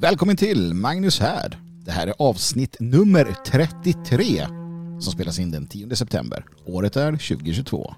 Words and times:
Välkommen 0.00 0.36
till 0.36 0.74
Magnus 0.74 1.20
här! 1.20 1.58
Det 1.84 1.90
här 1.90 2.06
är 2.06 2.14
avsnitt 2.18 2.76
nummer 2.80 3.36
33 3.46 4.46
som 5.00 5.12
spelas 5.12 5.38
in 5.38 5.50
den 5.50 5.66
10 5.66 5.96
september. 5.96 6.44
Året 6.66 6.96
är 6.96 7.12
2022. 7.12 7.94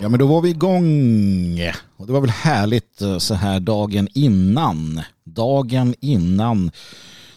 Ja 0.00 0.08
men 0.08 0.18
då 0.18 0.26
var 0.26 0.40
vi 0.40 0.50
igång. 0.50 1.60
Och 2.04 2.08
det 2.08 2.12
var 2.12 2.20
väl 2.20 2.30
härligt 2.30 3.02
eh, 3.02 3.18
så 3.18 3.34
här 3.34 3.60
dagen 3.60 4.08
innan. 4.14 5.02
Dagen 5.24 5.94
innan 6.00 6.70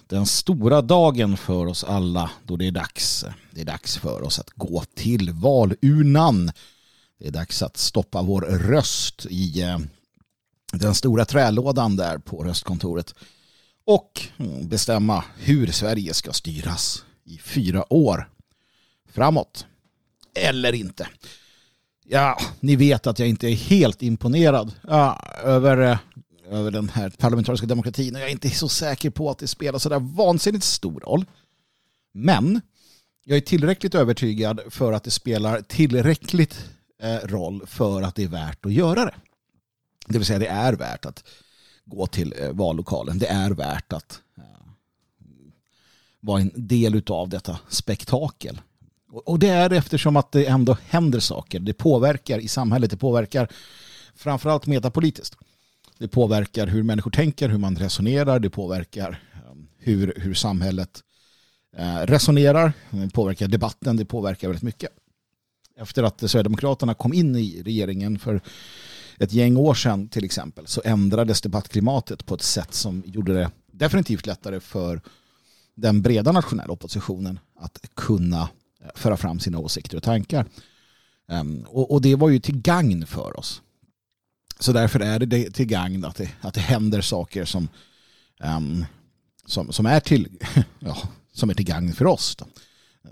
den 0.08 0.26
stora 0.26 0.82
dagen 0.82 1.38
för 1.38 1.66
oss 1.66 1.84
alla 1.84 2.32
då 2.44 2.56
det 2.56 2.68
är 2.68 2.72
dags. 2.72 3.26
Det 3.52 3.62
är 3.62 3.66
dags 3.66 3.98
för 3.98 4.22
oss 4.22 4.40
att 4.40 4.50
gå 4.50 4.84
till 4.96 5.32
valurnan. 5.32 6.52
Det 7.20 7.28
är 7.28 7.32
dags 7.32 7.62
att 7.62 7.78
stoppa 7.78 8.22
vår 8.22 8.42
röst 8.42 9.26
i 9.30 9.62
eh, 9.62 9.80
den 10.74 10.96
stora 10.96 11.26
trälådan 11.26 11.96
där 11.96 12.18
på 12.18 12.44
röstkontoret. 12.44 13.14
Och 13.86 14.22
mm, 14.38 14.68
bestämma 14.68 15.24
hur 15.38 15.72
Sverige 15.72 16.14
ska 16.14 16.34
styras 16.34 17.04
i 17.24 17.38
fyra 17.38 17.94
år 17.94 18.30
framåt. 19.14 19.66
Eller 20.36 20.74
inte. 20.74 21.08
Ja, 22.10 22.40
ni 22.60 22.76
vet 22.76 23.08
att 23.08 23.20
jag 23.20 23.28
inte 23.28 23.48
är 23.48 23.56
helt 23.56 24.02
imponerad 24.02 24.74
ja, 24.88 25.22
över, 25.44 25.78
eh, 25.78 25.98
över 26.50 26.72
den 26.72 26.90
här 26.90 27.10
parlamentariska 27.10 27.68
demokratin. 27.68 28.14
Jag 28.14 28.24
är 28.24 28.32
inte 28.32 28.50
så 28.50 28.70
säker 28.70 29.10
på 29.10 29.30
att 29.30 29.38
det 29.38 29.48
spelar 29.48 29.80
så 29.80 29.90
där 29.90 30.00
vansinnigt 30.00 30.64
stor 30.64 31.00
roll. 31.00 31.26
Men 32.14 32.62
jag 33.26 33.38
är 33.38 33.42
tillräckligt 33.42 33.96
övertygad 33.96 34.62
för 34.70 34.94
att 34.94 35.04
det 35.04 35.12
spelar 35.12 35.62
tillräckligt 35.62 36.70
eh, 37.02 37.28
roll 37.28 37.68
för 37.68 38.02
att 38.02 38.16
det 38.16 38.24
är 38.24 38.28
värt 38.28 38.66
att 38.66 38.74
göra 38.74 39.06
det. 39.06 39.16
Det 40.08 40.18
vill 40.18 40.28
säga 40.28 40.40
det 40.40 40.48
är 40.48 40.74
värt 40.74 41.06
att 41.06 41.24
gå 41.86 42.08
till 42.08 42.34
eh, 42.40 42.52
vallokalen. 42.52 43.20
Det 43.20 43.28
är 43.28 43.52
värt 43.52 43.94
att 43.94 44.22
vara 46.20 46.42
en 46.42 46.52
del 46.56 47.04
av 47.08 47.30
detta 47.30 47.60
spektakel. 47.70 48.62
Och 49.12 49.40
det 49.40 49.48
är 49.48 49.74
eftersom 49.74 50.18
att 50.18 50.32
det 50.32 50.46
ändå 50.46 50.78
händer 50.90 51.20
saker. 51.20 51.60
Det 51.60 51.74
påverkar 51.74 52.40
i 52.40 52.48
samhället. 52.48 52.92
Det 52.92 52.98
påverkar 52.98 53.48
framförallt 54.16 54.66
metapolitiskt. 54.66 55.36
Det 55.98 56.08
påverkar 56.08 56.68
hur 56.68 56.84
människor 56.84 57.12
tänker, 57.12 57.50
hur 57.50 57.58
man 57.58 57.76
resonerar. 57.76 58.40
Det 58.40 58.50
påverkar 58.50 59.24
ehm, 59.34 59.68
hur, 59.78 60.14
hur 60.18 60.34
samhället 60.34 61.04
eh, 61.78 61.98
resonerar. 61.98 62.74
Det 62.90 63.14
påverkar 63.14 63.48
debatten. 63.48 63.98
Det 63.98 64.06
påverkar 64.06 64.48
väldigt 64.48 64.64
mycket. 64.64 64.90
Efter 65.80 66.04
att 66.04 66.20
Sverigedemokraterna 66.20 66.94
kom 66.94 67.14
in 67.14 67.36
i 67.36 67.62
regeringen 67.66 68.20
för 68.20 68.42
ett 69.20 69.34
gäng 69.34 69.58
år 69.58 69.74
sedan 69.74 70.10
till 70.10 70.26
exempel 70.26 70.68
så 70.68 70.82
ändrades 70.86 71.42
debattklimatet 71.42 72.26
på 72.26 72.36
ett 72.36 72.42
sätt 72.42 72.74
som 72.74 73.04
gjorde 73.06 73.34
det 73.34 73.52
definitivt 73.72 74.26
lättare 74.26 74.60
för 74.60 75.02
den 75.76 76.02
breda 76.02 76.32
nationella 76.32 76.74
oppositionen 76.74 77.40
att 77.60 77.80
kunna 77.94 78.50
föra 78.96 79.18
fram 79.18 79.40
sina 79.40 79.60
åsikter 79.60 79.98
och 79.98 80.04
tankar. 80.04 80.46
Ehm, 81.30 81.66
och, 81.68 82.02
det 82.02 82.16
var 82.16 82.30
ju 82.30 82.40
till 82.40 82.62
gagn 82.62 83.06
för 83.08 83.40
oss. 83.40 83.62
Så 84.60 84.74
därför 84.74 85.00
är 85.00 85.20
det 85.20 85.52
till 85.52 85.66
gagn 85.66 86.06
att 86.06 86.16
det, 86.16 86.30
att 86.42 86.54
det 86.54 86.62
händer 86.62 87.02
saker 87.02 87.46
som, 87.46 87.70
ehm, 88.40 88.86
som, 89.46 89.72
som, 89.72 89.86
är 89.86 90.00
till, 90.00 90.30
ja, 90.80 90.98
som 91.34 91.50
är 91.50 91.54
till 91.54 91.66
gagn 91.66 91.94
för 91.94 92.06
oss. 92.06 92.36
Då. 92.36 92.46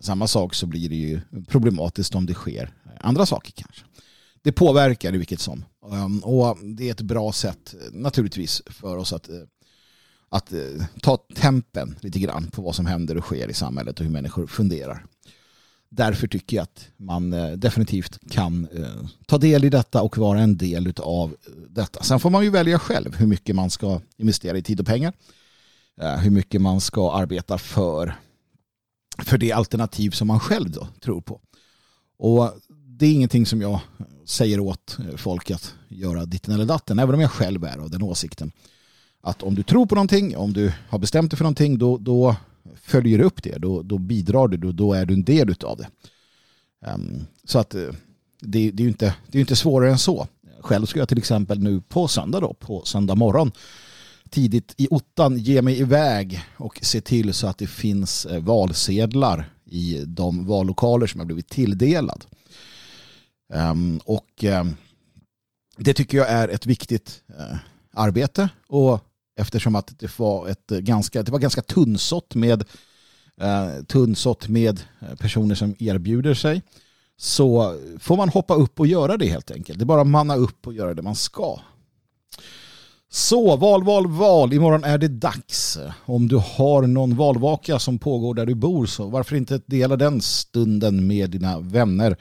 Samma 0.01 0.27
sak 0.27 0.53
så 0.53 0.65
blir 0.65 0.89
det 0.89 0.95
ju 0.95 1.21
problematiskt 1.47 2.15
om 2.15 2.25
det 2.25 2.33
sker 2.33 2.73
andra 2.99 3.25
saker 3.25 3.51
kanske. 3.51 3.85
Det 4.41 4.51
påverkar 4.51 5.15
i 5.15 5.17
vilket 5.17 5.39
som. 5.39 5.65
Ehm, 5.91 6.19
och 6.19 6.57
det 6.63 6.87
är 6.87 6.91
ett 6.91 7.01
bra 7.01 7.31
sätt 7.31 7.75
naturligtvis 7.91 8.61
för 8.65 8.97
oss 8.97 9.13
att, 9.13 9.29
eh, 9.29 9.35
att 10.29 10.53
eh, 10.53 10.85
ta 11.01 11.17
tempen 11.17 11.95
lite 12.01 12.19
grann 12.19 12.47
på 12.51 12.61
vad 12.61 12.75
som 12.75 12.85
händer 12.85 13.17
och 13.17 13.23
sker 13.23 13.49
i 13.49 13.53
samhället 13.53 13.99
och 13.99 14.05
hur 14.05 14.11
människor 14.11 14.47
funderar 14.47 15.05
därför 15.95 16.27
tycker 16.27 16.57
jag 16.57 16.63
att 16.63 16.87
man 16.97 17.33
eh, 17.33 17.51
definitivt 17.51 18.19
kan 18.29 18.67
eh, 18.73 19.09
ta 19.25 19.37
del 19.37 19.63
i 19.63 19.69
detta 19.69 20.01
och 20.01 20.17
vara 20.17 20.39
en 20.39 20.57
del 20.57 20.93
av 20.97 21.29
eh, 21.29 21.51
detta. 21.69 22.03
Sen 22.03 22.19
får 22.19 22.29
man 22.29 22.43
ju 22.43 22.49
välja 22.49 22.79
själv 22.79 23.15
hur 23.15 23.27
mycket 23.27 23.55
man 23.55 23.69
ska 23.69 24.01
investera 24.17 24.57
i 24.57 24.61
tid 24.61 24.79
och 24.79 24.85
pengar. 24.85 25.13
Hur 26.19 26.31
mycket 26.31 26.61
man 26.61 26.81
ska 26.81 27.11
arbeta 27.11 27.57
för, 27.57 28.15
för 29.17 29.37
det 29.37 29.51
alternativ 29.51 30.11
som 30.11 30.27
man 30.27 30.39
själv 30.39 30.71
då 30.71 30.87
tror 31.01 31.21
på. 31.21 31.41
Och 32.17 32.51
det 32.87 33.05
är 33.05 33.11
ingenting 33.11 33.45
som 33.45 33.61
jag 33.61 33.79
säger 34.25 34.59
åt 34.59 34.97
folk 35.15 35.51
att 35.51 35.73
göra 35.87 36.25
ditten 36.25 36.53
eller 36.53 36.65
datten, 36.65 36.99
även 36.99 37.15
om 37.15 37.21
jag 37.21 37.31
själv 37.31 37.63
är 37.63 37.77
av 37.77 37.89
den 37.89 38.01
åsikten. 38.01 38.51
Att 39.21 39.43
om 39.43 39.55
du 39.55 39.63
tror 39.63 39.85
på 39.85 39.95
någonting, 39.95 40.37
om 40.37 40.53
du 40.53 40.73
har 40.89 40.99
bestämt 40.99 41.31
dig 41.31 41.37
för 41.37 41.43
någonting, 41.43 41.77
då, 41.77 41.97
då 41.97 42.35
följer 42.75 43.19
upp 43.19 43.43
det, 43.43 43.57
då, 43.57 43.81
då 43.81 43.97
bidrar 43.97 44.47
du, 44.47 44.57
då, 44.57 44.71
då 44.71 44.93
är 44.93 45.05
du 45.05 45.13
en 45.13 45.23
del 45.23 45.55
av 45.63 45.77
det. 45.77 45.87
Um, 46.91 47.25
så 47.43 47.59
att 47.59 47.75
eh, 47.75 47.89
det, 48.41 48.71
det, 48.71 48.81
är 48.81 48.85
ju 48.85 48.89
inte, 48.89 49.15
det 49.27 49.37
är 49.37 49.39
inte 49.39 49.55
svårare 49.55 49.91
än 49.91 49.97
så. 49.97 50.27
Själv 50.59 50.85
ska 50.85 50.99
jag 50.99 51.09
till 51.09 51.17
exempel 51.17 51.59
nu 51.59 51.81
på 51.81 52.07
söndag 52.07 52.39
då, 52.39 52.53
på 52.53 52.81
söndag 52.85 53.15
morgon 53.15 53.51
tidigt 54.29 54.73
i 54.77 54.87
ottan 54.91 55.37
ge 55.37 55.61
mig 55.61 55.79
iväg 55.79 56.41
och 56.57 56.79
se 56.81 57.01
till 57.01 57.33
så 57.33 57.47
att 57.47 57.57
det 57.57 57.67
finns 57.67 58.25
eh, 58.25 58.43
valsedlar 58.43 59.49
i 59.65 60.03
de 60.05 60.45
vallokaler 60.45 61.07
som 61.07 61.19
jag 61.19 61.27
blivit 61.27 61.49
tilldelad. 61.49 62.25
Um, 63.53 64.01
och 64.05 64.43
um, 64.43 64.75
det 65.77 65.93
tycker 65.93 66.17
jag 66.17 66.29
är 66.29 66.47
ett 66.47 66.65
viktigt 66.65 67.21
uh, 67.29 67.57
arbete 67.93 68.49
och 68.67 68.99
Eftersom 69.35 69.75
att 69.75 69.99
det 69.99 70.19
var, 70.19 70.47
ett 70.47 70.71
eh, 70.71 70.79
ganska, 70.79 71.23
det 71.23 71.31
var 71.31 71.39
ganska 71.39 71.61
tunnsått 71.61 72.35
med, 72.35 72.63
eh, 73.41 73.83
tunnsått 73.87 74.47
med 74.47 74.79
eh, 74.99 75.15
personer 75.15 75.55
som 75.55 75.75
erbjuder 75.79 76.33
sig. 76.33 76.61
Så 77.17 77.79
får 77.99 78.17
man 78.17 78.29
hoppa 78.29 78.53
upp 78.53 78.79
och 78.79 78.87
göra 78.87 79.17
det 79.17 79.25
helt 79.25 79.51
enkelt. 79.51 79.79
Det 79.79 79.83
är 79.83 79.85
bara 79.85 80.01
att 80.01 80.07
manna 80.07 80.35
upp 80.35 80.67
och 80.67 80.73
göra 80.73 80.93
det 80.93 81.01
man 81.01 81.15
ska. 81.15 81.59
Så, 83.09 83.55
val, 83.55 83.83
val, 83.83 84.07
val. 84.07 84.53
Imorgon 84.53 84.83
är 84.83 84.97
det 84.97 85.07
dags. 85.07 85.77
Om 86.05 86.27
du 86.27 86.35
har 86.35 86.87
någon 86.87 87.15
valvaka 87.15 87.79
som 87.79 87.99
pågår 87.99 88.33
där 88.33 88.45
du 88.45 88.55
bor 88.55 88.85
så 88.85 89.07
varför 89.07 89.35
inte 89.35 89.61
dela 89.65 89.95
den 89.95 90.21
stunden 90.21 91.07
med 91.07 91.29
dina 91.29 91.59
vänner 91.59 92.17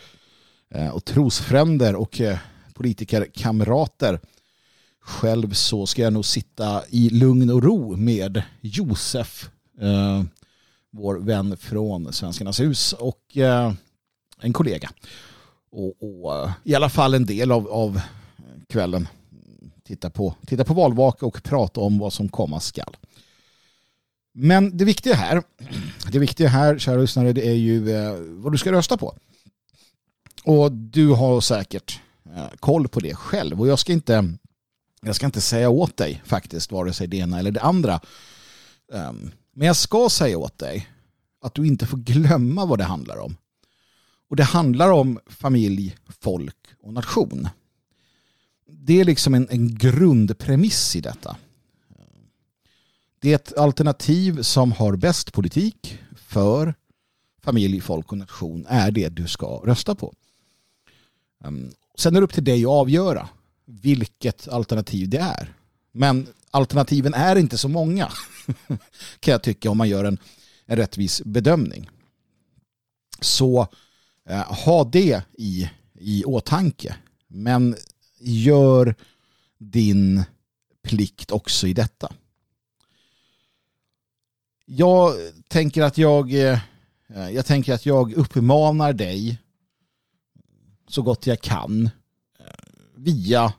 eh, 0.74 0.88
och 0.88 1.04
trosfränder 1.04 1.94
och 1.94 2.20
politikerkamrater. 2.74 4.20
Själv 5.06 5.52
så 5.52 5.86
ska 5.86 6.02
jag 6.02 6.12
nog 6.12 6.24
sitta 6.24 6.82
i 6.88 7.10
lugn 7.10 7.50
och 7.50 7.62
ro 7.62 7.96
med 7.96 8.42
Josef, 8.60 9.50
eh, 9.80 10.22
vår 10.90 11.14
vän 11.18 11.56
från 11.56 12.12
Svenskarnas 12.12 12.60
hus 12.60 12.92
och 12.92 13.36
eh, 13.36 13.72
en 14.40 14.52
kollega. 14.52 14.90
Och, 15.70 15.94
och, 16.00 16.36
eh, 16.36 16.52
i 16.64 16.74
alla 16.74 16.88
fall 16.88 17.14
en 17.14 17.26
del 17.26 17.52
av, 17.52 17.68
av 17.68 18.00
kvällen 18.68 19.08
titta 19.84 20.10
på, 20.10 20.34
titta 20.46 20.64
på 20.64 20.74
valvaka 20.74 21.26
och 21.26 21.42
prata 21.42 21.80
om 21.80 21.98
vad 21.98 22.12
som 22.12 22.28
komma 22.28 22.60
skall. 22.60 22.96
Men 24.32 24.76
det 24.76 24.84
viktiga 24.84 25.14
här, 25.14 25.42
det 26.12 26.18
viktiga 26.18 26.48
här, 26.48 26.78
kära 26.78 27.00
lyssnare, 27.00 27.32
det 27.32 27.48
är 27.48 27.54
ju 27.54 27.96
eh, 27.96 28.14
vad 28.18 28.52
du 28.52 28.58
ska 28.58 28.72
rösta 28.72 28.96
på. 28.96 29.14
Och 30.44 30.72
du 30.72 31.08
har 31.08 31.40
säkert 31.40 32.00
eh, 32.36 32.48
koll 32.60 32.88
på 32.88 33.00
det 33.00 33.14
själv. 33.14 33.60
Och 33.60 33.68
jag 33.68 33.78
ska 33.78 33.92
inte 33.92 34.34
jag 35.06 35.16
ska 35.16 35.26
inte 35.26 35.40
säga 35.40 35.70
åt 35.70 35.96
dig 35.96 36.22
faktiskt, 36.24 36.72
vare 36.72 36.92
sig 36.92 37.06
det 37.06 37.16
ena 37.16 37.38
eller 37.38 37.50
det 37.50 37.60
andra. 37.60 38.00
Ehm, 38.92 39.30
men 39.52 39.66
jag 39.66 39.76
ska 39.76 40.08
säga 40.08 40.38
åt 40.38 40.58
dig 40.58 40.88
att 41.40 41.54
du 41.54 41.66
inte 41.66 41.86
får 41.86 41.98
glömma 41.98 42.66
vad 42.66 42.78
det 42.78 42.84
handlar 42.84 43.16
om. 43.16 43.36
Och 44.30 44.36
det 44.36 44.44
handlar 44.44 44.90
om 44.90 45.18
familj, 45.26 45.96
folk 46.20 46.56
och 46.82 46.92
nation. 46.92 47.48
Det 48.66 49.00
är 49.00 49.04
liksom 49.04 49.34
en, 49.34 49.48
en 49.50 49.74
grundpremiss 49.74 50.96
i 50.96 51.00
detta. 51.00 51.36
Det 53.20 53.30
är 53.30 53.34
ett 53.34 53.58
alternativ 53.58 54.42
som 54.42 54.72
har 54.72 54.96
bäst 54.96 55.32
politik 55.32 55.98
för 56.16 56.74
familj, 57.42 57.80
folk 57.80 58.12
och 58.12 58.18
nation 58.18 58.66
är 58.68 58.90
det 58.90 59.08
du 59.08 59.28
ska 59.28 59.46
rösta 59.46 59.94
på. 59.94 60.14
Ehm, 61.44 61.72
sen 61.94 62.16
är 62.16 62.20
det 62.20 62.24
upp 62.24 62.34
till 62.34 62.44
dig 62.44 62.64
att 62.64 62.70
avgöra 62.70 63.28
vilket 63.66 64.48
alternativ 64.48 65.08
det 65.08 65.18
är. 65.18 65.54
Men 65.92 66.26
alternativen 66.50 67.14
är 67.14 67.36
inte 67.36 67.58
så 67.58 67.68
många 67.68 68.08
kan 69.20 69.32
jag 69.32 69.42
tycka 69.42 69.70
om 69.70 69.78
man 69.78 69.88
gör 69.88 70.04
en, 70.04 70.18
en 70.66 70.76
rättvis 70.76 71.22
bedömning. 71.24 71.90
Så 73.20 73.68
eh, 74.28 74.52
ha 74.64 74.84
det 74.84 75.22
i, 75.32 75.70
i 75.94 76.24
åtanke. 76.24 76.96
Men 77.28 77.76
gör 78.18 78.94
din 79.58 80.24
plikt 80.82 81.30
också 81.30 81.66
i 81.66 81.72
detta. 81.72 82.12
Jag 84.66 85.14
tänker 85.48 85.82
att 85.82 85.98
jag, 85.98 86.32
eh, 86.32 86.58
jag 87.06 87.46
tänker 87.46 87.74
att 87.74 87.86
jag 87.86 88.12
uppmanar 88.12 88.92
dig 88.92 89.38
så 90.88 91.02
gott 91.02 91.26
jag 91.26 91.40
kan 91.40 91.84
eh, 91.84 91.90
via 92.96 93.44
eh, 93.44 93.50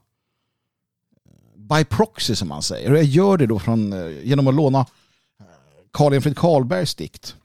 by 1.55 1.85
proxy 1.85 2.35
som 2.35 2.47
man 2.47 2.61
säger. 2.61 2.91
Och 2.91 2.97
jag 2.97 3.03
gör 3.03 3.37
det 3.37 3.45
då 3.45 3.59
från, 3.59 3.93
eh, 3.93 4.25
genom 4.27 4.47
att 4.47 4.55
låna 4.55 4.79
eh, 4.79 5.45
Karl 5.91 6.13
Enfrid 6.13 6.37
Karlbergs 6.37 6.95
dikt 6.95 7.35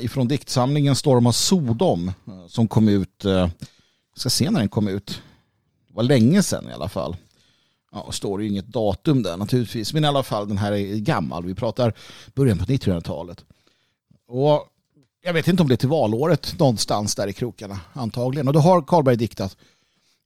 ifrån 0.00 0.28
diktsamlingen 0.28 0.96
Storm 0.96 1.26
av 1.26 1.32
Sodom 1.32 2.12
som 2.48 2.68
kom 2.68 2.88
ut, 2.88 3.24
jag 3.24 3.50
ska 4.16 4.30
se 4.30 4.50
när 4.50 4.60
den 4.60 4.68
kom 4.68 4.88
ut, 4.88 5.22
det 5.88 5.94
var 5.94 6.02
länge 6.02 6.42
sedan 6.42 6.68
i 6.68 6.72
alla 6.72 6.88
fall. 6.88 7.16
Ja, 7.92 8.12
står 8.12 8.42
ju 8.42 8.48
inget 8.48 8.66
datum 8.66 9.22
där 9.22 9.36
naturligtvis. 9.36 9.92
Men 9.94 10.04
i 10.04 10.06
alla 10.06 10.22
fall, 10.22 10.48
den 10.48 10.58
här 10.58 10.72
är 10.72 10.96
gammal. 10.96 11.44
Vi 11.44 11.54
pratar 11.54 11.94
början 12.34 12.58
på 12.58 12.64
1900-talet. 12.64 13.44
Och 14.28 14.66
jag 15.22 15.32
vet 15.32 15.48
inte 15.48 15.62
om 15.62 15.68
det 15.68 15.74
är 15.74 15.76
till 15.76 15.88
valåret 15.88 16.58
någonstans 16.58 17.14
där 17.14 17.26
i 17.26 17.32
krokarna 17.32 17.80
antagligen. 17.92 18.48
Och 18.48 18.54
då 18.54 18.60
har 18.60 18.82
Karlberg 18.82 19.16
diktat 19.16 19.56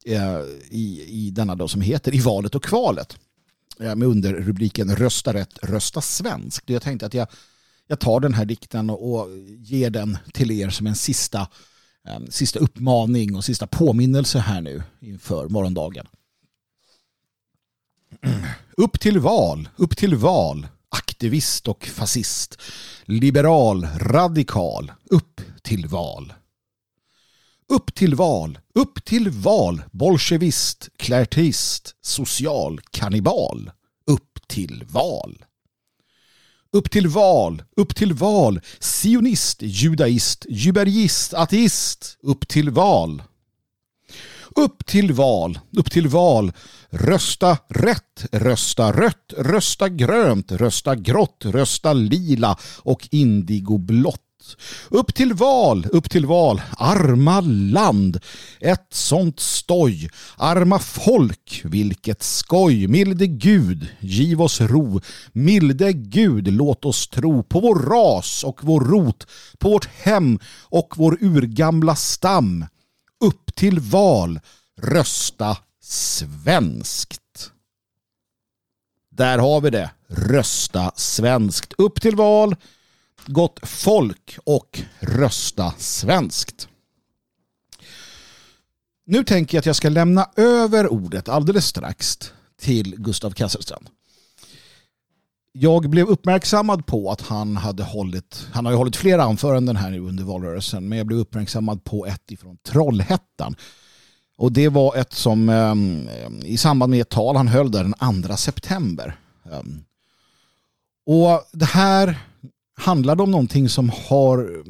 Eh, 0.06 0.40
i, 0.70 1.04
i 1.08 1.30
denna 1.30 1.54
dag 1.54 1.70
som 1.70 1.80
heter 1.80 2.14
I 2.14 2.20
valet 2.20 2.54
och 2.54 2.64
kvalet. 2.64 3.16
Eh, 3.80 3.94
med 3.94 4.08
underrubriken 4.08 4.96
Rösta 4.96 5.34
rätt, 5.34 5.58
rösta 5.62 6.00
svenskt. 6.00 6.70
Jag 6.70 6.82
tänkte 6.82 7.06
att 7.06 7.14
jag, 7.14 7.28
jag 7.86 8.00
tar 8.00 8.20
den 8.20 8.34
här 8.34 8.44
dikten 8.44 8.90
och, 8.90 9.14
och 9.14 9.28
ger 9.58 9.90
den 9.90 10.18
till 10.32 10.50
er 10.50 10.70
som 10.70 10.86
en 10.86 10.94
sista, 10.94 11.48
en 12.04 12.32
sista 12.32 12.58
uppmaning 12.58 13.36
och 13.36 13.44
sista 13.44 13.66
påminnelse 13.66 14.38
här 14.38 14.60
nu 14.60 14.82
inför 15.00 15.48
morgondagen. 15.48 16.06
Upp 18.76 19.00
till 19.00 19.18
val, 19.18 19.68
upp 19.76 19.96
till 19.96 20.14
val, 20.14 20.66
aktivist 20.88 21.68
och 21.68 21.86
fascist, 21.86 22.60
liberal, 23.04 23.86
radikal, 23.98 24.92
upp 25.04 25.40
till 25.62 25.86
val. 25.86 26.32
Upp 27.74 27.94
till 27.94 28.14
val, 28.14 28.58
upp 28.74 29.04
till 29.04 29.30
val, 29.30 29.82
bolsjevist, 29.92 30.88
klärtist, 30.96 31.94
social, 32.02 32.80
kannibal, 32.90 33.70
upp 34.06 34.48
till 34.48 34.84
val. 34.88 35.44
Upp 36.72 36.90
till 36.90 37.08
val, 37.08 37.62
upp 37.76 37.96
till 37.96 38.12
val, 38.12 38.60
sionist, 38.80 39.62
judaist, 39.62 40.46
jubergist, 40.48 41.34
ateist, 41.34 42.18
upp 42.22 42.48
till 42.48 42.70
val. 42.70 43.22
Upp 44.56 44.86
till 44.86 45.12
val, 45.12 45.58
upp 45.76 45.90
till 45.90 46.08
val. 46.08 46.52
Rösta 46.90 47.58
rätt, 47.68 48.26
rösta 48.32 48.92
rött, 48.92 49.32
rösta 49.38 49.88
grönt, 49.88 50.52
rösta 50.52 50.94
grått, 50.94 51.44
rösta 51.44 51.92
lila 51.92 52.58
och 52.78 53.08
indigoblått. 53.10 54.23
Upp 54.88 55.14
till 55.14 55.34
val, 55.34 55.86
upp 55.92 56.10
till 56.10 56.26
val, 56.26 56.62
arma 56.78 57.40
land, 57.40 58.20
ett 58.60 58.86
sånt 58.90 59.40
stoj, 59.40 60.10
arma 60.36 60.78
folk, 60.78 61.60
vilket 61.64 62.22
skoj, 62.22 62.88
milde 62.88 63.26
Gud, 63.26 63.88
giv 64.00 64.42
oss 64.42 64.60
ro, 64.60 65.00
milde 65.32 65.92
Gud, 65.92 66.52
låt 66.52 66.84
oss 66.84 67.08
tro 67.08 67.42
på 67.42 67.60
vår 67.60 67.74
ras 67.74 68.44
och 68.44 68.64
vår 68.64 68.80
rot, 68.80 69.26
på 69.58 69.68
vårt 69.68 69.88
hem 70.02 70.38
och 70.62 70.94
vår 70.96 71.18
urgamla 71.20 71.96
stam. 71.96 72.66
Upp 73.24 73.54
till 73.54 73.80
val, 73.80 74.40
rösta 74.82 75.56
svenskt. 75.82 77.20
Där 79.10 79.38
har 79.38 79.60
vi 79.60 79.70
det. 79.70 79.90
Rösta 80.08 80.92
svenskt. 80.96 81.72
Upp 81.78 82.00
till 82.00 82.16
val, 82.16 82.56
gott 83.26 83.60
folk 83.62 84.38
och 84.44 84.82
rösta 85.00 85.74
svenskt. 85.78 86.68
Nu 89.06 89.24
tänker 89.24 89.56
jag 89.56 89.60
att 89.60 89.66
jag 89.66 89.76
ska 89.76 89.88
lämna 89.88 90.30
över 90.36 90.92
ordet 90.92 91.28
alldeles 91.28 91.66
strax 91.66 92.18
till 92.60 92.96
Gustav 92.96 93.30
Kasselstrand 93.30 93.88
jag 95.58 95.90
blev 95.90 96.06
uppmärksammad 96.06 96.86
på 96.86 97.10
att 97.10 97.20
han 97.20 97.56
hade 97.56 97.82
hållit, 97.82 98.46
han 98.52 98.64
har 98.64 98.72
ju 98.72 98.78
hållit 98.78 98.96
flera 98.96 99.22
anföranden 99.22 99.76
här 99.76 99.90
nu 99.90 100.00
under 100.00 100.24
valrörelsen, 100.24 100.88
men 100.88 100.98
jag 100.98 101.06
blev 101.06 101.18
uppmärksammad 101.18 101.84
på 101.84 102.06
ett 102.06 102.30
ifrån 102.30 102.58
Trollhättan. 102.62 103.56
Och 104.36 104.52
det 104.52 104.68
var 104.68 104.96
ett 104.96 105.12
som 105.12 105.48
ehm, 105.48 106.08
i 106.44 106.56
samband 106.56 106.90
med 106.90 107.00
ett 107.00 107.08
tal 107.08 107.36
han 107.36 107.48
höll 107.48 107.70
där 107.70 107.84
den 107.84 108.22
2 108.22 108.36
september. 108.36 109.16
Ehm, 109.52 109.84
och 111.06 111.42
det 111.52 111.64
här 111.64 112.18
Handlar 112.74 113.16
det 113.16 113.22
om 113.22 113.30
någonting 113.30 113.68
som 113.68 113.90
har 114.08 114.64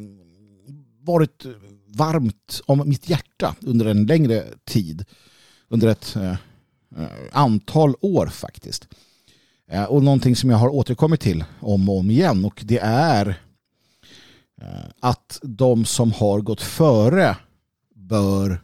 varit 1.05 1.47
varmt 1.87 2.61
om 2.67 2.89
mitt 2.89 3.09
hjärta 3.09 3.57
under 3.61 3.87
en 3.87 4.07
längre 4.07 4.45
tid. 4.65 5.05
Under 5.69 5.89
ett 5.89 6.17
eh, 6.17 6.37
eh, 6.97 7.09
antal 7.33 7.95
år 8.01 8.27
faktiskt. 8.27 8.89
Eh, 9.71 9.85
och 9.85 10.03
någonting 10.03 10.37
som 10.37 10.51
jag 10.51 10.57
har 10.57 10.69
återkommit 10.69 11.21
till 11.21 11.45
om 11.61 11.89
och 11.89 11.99
om 11.99 12.11
igen 12.11 12.45
och 12.45 12.63
det 12.65 12.79
är 12.83 13.29
eh, 14.61 14.91
att 15.01 15.39
de 15.43 15.85
som 15.85 16.13
har 16.13 16.41
gått 16.41 16.61
före 16.61 17.37
bör 17.95 18.61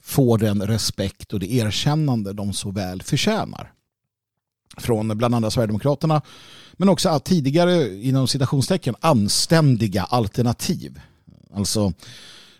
få 0.00 0.36
den 0.36 0.66
respekt 0.66 1.32
och 1.32 1.40
det 1.40 1.52
erkännande 1.52 2.32
de 2.32 2.52
så 2.52 2.70
väl 2.70 3.02
förtjänar. 3.02 3.72
Från 4.78 5.18
bland 5.18 5.34
andra 5.34 5.50
Sverigedemokraterna 5.50 6.22
men 6.78 6.88
också 6.88 7.20
tidigare 7.24 8.02
inom 8.02 8.28
citationstecken 8.28 8.94
anständiga 9.00 10.02
alternativ. 10.02 11.00
Alltså 11.54 11.92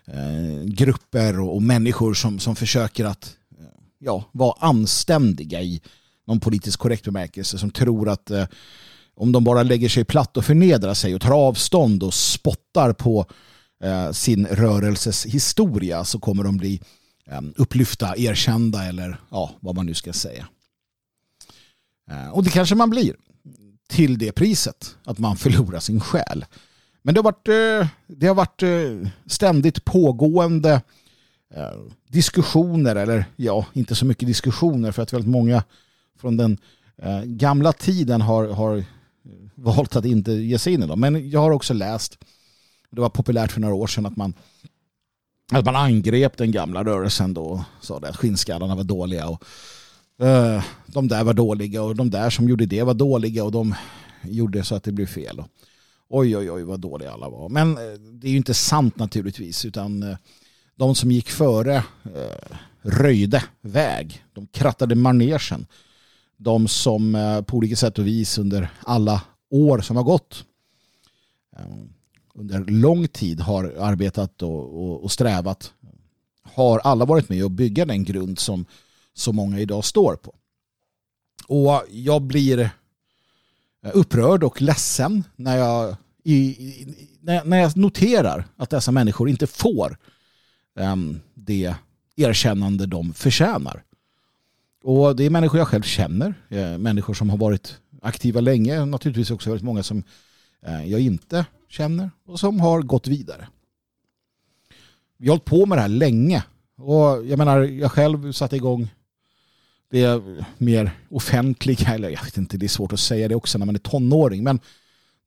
eh, 0.05 0.63
grupper 0.63 1.39
och, 1.39 1.55
och, 1.55 1.61
människor 1.61 2.13
som, 2.13 2.39
som 2.39 2.55
försöker 2.55 3.05
att 3.05 3.35
eh, 3.59 3.65
ja, 3.99 4.23
vara 4.31 4.53
anständiga 4.59 5.61
i 5.61 5.81
någon 6.27 6.39
politiskt 6.39 6.77
korrekt 6.77 7.05
bemärkelse 7.05 7.57
som 7.57 7.71
tror 7.71 8.09
att 8.09 8.31
eh, 8.31 8.45
om 9.15 9.31
de 9.31 9.43
bara 9.43 9.63
lägger 9.63 9.89
sig 9.89 10.03
platt 10.03 10.37
och 10.37 10.45
förnedrar 10.45 10.93
sig 10.93 11.15
och 11.15 11.21
tar 11.21 11.31
avstånd 11.31 12.03
och 12.03 12.13
spottar 12.13 12.93
på 12.93 13.25
eh, 13.83 14.11
sin 14.11 14.47
rörelses 14.47 15.25
historia 15.25 16.05
så 16.05 16.19
kommer 16.19 16.43
de 16.43 16.57
bli 16.57 16.81
eh, 17.31 17.41
upplyfta, 17.55 18.17
erkända 18.17 18.85
eller 18.85 19.21
ja, 19.31 19.51
vad 19.59 19.75
man 19.75 19.85
nu 19.85 19.93
ska 19.93 20.13
säga. 20.13 20.47
Eh, 22.09 22.29
och 22.29 22.43
det 22.43 22.49
kanske 22.49 22.75
man 22.75 22.89
blir 22.89 23.15
till 23.87 24.17
det 24.17 24.31
priset 24.31 24.95
att 25.03 25.19
man 25.19 25.37
förlorar 25.37 25.79
sin 25.79 25.99
själ. 25.99 26.45
Men 27.01 27.13
det 27.13 27.19
har 27.19 27.23
varit, 27.23 27.47
eh, 27.47 27.87
det 28.07 28.27
har 28.27 28.35
varit 28.35 28.63
eh, 28.63 29.09
ständigt 29.25 29.85
pågående 29.85 30.81
diskussioner, 32.07 32.95
eller 32.95 33.25
ja, 33.35 33.65
inte 33.73 33.95
så 33.95 34.05
mycket 34.05 34.27
diskussioner 34.27 34.91
för 34.91 35.03
att 35.03 35.13
väldigt 35.13 35.29
många 35.29 35.63
från 36.19 36.37
den 36.37 36.57
gamla 37.25 37.73
tiden 37.73 38.21
har, 38.21 38.47
har 38.47 38.83
valt 39.55 39.95
att 39.95 40.05
inte 40.05 40.31
ge 40.31 40.59
sig 40.59 40.73
in 40.73 40.83
i 40.83 40.87
dem. 40.87 40.99
Men 40.99 41.29
jag 41.29 41.39
har 41.39 41.51
också 41.51 41.73
läst, 41.73 42.17
det 42.89 43.01
var 43.01 43.09
populärt 43.09 43.51
för 43.51 43.61
några 43.61 43.75
år 43.75 43.87
sedan 43.87 44.05
att 44.05 44.17
man 44.17 44.33
att 45.51 45.65
man 45.65 45.75
angrep 45.75 46.37
den 46.37 46.51
gamla 46.51 46.83
rörelsen 46.83 47.33
då 47.33 47.43
och 47.43 47.61
sa 47.81 47.97
att 47.97 48.17
skinnskallarna 48.17 48.75
var 48.75 48.83
dåliga 48.83 49.27
och 49.27 49.43
Eh, 50.19 50.63
de 50.85 51.07
där 51.07 51.23
var 51.23 51.33
dåliga 51.33 51.83
och 51.83 51.95
de 51.95 52.09
där 52.09 52.29
som 52.29 52.49
gjorde 52.49 52.65
det 52.65 52.83
var 52.83 52.93
dåliga 52.93 53.43
och 53.43 53.51
de 53.51 53.75
gjorde 54.23 54.63
så 54.63 54.75
att 54.75 54.83
det 54.83 54.91
blev 54.91 55.05
fel. 55.05 55.39
Och, 55.39 55.47
oj, 56.09 56.37
oj, 56.37 56.51
oj 56.51 56.63
vad 56.63 56.79
dåliga 56.79 57.11
alla 57.11 57.29
var. 57.29 57.49
Men 57.49 57.77
eh, 57.77 57.99
det 57.99 58.27
är 58.27 58.31
ju 58.31 58.37
inte 58.37 58.53
sant 58.53 58.97
naturligtvis 58.97 59.65
utan 59.65 60.03
eh, 60.03 60.17
de 60.75 60.95
som 60.95 61.11
gick 61.11 61.29
före 61.29 61.83
röjde 62.81 63.43
väg. 63.61 64.23
De 64.33 64.47
krattade 64.47 64.95
manegen 64.95 65.67
de 66.37 66.67
som 66.67 67.13
på 67.47 67.57
olika 67.57 67.75
sätt 67.75 67.99
och 67.99 68.07
vis 68.07 68.37
under 68.37 68.69
alla 68.83 69.21
år 69.49 69.79
som 69.79 69.95
har 69.97 70.03
gått 70.03 70.45
under 72.33 72.59
lång 72.59 73.07
tid 73.07 73.39
har 73.39 73.63
arbetat 73.63 74.41
och, 74.41 75.03
och, 75.03 75.11
strävat 75.11 75.73
har 76.43 76.79
alla 76.79 77.05
varit 77.05 77.29
med 77.29 77.43
och 77.43 77.51
bygga 77.51 77.85
den 77.85 78.03
grund 78.03 78.39
som 78.39 78.65
så 79.19 79.33
många 79.33 79.59
idag 79.59 79.85
står 79.85 80.15
på. 80.15 80.35
Och 81.47 81.83
jag 81.89 82.21
blir 82.21 82.59
eh, 82.59 83.91
upprörd 83.93 84.43
och 84.43 84.61
ledsen 84.61 85.23
när 85.35 85.57
jag, 85.57 85.95
i, 86.23 86.35
i, 86.35 86.95
när 87.21 87.57
jag 87.57 87.77
noterar 87.77 88.47
att 88.57 88.69
dessa 88.69 88.91
människor 88.91 89.29
inte 89.29 89.47
får 89.47 89.97
um, 90.75 91.19
det 91.33 91.75
erkännande 92.15 92.85
de 92.85 93.13
förtjänar. 93.13 93.83
Och 94.83 95.15
det 95.15 95.23
är 95.23 95.29
människor 95.29 95.59
jag 95.59 95.67
själv 95.67 95.81
känner. 95.81 96.33
Eh, 96.49 96.77
människor 96.77 97.13
som 97.13 97.29
har 97.29 97.37
varit 97.37 97.77
aktiva 98.01 98.41
länge. 98.41 98.85
Naturligtvis 98.85 99.31
också 99.31 99.49
väldigt 99.49 99.65
många 99.65 99.83
som 99.83 100.03
eh, 100.61 100.85
jag 100.85 100.99
inte 100.99 101.45
känner 101.69 102.11
och 102.25 102.39
som 102.39 102.59
har 102.59 102.81
gått 102.81 103.07
vidare. 103.07 103.47
Vi 105.17 105.27
har 105.27 105.33
hållit 105.33 105.45
på 105.45 105.65
med 105.65 105.77
det 105.77 105.81
här 105.81 105.87
länge. 105.89 106.43
Och 106.77 107.25
jag 107.25 107.37
menar, 107.37 107.61
jag 107.61 107.91
själv 107.91 108.31
satte 108.31 108.55
igång 108.55 108.89
det 109.89 110.23
mer 110.57 110.91
offentliga, 111.09 111.93
eller 111.93 112.09
jag 112.09 112.23
vet 112.23 112.37
inte, 112.37 112.57
det 112.57 112.65
är 112.65 112.67
svårt 112.67 112.93
att 112.93 112.99
säga 112.99 113.27
det 113.27 113.35
också 113.35 113.57
när 113.57 113.65
man 113.65 113.75
är 113.75 113.79
tonåring, 113.79 114.43
men 114.43 114.59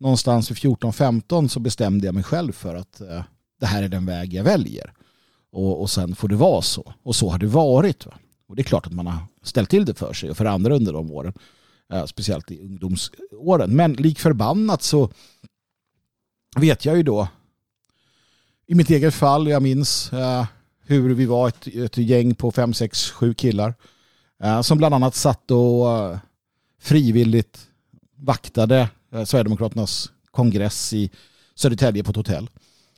någonstans 0.00 0.50
vid 0.50 0.57
14-15 0.59 1.49
så 1.49 1.61
bestämde 1.61 2.07
jag 2.07 2.14
mig 2.14 2.25
själv 2.25 2.52
för 2.52 2.75
att 2.75 3.00
eh, 3.00 3.23
det 3.61 3.66
här 3.66 3.83
är 3.83 3.88
den 3.88 4.07
väg 4.07 4.35
jag 4.35 4.45
väljer. 4.45 4.92
Och, 5.52 5.81
och 5.81 5.90
sen 5.90 6.14
får 6.14 6.28
det 6.28 6.37
vara 6.37 6.62
så. 6.62 6.95
Och 7.02 7.16
så 7.16 7.31
har 7.31 7.38
det 7.38 7.47
varit. 7.47 8.07
Va? 8.07 8.14
Och 8.49 8.57
det 8.57 8.62
är 8.62 8.64
klart 8.64 8.87
att 8.87 8.92
man 8.92 9.07
har 9.07 9.19
ställt 9.42 9.71
till 9.71 9.85
det 9.85 9.95
för 9.95 10.12
sig 10.12 10.31
och 10.31 10.37
för 10.37 10.45
andra 10.45 10.75
under 10.75 10.92
de 10.92 11.11
åren. 11.11 11.33
Eh, 11.92 12.04
speciellt 12.04 12.50
i 12.50 12.61
ungdomsåren. 12.61 13.76
Men 13.76 13.92
lik 13.92 14.19
förbannat 14.19 14.83
så 14.83 15.11
vet 16.57 16.85
jag 16.85 16.97
ju 16.97 17.02
då 17.02 17.28
i 18.66 18.75
mitt 18.75 18.90
eget 18.90 19.14
fall, 19.14 19.49
jag 19.49 19.62
minns 19.62 20.12
eh, 20.12 20.47
hur 20.85 21.14
vi 21.14 21.26
var 21.26 21.49
ett, 21.49 21.66
ett 21.66 21.97
gäng 21.97 22.35
på 22.35 22.50
fem, 22.50 22.75
sex, 22.75 23.11
sju 23.11 23.35
killar 23.35 23.69
eh, 23.69 23.75
Eh, 24.42 24.61
som 24.61 24.78
bland 24.78 24.94
annat 24.94 25.14
satt 25.14 25.50
och 25.50 25.90
eh, 25.90 26.18
frivilligt 26.80 27.68
vaktade 28.16 28.88
eh, 29.12 29.25
Sverigedemokraternas 29.25 30.12
kongress 30.30 30.92
i 30.92 31.11
Södertälje 31.54 32.04
på 32.04 32.11
ett 32.11 32.16
hotell. 32.16 32.50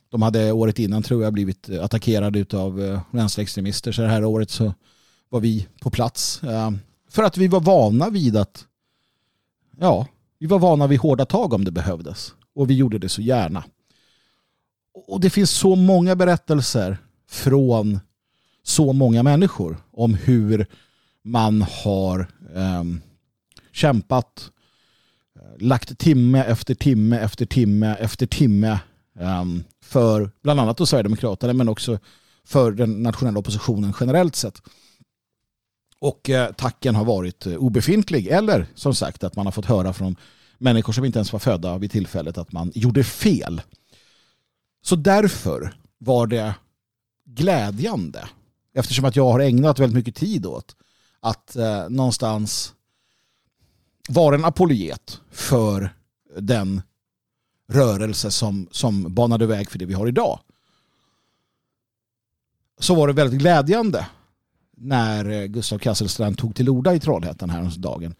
De 0.09 0.21
hade 0.21 0.51
året 0.51 0.79
innan 0.79 1.03
tror 1.03 1.23
jag 1.23 1.33
blivit 1.33 1.69
attackerade 1.69 2.57
av 2.57 3.01
vänsterextremister 3.11 3.91
så 3.91 4.01
det 4.01 4.07
här 4.07 4.25
året 4.25 4.49
så 4.49 4.73
var 5.29 5.39
vi 5.39 5.67
på 5.81 5.89
plats. 5.89 6.41
För 7.09 7.23
att 7.23 7.37
vi 7.37 7.47
var 7.47 7.59
vana 7.59 8.09
vid 8.09 8.37
att 8.37 8.65
ja, 9.79 10.07
vi 10.39 10.47
var 10.47 10.59
vana 10.59 10.87
vid 10.87 10.99
hårda 10.99 11.25
tag 11.25 11.53
om 11.53 11.65
det 11.65 11.71
behövdes. 11.71 12.33
Och 12.53 12.69
vi 12.69 12.73
gjorde 12.73 12.97
det 12.97 13.09
så 13.09 13.21
gärna. 13.21 13.63
Och 15.07 15.19
det 15.19 15.29
finns 15.29 15.51
så 15.51 15.75
många 15.75 16.15
berättelser 16.15 16.97
från 17.29 17.99
så 18.63 18.93
många 18.93 19.23
människor 19.23 19.77
om 19.91 20.13
hur 20.13 20.67
man 21.25 21.61
har 21.61 22.27
ehm, 22.55 22.95
eh, 22.95 23.01
kämpat, 23.71 24.51
lagt 25.59 25.99
timme 25.99 26.43
efter 26.43 26.75
timme 26.75 27.19
efter 27.19 27.45
timme 27.45 27.95
efter 27.99 28.25
timme 28.25 28.79
eh, 29.19 29.45
för 29.83 30.31
bland 30.43 30.59
annat 30.59 30.77
då 30.77 30.85
Sverigedemokraterna 30.85 31.53
men 31.53 31.69
också 31.69 31.99
för 32.45 32.71
den 32.71 33.03
nationella 33.03 33.39
oppositionen 33.39 33.93
generellt 33.99 34.35
sett. 34.35 34.61
Och 35.99 36.29
eh, 36.29 36.51
tacken 36.51 36.95
har 36.95 37.05
varit 37.05 37.45
eh, 37.45 37.55
obefintlig 37.55 38.27
eller 38.27 38.67
som 38.75 38.95
sagt 38.95 39.23
att 39.23 39.35
man 39.35 39.45
har 39.45 39.51
fått 39.51 39.65
höra 39.65 39.93
från 39.93 40.15
människor 40.57 40.93
som 40.93 41.05
inte 41.05 41.19
ens 41.19 41.33
var 41.33 41.39
födda 41.39 41.77
vid 41.77 41.91
tillfället 41.91 42.37
att 42.37 42.51
man 42.51 42.71
gjorde 42.75 43.03
fel. 43.03 43.61
Så 44.81 44.95
därför 44.95 45.75
var 45.97 46.27
det 46.27 46.55
glädjande 47.25 48.27
eftersom 48.73 49.05
att 49.05 49.15
jag 49.15 49.31
har 49.31 49.39
ägnat 49.39 49.79
väldigt 49.79 49.95
mycket 49.95 50.15
tid 50.15 50.45
åt 50.45 50.75
att 51.25 51.55
eh, 51.55 51.89
någonstans 51.89 52.73
vara 54.09 54.35
en 54.35 54.45
apologet 54.45 55.21
för 55.31 55.89
den 56.39 56.81
rörelse 57.71 58.31
som, 58.31 58.67
som 58.71 59.13
banade 59.13 59.45
väg 59.45 59.69
för 59.69 59.79
det 59.79 59.85
vi 59.85 59.93
har 59.93 60.07
idag. 60.07 60.39
Så 62.79 62.95
var 62.95 63.07
det 63.07 63.13
väldigt 63.13 63.39
glädjande 63.39 64.07
när 64.77 65.29
eh, 65.29 65.45
Gustav 65.45 65.77
Kasselstrand 65.77 66.37
tog 66.37 66.55
till 66.55 66.69
orda 66.69 66.93
i 66.93 66.99
Trollhättan 66.99 67.49
häromdagen. 67.49 68.15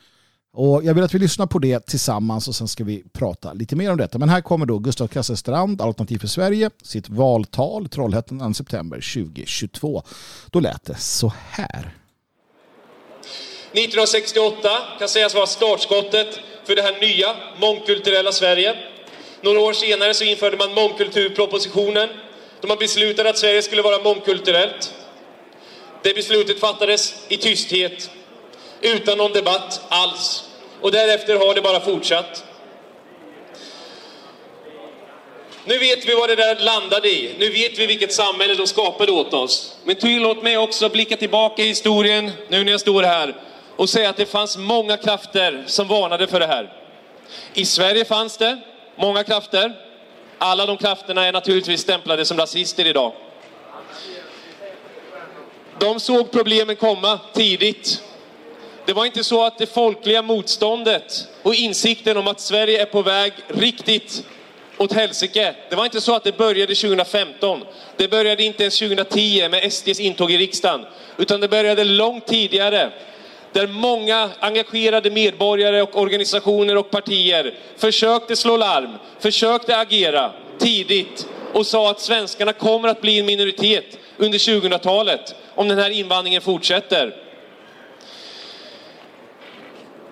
Och 0.53 0.83
jag 0.83 0.93
vill 0.93 1.03
att 1.03 1.13
vi 1.13 1.19
lyssnar 1.19 1.45
på 1.45 1.59
det 1.59 1.85
tillsammans 1.85 2.47
och 2.47 2.55
sen 2.55 2.67
ska 2.67 2.83
vi 2.83 3.03
prata 3.13 3.53
lite 3.53 3.75
mer 3.75 3.91
om 3.91 3.97
detta. 3.97 4.17
Men 4.17 4.29
här 4.29 4.41
kommer 4.41 4.65
då 4.65 4.79
Gustav 4.79 5.07
Kasselstrand, 5.07 5.81
Alternativ 5.81 6.17
för 6.17 6.27
Sverige, 6.27 6.69
sitt 6.83 7.09
valtal 7.09 7.89
Trollhättan 7.89 8.37
den 8.37 8.53
september 8.53 8.97
2022. 8.97 10.03
Då 10.49 10.59
lät 10.59 10.85
det 10.85 10.95
så 10.95 11.33
här. 11.49 12.04
1968 13.77 14.69
kan 14.99 15.09
sägas 15.09 15.35
vara 15.35 15.45
startskottet 15.45 16.39
för 16.65 16.75
det 16.75 16.81
här 16.81 16.97
nya 17.01 17.35
mångkulturella 17.57 18.31
Sverige. 18.31 18.75
Några 19.41 19.59
år 19.59 19.73
senare 19.73 20.13
så 20.13 20.23
införde 20.23 20.57
man 20.57 20.73
mångkulturpropositionen 20.73 22.09
då 22.61 22.67
man 22.67 22.77
beslutade 22.77 23.29
att 23.29 23.37
Sverige 23.37 23.61
skulle 23.61 23.81
vara 23.81 23.99
mångkulturellt. 23.99 24.93
Det 26.03 26.13
beslutet 26.13 26.59
fattades 26.59 27.25
i 27.27 27.37
tysthet, 27.37 28.09
utan 28.81 29.17
någon 29.17 29.33
debatt 29.33 29.81
alls. 29.89 30.43
Och 30.81 30.91
därefter 30.91 31.35
har 31.35 31.55
det 31.55 31.61
bara 31.61 31.79
fortsatt. 31.79 32.43
Nu 35.65 35.77
vet 35.77 36.05
vi 36.05 36.13
vad 36.13 36.29
det 36.29 36.35
där 36.35 36.55
landade 36.55 37.09
i. 37.09 37.35
Nu 37.39 37.49
vet 37.49 37.79
vi 37.79 37.85
vilket 37.85 38.13
samhälle 38.13 38.55
de 38.55 38.67
skapade 38.67 39.11
åt 39.11 39.33
oss. 39.33 39.75
Men 39.83 39.95
tillåt 39.95 40.43
mig 40.43 40.57
också 40.57 40.89
blicka 40.89 41.17
tillbaka 41.17 41.63
i 41.63 41.67
historien, 41.67 42.31
nu 42.47 42.63
när 42.63 42.71
jag 42.71 42.81
står 42.81 43.03
här, 43.03 43.35
och 43.75 43.89
säga 43.89 44.09
att 44.09 44.17
det 44.17 44.25
fanns 44.25 44.57
många 44.57 44.97
krafter 44.97 45.63
som 45.67 45.87
varnade 45.87 46.27
för 46.27 46.39
det 46.39 46.47
här. 46.47 46.73
I 47.53 47.65
Sverige 47.65 48.05
fanns 48.05 48.37
det 48.37 48.61
många 48.95 49.23
krafter. 49.23 49.73
Alla 50.37 50.65
de 50.65 50.77
krafterna 50.77 51.25
är 51.25 51.31
naturligtvis 51.31 51.81
stämplade 51.81 52.25
som 52.25 52.37
rasister 52.37 52.87
idag. 52.87 53.13
De 55.79 55.99
såg 55.99 56.31
problemen 56.31 56.75
komma 56.75 57.19
tidigt. 57.33 58.03
Det 58.85 58.93
var 58.93 59.05
inte 59.05 59.23
så 59.23 59.45
att 59.45 59.57
det 59.57 59.73
folkliga 59.73 60.21
motståndet 60.21 61.27
och 61.43 61.55
insikten 61.55 62.17
om 62.17 62.27
att 62.27 62.39
Sverige 62.39 62.81
är 62.81 62.85
på 62.85 63.01
väg 63.01 63.33
riktigt 63.47 64.25
åt 64.77 64.93
helsike. 64.93 65.55
Det 65.69 65.75
var 65.75 65.85
inte 65.85 66.01
så 66.01 66.15
att 66.15 66.23
det 66.23 66.37
började 66.37 66.75
2015. 66.75 67.63
Det 67.97 68.07
började 68.07 68.43
inte 68.43 68.63
ens 68.63 68.79
2010 68.79 69.49
med 69.49 69.73
SDs 69.73 69.99
intåg 69.99 70.31
i 70.31 70.37
riksdagen. 70.37 70.85
Utan 71.17 71.39
det 71.39 71.47
började 71.47 71.83
långt 71.83 72.27
tidigare. 72.27 72.91
Där 73.55 73.67
många 73.67 74.29
engagerade 74.39 75.11
medborgare 75.11 75.81
och 75.81 76.01
organisationer 76.01 76.77
och 76.77 76.91
partier 76.91 77.53
försökte 77.77 78.35
slå 78.35 78.57
larm, 78.57 78.97
försökte 79.19 79.77
agera 79.77 80.31
tidigt 80.57 81.27
och 81.53 81.65
sa 81.65 81.91
att 81.91 82.01
svenskarna 82.01 82.53
kommer 82.53 82.87
att 82.89 83.01
bli 83.01 83.19
en 83.19 83.25
minoritet 83.25 83.97
under 84.17 84.37
2000-talet 84.37 85.35
om 85.55 85.67
den 85.67 85.77
här 85.77 85.89
invandringen 85.89 86.41
fortsätter. 86.41 87.15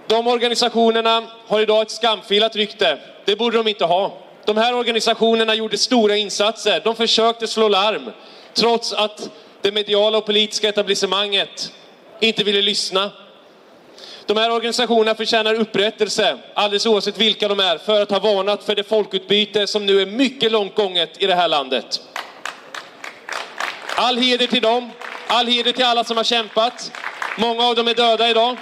De 0.07 0.27
organisationerna 0.27 1.23
har 1.47 1.61
idag 1.61 1.81
ett 1.81 1.91
skamfilat 1.91 2.55
rykte. 2.55 2.99
Det 3.25 3.35
borde 3.35 3.57
de 3.57 3.67
inte 3.67 3.85
ha. 3.85 4.17
De 4.45 4.57
här 4.57 4.75
organisationerna 4.75 5.55
gjorde 5.55 5.77
stora 5.77 6.17
insatser. 6.17 6.81
De 6.83 6.95
försökte 6.95 7.47
slå 7.47 7.67
larm 7.67 8.11
trots 8.53 8.93
att 8.93 9.29
det 9.61 9.71
mediala 9.71 10.17
och 10.17 10.25
politiska 10.25 10.69
etablissemanget 10.69 11.71
inte 12.19 12.43
ville 12.43 12.61
lyssna. 12.61 13.11
De 14.25 14.37
här 14.37 14.51
organisationerna 14.51 15.15
förtjänar 15.15 15.53
upprättelse, 15.53 16.37
alldeles 16.53 16.85
oavsett 16.85 17.17
vilka 17.17 17.47
de 17.47 17.59
är, 17.59 17.77
för 17.77 18.01
att 18.01 18.11
ha 18.11 18.19
varnat 18.19 18.63
för 18.63 18.75
det 18.75 18.83
folkutbyte 18.83 19.67
som 19.67 19.85
nu 19.85 20.01
är 20.01 20.05
mycket 20.05 20.51
långt 20.51 20.75
gånget 20.75 21.21
i 21.21 21.27
det 21.27 21.35
här 21.35 21.47
landet. 21.47 22.01
All 23.95 24.17
heder 24.17 24.47
till 24.47 24.61
dem, 24.61 24.91
all 25.27 25.47
heder 25.47 25.71
till 25.71 25.85
alla 25.85 26.03
som 26.03 26.17
har 26.17 26.23
kämpat. 26.23 26.91
Många 27.37 27.63
av 27.63 27.75
dem 27.75 27.87
är 27.87 27.93
döda 27.93 28.29
idag. 28.29 28.57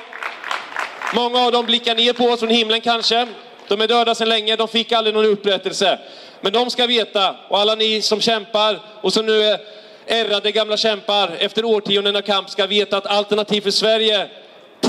Många 1.14 1.40
av 1.40 1.52
dem 1.52 1.66
blickar 1.66 1.96
ner 1.96 2.14
på 2.14 2.26
oss 2.26 2.40
från 2.40 2.50
himlen 2.50 2.82
kanske. 2.82 3.28
De 3.68 3.82
är 3.82 3.88
döda 3.88 4.16
sedan 4.16 4.30
länge, 4.30 4.56
de 4.56 4.68
fick 4.68 4.92
aldrig 4.92 5.16
någon 5.16 5.26
upprättelse. 5.26 6.00
Men 6.42 6.54
de 6.54 6.70
ska 6.70 6.88
veta, 6.88 7.36
och 7.50 7.60
alla 7.60 7.76
ni 7.76 8.02
som 8.02 8.22
kämpar 8.22 8.80
och 9.02 9.14
som 9.14 9.26
nu 9.26 9.44
är 9.44 9.60
ärrade 10.06 10.52
gamla 10.52 10.78
kämpar 10.78 11.32
efter 11.40 11.66
årtionden 11.66 12.16
av 12.16 12.22
kamp 12.22 12.50
ska 12.50 12.68
veta 12.68 12.98
att 12.98 13.06
Alternativ 13.06 13.62
för 13.62 13.72
Sverige 13.72 14.30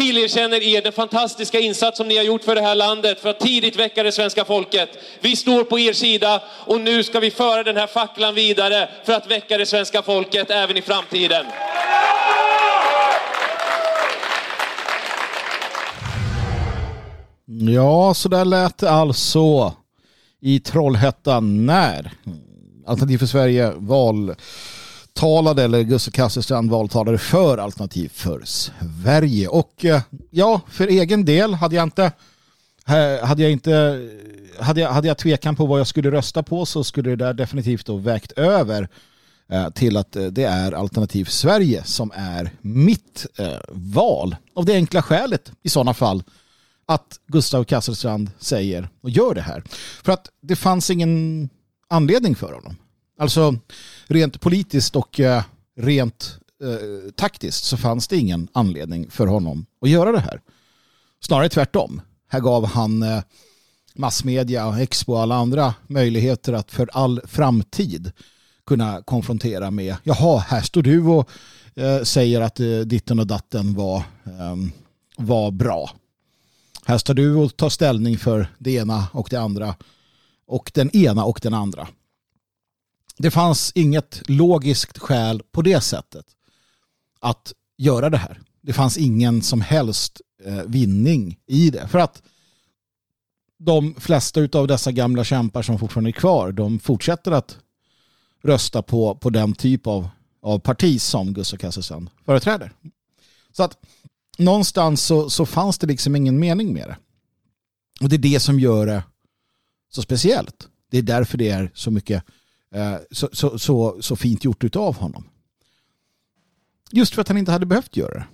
tillerkänner 0.03 0.63
er 0.63 0.83
den 0.83 0.93
fantastiska 0.93 1.61
insats 1.61 1.97
som 1.97 2.09
ni 2.09 2.17
har 2.17 2.25
gjort 2.25 2.45
för 2.45 2.55
det 2.55 2.61
här 2.61 2.75
landet 2.75 3.21
för 3.21 3.31
att 3.31 3.41
tidigt 3.41 3.77
väcka 3.77 4.03
det 4.03 4.13
svenska 4.13 4.45
folket. 4.45 4.89
Vi 5.21 5.37
står 5.37 5.65
på 5.65 5.79
er 5.79 5.93
sida 5.93 6.43
och 6.67 6.81
nu 6.81 7.03
ska 7.03 7.21
vi 7.21 7.31
föra 7.31 7.63
den 7.63 7.77
här 7.77 7.87
facklan 7.87 8.35
vidare 8.35 8.89
för 9.05 9.13
att 9.13 9.31
väcka 9.31 9.59
det 9.59 9.67
svenska 9.67 10.03
folket 10.03 10.51
även 10.51 10.77
i 10.77 10.83
framtiden. 10.83 11.47
Ja, 17.47 18.15
så 18.15 18.29
där 18.29 18.45
lät 18.45 18.79
det 18.79 18.91
alltså 18.91 19.73
i 20.41 20.61
Trollhättan 20.61 21.67
när 21.67 22.13
Alternativ 22.87 23.19
för 23.19 23.27
Sverige 23.27 23.73
val 23.77 24.35
valtalade 25.15 25.63
eller 25.63 25.83
Gustav 25.83 26.11
Kasselstrand 26.13 26.71
valtalade 26.71 27.19
för 27.19 27.59
Alternativ 27.59 28.09
för 28.15 28.43
Sverige. 28.45 29.49
Och 29.49 29.85
eh, 29.85 30.03
ja, 30.31 30.61
för 30.69 30.87
egen 30.87 31.25
del 31.25 31.55
hade 31.55 31.77
jag 31.77 31.83
inte 31.83 32.13
eh, 32.87 33.27
hade 33.27 33.43
jag 33.43 33.53
inte 33.53 34.01
hade 34.61 34.81
jag, 34.81 34.91
hade 34.91 35.09
jag 35.09 35.19
tvekan 35.19 35.57
på 35.57 35.67
vad 35.67 35.81
jag 35.81 35.87
skulle 35.87 36.11
rösta 36.11 36.43
på 36.43 36.67
så 36.67 36.85
skulle 36.85 37.11
det 37.11 37.17
där 37.17 37.35
definitivt 37.35 37.87
då 37.87 37.97
vägt 37.97 38.33
över 38.33 38.89
eh, 39.53 39.71
till 39.71 39.97
att 39.97 40.17
det 40.31 40.45
är 40.45 40.73
Alternativ 40.73 41.25
Sverige 41.25 41.85
som 41.85 42.13
är 42.15 42.51
mitt 42.61 43.27
val. 43.69 44.37
Av 44.55 44.65
det 44.65 44.75
enkla 44.75 45.03
skälet 45.03 45.53
i 45.63 45.69
sådana 45.69 45.95
fall 45.95 46.23
att 46.87 47.21
Gustav 47.27 47.65
Kasselstrand 47.65 48.31
säger 48.39 48.89
och 49.01 49.11
gör 49.11 49.35
det 49.35 49.41
här. 49.41 49.63
För 50.05 50.13
att 50.13 50.29
det 50.43 50.57
fanns 50.57 50.91
ingen 50.91 51.49
anledning 51.89 52.35
för 52.35 52.53
honom. 52.53 52.77
Alltså 53.23 53.55
rent 54.07 54.41
politiskt 54.41 54.97
och 54.97 55.21
eh, 55.21 55.43
rent 55.77 56.39
eh, 56.63 57.11
taktiskt 57.17 57.65
så 57.65 57.77
fanns 57.77 58.09
det 58.09 58.17
ingen 58.17 58.49
anledning 58.53 59.11
för 59.11 59.27
honom 59.27 59.67
att 59.81 59.91
göra 59.91 60.13
det 60.13 60.21
här. 60.21 60.41
Snarare 61.21 61.49
tvärtom. 61.49 62.01
Här 62.29 62.41
gav 62.41 62.67
han 62.67 63.03
eh, 63.03 63.23
massmedia, 63.95 64.81
Expo 64.81 65.13
och 65.13 65.21
alla 65.21 65.35
andra 65.35 65.75
möjligheter 65.87 66.53
att 66.53 66.71
för 66.71 66.91
all 66.93 67.21
framtid 67.25 68.13
kunna 68.67 69.03
konfrontera 69.03 69.71
med 69.71 69.97
jaha, 70.03 70.39
här 70.39 70.63
står 70.63 70.83
du 70.83 71.03
och 71.03 71.31
eh, 71.75 72.03
säger 72.03 72.41
att 72.41 72.61
eh, 72.61 72.79
ditten 72.79 73.19
och 73.19 73.27
datten 73.27 73.75
var, 73.75 73.97
eh, 74.25 74.57
var 75.17 75.51
bra. 75.51 75.91
Här 76.85 76.99
står 76.99 77.15
du 77.15 77.35
och 77.35 77.57
tar 77.57 77.69
ställning 77.69 78.19
för 78.19 78.47
det 78.59 78.71
ena 78.71 79.07
och 79.13 79.29
det 79.31 79.41
andra 79.41 79.75
och 80.47 80.71
den 80.75 80.97
ena 80.97 81.25
och 81.25 81.41
den 81.43 81.55
andra. 81.55 81.89
Det 83.17 83.31
fanns 83.31 83.73
inget 83.75 84.23
logiskt 84.29 84.99
skäl 84.99 85.43
på 85.53 85.63
det 85.63 85.81
sättet 85.81 86.27
att 87.21 87.53
göra 87.79 88.11
det 88.11 88.17
här. 88.17 88.41
Det 88.61 88.73
fanns 88.73 88.97
ingen 88.97 89.43
som 89.43 89.61
helst 89.61 90.21
eh, 90.45 90.63
vinning 90.67 91.39
i 91.47 91.71
det. 91.71 91.89
För 91.89 91.99
att 91.99 92.23
de 93.59 93.95
flesta 93.99 94.49
av 94.53 94.67
dessa 94.67 94.93
gamla 94.93 95.25
kämpar 95.25 95.63
som 95.63 95.79
fortfarande 95.79 96.11
är 96.11 96.13
kvar, 96.13 96.53
de 96.53 96.79
fortsätter 96.79 97.33
att 97.33 97.59
rösta 98.43 98.83
på, 98.83 99.15
på 99.15 99.31
den 99.31 99.55
typ 99.55 99.87
av, 99.87 100.09
av 100.43 100.59
parti 100.59 101.01
som 101.01 101.35
Gustav 101.35 101.57
Kasselsen 101.57 102.11
företräder. 102.25 102.73
Så 103.53 103.63
att 103.63 103.77
någonstans 104.39 105.03
så, 105.03 105.31
så 105.31 105.47
fanns 105.47 105.79
det 105.79 105.87
liksom 105.87 106.17
ingen 106.17 106.39
mening 106.39 106.73
med 106.73 106.89
det. 106.89 106.97
Och 108.01 108.09
det 108.09 108.17
är 108.17 108.19
det 108.19 108.41
som 108.41 108.61
gör 108.61 108.87
det 108.87 109.03
så 109.91 110.03
speciellt. 110.03 110.69
Det 110.91 110.99
är 110.99 111.03
därför 111.03 111.39
det 111.39 111.51
är 111.51 111.71
så 111.75 111.91
mycket 111.91 112.25
Eh, 112.73 112.97
så, 113.11 113.29
så, 113.33 113.59
så, 113.59 114.03
så 114.03 114.17
fint 114.17 114.45
gjort 114.45 114.77
av 114.77 114.97
honom. 114.97 115.29
Just 116.93 117.15
för 117.15 117.23
att 117.23 117.29
han 117.29 117.39
inte 117.39 117.53
hade 117.53 117.67
behövt 117.67 117.97
göra 117.97 118.15
det. 118.15 118.27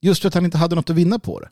Just 0.00 0.22
för 0.22 0.28
att 0.28 0.34
han 0.34 0.44
inte 0.44 0.58
hade 0.58 0.74
något 0.74 0.90
att 0.90 0.96
vinna 0.96 1.18
på 1.18 1.40
det. 1.40 1.48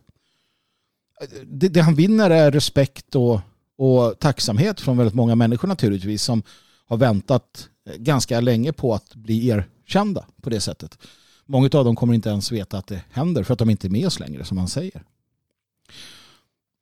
Eh, 1.20 1.40
det, 1.46 1.68
det 1.68 1.80
han 1.80 1.94
vinner 1.94 2.30
är 2.30 2.50
respekt 2.50 3.14
och, 3.14 3.40
och 3.76 4.18
tacksamhet 4.18 4.80
från 4.80 4.96
väldigt 4.96 5.14
många 5.14 5.34
människor 5.34 5.68
naturligtvis 5.68 6.22
som 6.22 6.42
har 6.86 6.96
väntat 6.96 7.68
eh, 7.86 7.96
ganska 7.96 8.40
länge 8.40 8.72
på 8.72 8.94
att 8.94 9.14
bli 9.14 9.48
erkända 9.48 10.26
på 10.42 10.50
det 10.50 10.60
sättet. 10.60 10.98
Många 11.46 11.70
av 11.72 11.84
dem 11.84 11.96
kommer 11.96 12.14
inte 12.14 12.28
ens 12.28 12.52
veta 12.52 12.78
att 12.78 12.86
det 12.86 13.02
händer 13.10 13.42
för 13.42 13.52
att 13.52 13.58
de 13.58 13.70
inte 13.70 13.86
är 13.86 13.90
med 13.90 14.06
oss 14.06 14.20
längre 14.20 14.44
som 14.44 14.58
han 14.58 14.68
säger. 14.68 15.02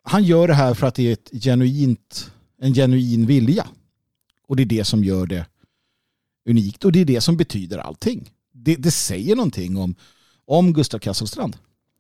Han 0.03 0.25
gör 0.25 0.49
det 0.49 0.55
här 0.55 0.75
för 0.75 0.87
att 0.87 0.95
det 0.95 1.09
är 1.09 1.13
ett 1.13 1.31
genuint, 1.43 2.31
en 2.59 2.75
genuin 2.75 3.27
vilja. 3.27 3.67
Och 4.51 4.57
det 4.57 4.63
är 4.63 4.67
det 4.67 4.85
som 4.85 5.05
gör 5.05 5.27
det 5.27 5.47
unikt 6.49 6.85
och 6.85 6.93
det 6.93 7.01
är 7.01 7.05
det 7.05 7.21
som 7.21 7.37
betyder 7.37 7.79
allting. 7.79 8.31
Det, 8.53 8.77
det 8.77 8.91
säger 8.91 9.37
någonting 9.37 9.77
om, 9.77 9.95
om 10.45 10.73
Gustav 10.73 10.99
Kasselstrand. 10.99 11.57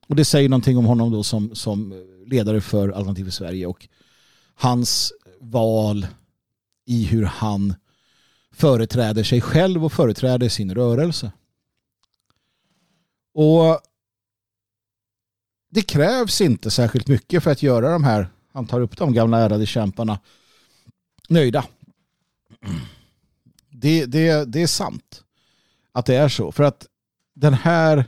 Och 0.07 0.17
det 0.17 0.25
säger 0.25 0.49
någonting 0.49 0.79
om 0.79 0.85
honom 0.85 1.13
då 1.13 1.23
som, 1.23 1.55
som 1.55 2.07
ledare 2.27 2.61
för 2.61 2.89
Alternativ 2.89 3.25
för 3.25 3.31
Sverige 3.31 3.67
och 3.67 3.89
hans 4.55 5.13
val 5.41 6.07
i 6.87 7.05
hur 7.05 7.25
han 7.25 7.75
företräder 8.53 9.25
sig 9.25 9.41
själv 9.41 9.85
och 9.85 9.93
företräder 9.93 10.49
sin 10.49 10.75
rörelse. 10.75 11.33
Och 13.35 13.81
det 15.71 15.83
krävs 15.83 16.41
inte 16.41 16.71
särskilt 16.71 17.09
mycket 17.09 17.43
för 17.43 17.51
att 17.51 17.63
göra 17.63 17.93
de 17.93 18.05
här, 18.05 18.29
han 18.53 18.67
tar 18.67 18.81
upp 18.81 18.97
de 18.97 19.13
gamla 19.13 19.39
ärade 19.39 19.67
kämparna, 19.67 20.19
nöjda. 21.29 21.65
Det, 23.71 24.07
det, 24.07 24.45
det 24.45 24.63
är 24.63 24.67
sant 24.67 25.25
att 25.93 26.07
det 26.07 26.15
är 26.15 26.29
så. 26.29 26.53
För 26.53 26.65
att 26.65 26.87
den 27.35 27.55
här 27.55 28.05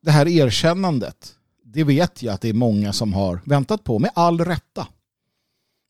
det 0.00 0.10
här 0.10 0.28
erkännandet, 0.28 1.36
det 1.62 1.84
vet 1.84 2.22
jag 2.22 2.34
att 2.34 2.40
det 2.40 2.48
är 2.48 2.54
många 2.54 2.92
som 2.92 3.12
har 3.12 3.40
väntat 3.44 3.84
på, 3.84 3.98
med 3.98 4.10
all 4.14 4.40
rätta. 4.40 4.88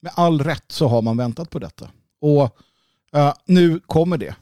Med 0.01 0.13
all 0.17 0.41
rätt 0.41 0.73
så 0.73 0.89
har 0.89 1.03
man 1.03 1.17
väntat 1.17 1.51
på 1.51 1.59
detta. 1.59 1.91
Och 2.21 2.59
uh, 3.17 3.33
nu 3.45 3.81
kommer 3.81 4.19
det. 4.19 4.37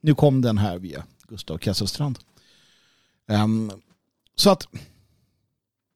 Nu 0.00 0.14
kom 0.14 0.42
den 0.42 0.58
här 0.58 0.78
via 0.78 1.04
Gustav 1.28 1.58
Kesselstrand. 1.58 2.18
Um, 3.26 3.72
så 4.34 4.50
att 4.50 4.68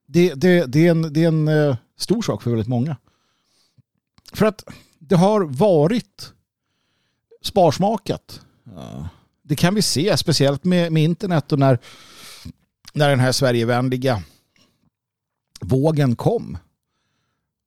det, 0.06 0.34
det, 0.34 0.66
det, 0.66 0.86
är 0.86 0.90
en, 0.90 1.12
det 1.12 1.24
är 1.24 1.28
en 1.28 1.48
uh, 1.48 1.76
stor 1.96 2.22
sak 2.22 2.42
för 2.42 2.50
väldigt 2.50 2.68
många. 2.68 2.96
För 4.32 4.46
att 4.46 4.64
det 5.12 5.18
har 5.18 5.40
varit 5.40 6.32
sparsmakat. 7.42 8.40
Uh, 8.66 9.06
det 9.42 9.56
kan 9.56 9.74
vi 9.74 9.82
se, 9.82 10.16
speciellt 10.16 10.64
med, 10.64 10.92
med 10.92 11.02
internet 11.02 11.52
och 11.52 11.58
när, 11.58 11.78
när 12.92 13.08
den 13.08 13.20
här 13.20 13.32
Sverigevänliga 13.32 14.22
vågen 15.60 16.16
kom. 16.16 16.58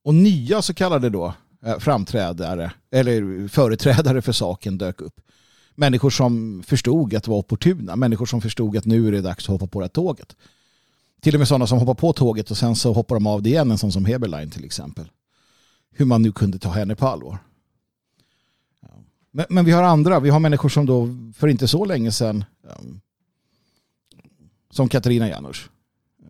Och 0.03 0.15
nya 0.15 0.61
så 0.61 0.73
kallade 0.73 1.09
då 1.09 1.33
Eh, 1.65 1.79
framträdare 1.79 2.71
eller 2.91 3.47
företrädare 3.47 4.21
för 4.21 4.31
saken 4.31 4.77
dök 4.77 5.01
upp. 5.01 5.21
Människor 5.75 6.09
som 6.09 6.63
förstod 6.67 7.15
att 7.15 7.23
det 7.23 7.31
var 7.31 7.37
opportuna. 7.37 7.95
Människor 7.95 8.25
som 8.25 8.41
förstod 8.41 8.77
att 8.77 8.85
nu 8.85 9.07
är 9.07 9.11
det 9.11 9.21
dags 9.21 9.43
att 9.43 9.47
hoppa 9.47 9.67
på 9.67 9.79
det 9.79 9.83
här 9.83 9.89
tåget. 9.89 10.35
Till 11.21 11.35
och 11.35 11.39
med 11.39 11.47
sådana 11.47 11.67
som 11.67 11.79
hoppar 11.79 11.93
på 11.93 12.13
tåget 12.13 12.51
och 12.51 12.57
sen 12.57 12.75
så 12.75 12.93
hoppar 12.93 13.15
de 13.15 13.27
av 13.27 13.41
det 13.41 13.49
igen. 13.49 13.71
En 13.71 13.77
sån 13.77 13.91
som 13.91 14.05
Heberlein 14.05 14.49
till 14.49 14.65
exempel. 14.65 15.05
Hur 15.97 16.05
man 16.05 16.21
nu 16.21 16.31
kunde 16.31 16.59
ta 16.59 16.69
henne 16.69 16.95
på 16.95 17.07
allvar. 17.07 17.39
Men, 19.35 19.45
men 19.49 19.65
vi 19.65 19.71
har 19.71 19.83
andra. 19.83 20.19
Vi 20.19 20.29
har 20.29 20.39
människor 20.39 20.69
som 20.69 20.85
då 20.85 21.09
för 21.35 21.47
inte 21.47 21.67
så 21.67 21.85
länge 21.85 22.11
sedan 22.11 22.43
ehm, 22.69 22.99
som 24.71 24.89
Katarina 24.89 25.29
Janouch 25.29 25.69
eh, 26.23 26.29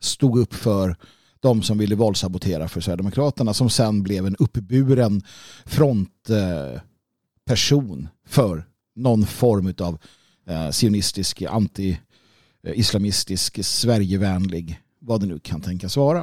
stod 0.00 0.38
upp 0.38 0.54
för 0.54 0.96
de 1.40 1.62
som 1.62 1.78
ville 1.78 1.94
valsabotera 1.94 2.68
för 2.68 2.80
Sverigedemokraterna 2.80 3.54
som 3.54 3.70
sen 3.70 4.02
blev 4.02 4.26
en 4.26 4.36
uppburen 4.36 5.22
frontperson 5.64 8.08
för 8.26 8.64
någon 8.94 9.26
form 9.26 9.74
av 9.78 9.98
eh, 10.46 10.70
sionistisk, 10.70 11.42
anti-islamistisk, 11.42 13.64
Sverigevänlig, 13.64 14.80
vad 14.98 15.20
det 15.20 15.26
nu 15.26 15.38
kan 15.38 15.60
tänkas 15.60 15.96
vara. 15.96 16.22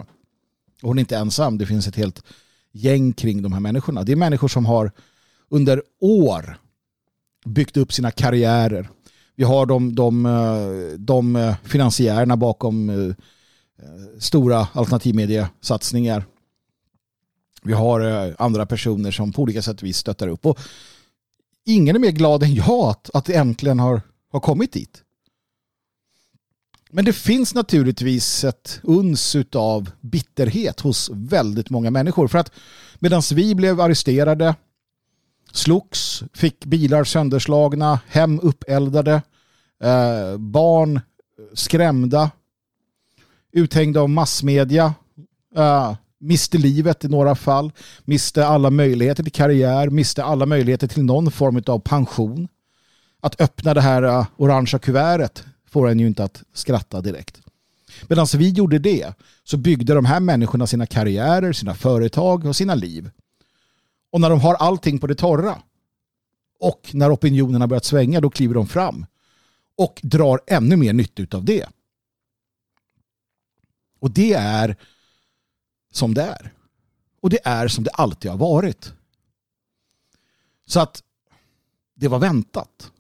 Och 0.82 0.88
hon 0.88 0.98
är 0.98 1.00
inte 1.00 1.18
ensam, 1.18 1.58
det 1.58 1.66
finns 1.66 1.88
ett 1.88 1.96
helt 1.96 2.24
gäng 2.72 3.14
kring 3.14 3.42
de 3.42 3.54
här 3.54 3.60
människorna. 3.60 4.04
Det 4.04 4.12
är 4.12 4.16
människor 4.16 4.48
som 4.48 4.66
har 4.66 4.92
under 5.50 5.82
år 6.00 6.58
byggt 7.46 7.78
upp 7.78 7.94
sina 7.94 8.12
karriärer. 8.12 8.90
Vi 9.36 9.44
har 9.44 9.66
de, 9.66 9.96
de, 9.96 10.26
eh, 10.26 11.00
de 11.00 11.36
eh, 11.36 11.56
finansiärerna 11.64 12.38
bakom 12.38 12.90
eh, 12.90 13.16
stora 14.20 14.68
alternativmediesatsningar. 14.74 16.26
Vi 17.64 17.74
har 17.74 18.36
andra 18.40 18.66
personer 18.66 19.12
som 19.12 19.32
på 19.32 19.42
olika 19.42 19.62
sätt 19.62 19.84
vi 19.84 19.94
stöttar 19.94 20.28
upp. 20.28 20.46
Och 20.46 20.60
ingen 21.66 21.96
är 21.96 22.00
mer 22.00 22.12
glad 22.12 22.44
än 22.44 22.54
jag 22.54 22.90
att, 22.90 23.10
att 23.14 23.26
det 23.26 23.34
äntligen 23.34 23.80
har, 23.80 24.02
har 24.32 24.40
kommit 24.40 24.72
dit. 24.72 25.04
Men 26.92 27.06
det 27.06 27.14
finns 27.14 27.54
naturligtvis 27.54 28.44
ett 28.44 28.80
uns 28.84 29.36
av 29.56 29.92
bitterhet 30.02 30.80
hos 30.80 31.10
väldigt 31.14 31.70
många 31.70 31.92
människor. 31.92 32.28
För 32.28 32.38
att 32.38 32.52
medan 33.00 33.22
vi 33.34 33.56
blev 33.56 33.82
arresterade, 33.82 34.56
slogs, 35.52 36.24
fick 36.34 36.66
bilar 36.66 37.04
sönderslagna, 37.04 38.00
hem 38.08 38.40
uppeldade, 38.44 39.22
eh, 39.84 40.38
barn 40.38 41.02
skrämda, 41.54 42.32
uthängda 43.52 44.02
av 44.02 44.10
massmedia, 44.10 44.94
eh, 45.56 45.96
miste 46.20 46.58
livet 46.58 47.06
i 47.06 47.08
några 47.08 47.36
fall, 47.36 47.72
miste 48.06 48.46
alla 48.46 48.70
möjligheter 48.70 49.24
till 49.24 49.32
karriär, 49.32 49.90
miste 49.90 50.24
alla 50.24 50.46
möjligheter 50.46 50.88
till 50.88 51.04
någon 51.04 51.32
form 51.32 51.64
av 51.68 51.80
pension. 51.80 52.48
Att 53.22 53.42
öppna 53.42 53.74
det 53.74 53.82
här 53.82 54.04
eh, 54.04 54.26
orangea 54.38 54.80
kuvertet 54.80 55.46
får 55.70 55.90
en 55.90 56.00
ju 56.00 56.08
inte 56.08 56.24
att 56.24 56.44
skratta 56.54 57.02
direkt. 57.02 57.42
Medan 58.08 58.28
vi 58.38 58.50
gjorde 58.50 58.80
det 58.80 59.14
så 59.44 59.58
byggde 59.58 59.94
de 59.94 60.06
här 60.06 60.20
människorna 60.20 60.68
sina 60.68 60.86
karriärer, 60.86 61.54
sina 61.54 61.76
företag 61.76 62.46
och 62.46 62.56
sina 62.56 62.76
liv. 62.76 63.10
Och 64.12 64.22
när 64.22 64.30
de 64.30 64.40
har 64.40 64.56
allting 64.56 65.00
på 65.00 65.08
det 65.08 65.16
torra 65.16 65.62
och 66.60 66.90
när 66.94 67.14
opinionerna 67.14 67.68
börjat 67.68 67.86
svänga 67.86 68.22
då 68.22 68.30
kliver 68.30 68.54
de 68.54 68.68
fram 68.68 69.06
och 69.76 70.00
drar 70.04 70.42
ännu 70.48 70.76
mer 70.76 70.94
nytta 70.94 71.38
av 71.38 71.46
det. 71.46 71.66
Och 74.00 74.12
det 74.12 74.34
är 74.34 74.76
som 75.92 76.14
det 76.14 76.22
är. 76.22 76.54
Och 77.22 77.30
det 77.30 77.40
är 77.44 77.68
som 77.68 77.84
det 77.84 77.92
alltid 77.92 78.32
har 78.32 78.38
varit. 78.38 78.94
Så 80.66 80.80
att 80.80 81.04
det 81.96 82.08
var 82.08 82.20
väntat. 82.20 82.92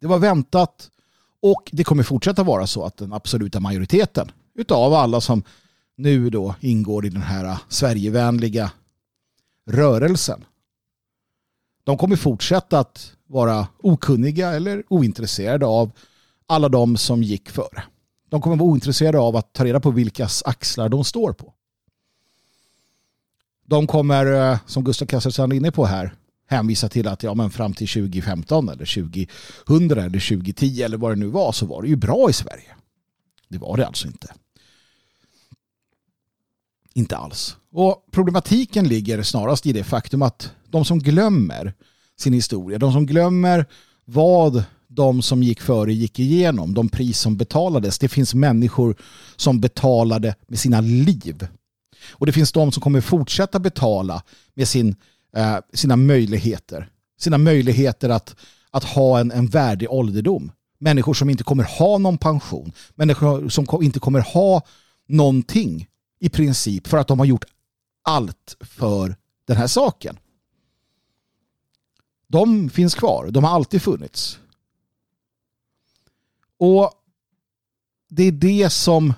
Det 0.00 0.06
var 0.06 0.18
väntat 0.18 0.90
och 1.42 1.70
det 1.72 1.84
kommer 1.84 2.02
fortsätta 2.02 2.42
vara 2.42 2.66
så 2.66 2.84
att 2.84 2.96
den 2.96 3.12
absoluta 3.12 3.60
majoriteten 3.60 4.30
utav 4.54 4.94
alla 4.94 5.20
som 5.20 5.42
nu 5.96 6.30
då 6.30 6.54
ingår 6.60 7.06
i 7.06 7.08
den 7.08 7.22
här 7.22 7.58
Sverigevänliga 7.68 8.72
rörelsen 9.66 10.44
De 11.84 11.96
kommer 11.96 12.16
fortsätta 12.16 12.78
att 12.78 13.12
vara 13.26 13.68
okunniga 13.78 14.52
eller 14.52 14.84
ointresserade 14.88 15.66
av 15.66 15.90
alla 16.46 16.68
de 16.68 16.96
som 16.96 17.22
gick 17.22 17.50
före. 17.50 17.82
De 18.28 18.40
kommer 18.40 18.56
vara 18.56 18.70
ointresserade 18.70 19.18
av 19.18 19.36
att 19.36 19.52
ta 19.52 19.64
reda 19.64 19.80
på 19.80 19.90
vilkas 19.90 20.42
axlar 20.42 20.88
de 20.88 21.04
står 21.04 21.32
på. 21.32 21.54
De 23.66 23.86
kommer, 23.86 24.52
eh, 24.52 24.58
som 24.66 24.84
Gustav 24.84 25.06
Kasselstrand 25.06 25.52
är 25.52 25.56
inne 25.56 25.70
på 25.70 25.84
här, 25.84 26.14
hänvisa 26.50 26.88
till 26.88 27.08
att 27.08 27.22
ja, 27.22 27.34
men 27.34 27.50
fram 27.50 27.72
till 27.72 27.88
2015 27.88 28.68
eller 28.68 28.94
2000 29.66 29.98
eller 29.98 30.38
2010 30.38 30.82
eller 30.82 30.96
vad 30.96 31.12
det 31.12 31.16
nu 31.16 31.26
var 31.26 31.52
så 31.52 31.66
var 31.66 31.82
det 31.82 31.88
ju 31.88 31.96
bra 31.96 32.30
i 32.30 32.32
Sverige. 32.32 32.76
Det 33.48 33.58
var 33.58 33.76
det 33.76 33.86
alltså 33.86 34.06
inte. 34.06 34.34
Inte 36.94 37.16
alls. 37.16 37.56
Och 37.72 38.06
problematiken 38.12 38.88
ligger 38.88 39.22
snarast 39.22 39.66
i 39.66 39.72
det 39.72 39.84
faktum 39.84 40.22
att 40.22 40.50
de 40.68 40.84
som 40.84 40.98
glömmer 40.98 41.74
sin 42.18 42.32
historia, 42.32 42.78
de 42.78 42.92
som 42.92 43.06
glömmer 43.06 43.66
vad 44.04 44.64
de 44.88 45.22
som 45.22 45.42
gick 45.42 45.60
före 45.60 45.92
gick 45.92 46.18
igenom, 46.18 46.74
de 46.74 46.88
pris 46.88 47.18
som 47.18 47.36
betalades. 47.36 47.98
Det 47.98 48.08
finns 48.08 48.34
människor 48.34 48.96
som 49.36 49.60
betalade 49.60 50.34
med 50.48 50.58
sina 50.58 50.80
liv. 50.80 51.48
Och 52.10 52.26
det 52.26 52.32
finns 52.32 52.52
de 52.52 52.72
som 52.72 52.82
kommer 52.82 53.00
fortsätta 53.00 53.58
betala 53.58 54.22
med 54.54 54.68
sin, 54.68 54.96
eh, 55.32 55.58
sina 55.72 55.96
möjligheter. 55.96 56.90
Sina 57.18 57.38
möjligheter 57.38 58.08
att, 58.08 58.36
att 58.70 58.84
ha 58.84 59.20
en, 59.20 59.30
en 59.30 59.46
värdig 59.46 59.90
ålderdom. 59.90 60.52
Människor 60.78 61.14
som 61.14 61.30
inte 61.30 61.44
kommer 61.44 61.64
ha 61.64 61.98
någon 61.98 62.18
pension. 62.18 62.72
Människor 62.94 63.48
som 63.48 63.82
inte 63.82 64.00
kommer 64.00 64.20
ha 64.20 64.62
någonting 65.08 65.88
i 66.20 66.28
princip 66.28 66.86
för 66.86 66.98
att 66.98 67.08
de 67.08 67.18
har 67.18 67.26
gjort 67.26 67.44
allt 68.02 68.56
för 68.60 69.16
den 69.44 69.56
här 69.56 69.66
saken. 69.66 70.18
De 72.26 72.70
finns 72.70 72.94
kvar. 72.94 73.28
De 73.30 73.44
har 73.44 73.50
alltid 73.50 73.82
funnits. 73.82 74.38
Och 76.58 76.92
det 78.08 78.22
är 78.22 78.32
det 78.32 78.70
som 78.70 79.14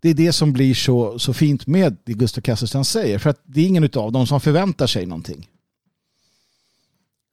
det 0.00 0.08
är 0.08 0.14
det 0.14 0.32
som 0.32 0.52
blir 0.52 0.74
så, 0.74 1.18
så 1.18 1.32
fint 1.32 1.66
med 1.66 1.96
det 2.04 2.12
Gustav 2.12 2.40
Kasselstrand 2.40 2.86
säger. 2.86 3.18
För 3.18 3.30
att 3.30 3.42
det 3.44 3.60
är 3.60 3.66
ingen 3.66 3.90
av 3.94 4.12
dem 4.12 4.26
som 4.26 4.40
förväntar 4.40 4.86
sig 4.86 5.06
någonting. 5.06 5.48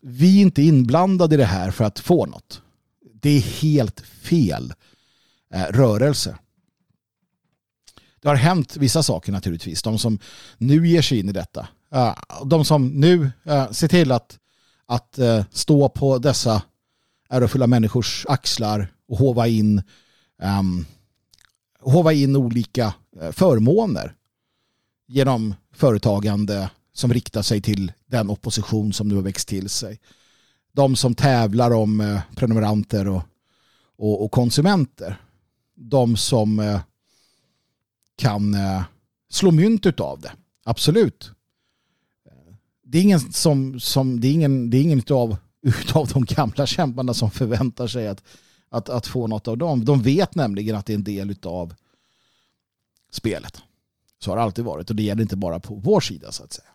Vi 0.02 0.38
är 0.38 0.42
inte 0.42 0.62
inblandade 0.62 1.36
i 1.36 1.38
det 1.38 1.46
här 1.46 1.72
för 1.72 1.84
att 1.84 2.00
få 2.00 2.26
något. 2.26 2.62
Det 3.14 3.30
är 3.30 3.42
helt 3.42 4.00
fel 4.02 4.74
eh, 5.54 5.64
rörelse. 5.64 6.38
Det 8.22 8.28
har 8.28 8.36
hänt 8.36 8.78
vissa 8.78 9.04
saker 9.04 9.32
naturligtvis. 9.32 9.84
De 9.84 10.00
som 10.00 10.20
nu 10.58 10.88
ger 10.88 11.02
sig 11.02 11.20
in 11.20 11.30
i 11.30 11.32
detta. 11.32 11.68
Eh, 11.92 12.16
de 12.46 12.66
som 12.66 12.88
nu 12.88 13.32
eh, 13.44 13.72
ser 13.72 13.88
till 13.88 14.12
att, 14.12 14.40
att 14.86 15.18
eh, 15.20 15.44
stå 15.52 15.90
på 15.90 16.18
dessa 16.18 16.62
ärofulla 17.30 17.68
människors 17.68 18.26
axlar 18.30 18.88
och 19.08 19.18
hova 19.18 19.48
in, 19.48 19.84
um, 20.42 20.86
hova 21.92 22.14
in 22.14 22.36
olika 22.36 22.94
eh, 23.22 23.32
förmåner 23.32 24.16
genom 25.08 25.54
företagande 25.74 26.70
som 26.94 27.14
riktar 27.14 27.42
sig 27.42 27.62
till 27.62 27.92
den 28.06 28.30
opposition 28.30 28.94
som 28.94 29.08
nu 29.08 29.16
har 29.16 29.22
växt 29.22 29.48
till 29.48 29.70
sig. 29.70 30.00
De 30.72 30.96
som 30.96 31.16
tävlar 31.16 31.72
om 31.72 32.02
eh, 32.02 32.22
prenumeranter 32.36 33.08
och, 33.08 33.22
och, 33.98 34.24
och 34.24 34.32
konsumenter. 34.32 35.22
De 35.76 36.18
som 36.18 36.60
eh, 36.60 36.80
kan 38.18 38.58
slå 39.30 39.52
mynt 39.52 40.00
av 40.00 40.22
det. 40.22 40.32
Absolut. 40.64 41.32
Det 42.84 42.98
är 42.98 43.02
ingen 43.02 43.20
som, 43.20 43.80
som 43.80 44.20
det 44.20 44.28
är 44.28 44.32
ingen, 44.32 44.70
det 44.70 44.78
är 44.78 44.82
ingen 44.82 45.00
utav, 45.00 45.38
utav 45.62 46.08
de 46.08 46.26
gamla 46.26 46.66
kämparna 46.66 47.14
som 47.14 47.32
förväntar 47.32 47.88
sig 47.88 48.08
att, 48.08 48.24
att, 48.76 48.90
att 48.90 49.08
få 49.08 49.28
något 49.28 49.48
av 49.48 49.58
dem. 49.58 49.86
De 49.86 50.02
vet 50.02 50.36
nämligen 50.36 50.76
att 50.76 50.86
det 50.86 50.94
är 50.94 50.96
en 50.96 51.04
del 51.04 51.36
av 51.44 51.74
spelet. 53.12 53.62
Så 54.20 54.32
har 54.32 54.38
det 54.38 54.44
alltid 54.44 54.66
varit 54.66 54.90
och 54.90 54.96
det 54.96 55.04
gäller 55.04 55.22
inte 55.22 55.36
bara 55.36 55.60
på 55.60 55.76
vår 55.76 56.00
sida 56.00 56.32
så 56.32 56.44
att 56.44 56.54
säga. 56.54 56.68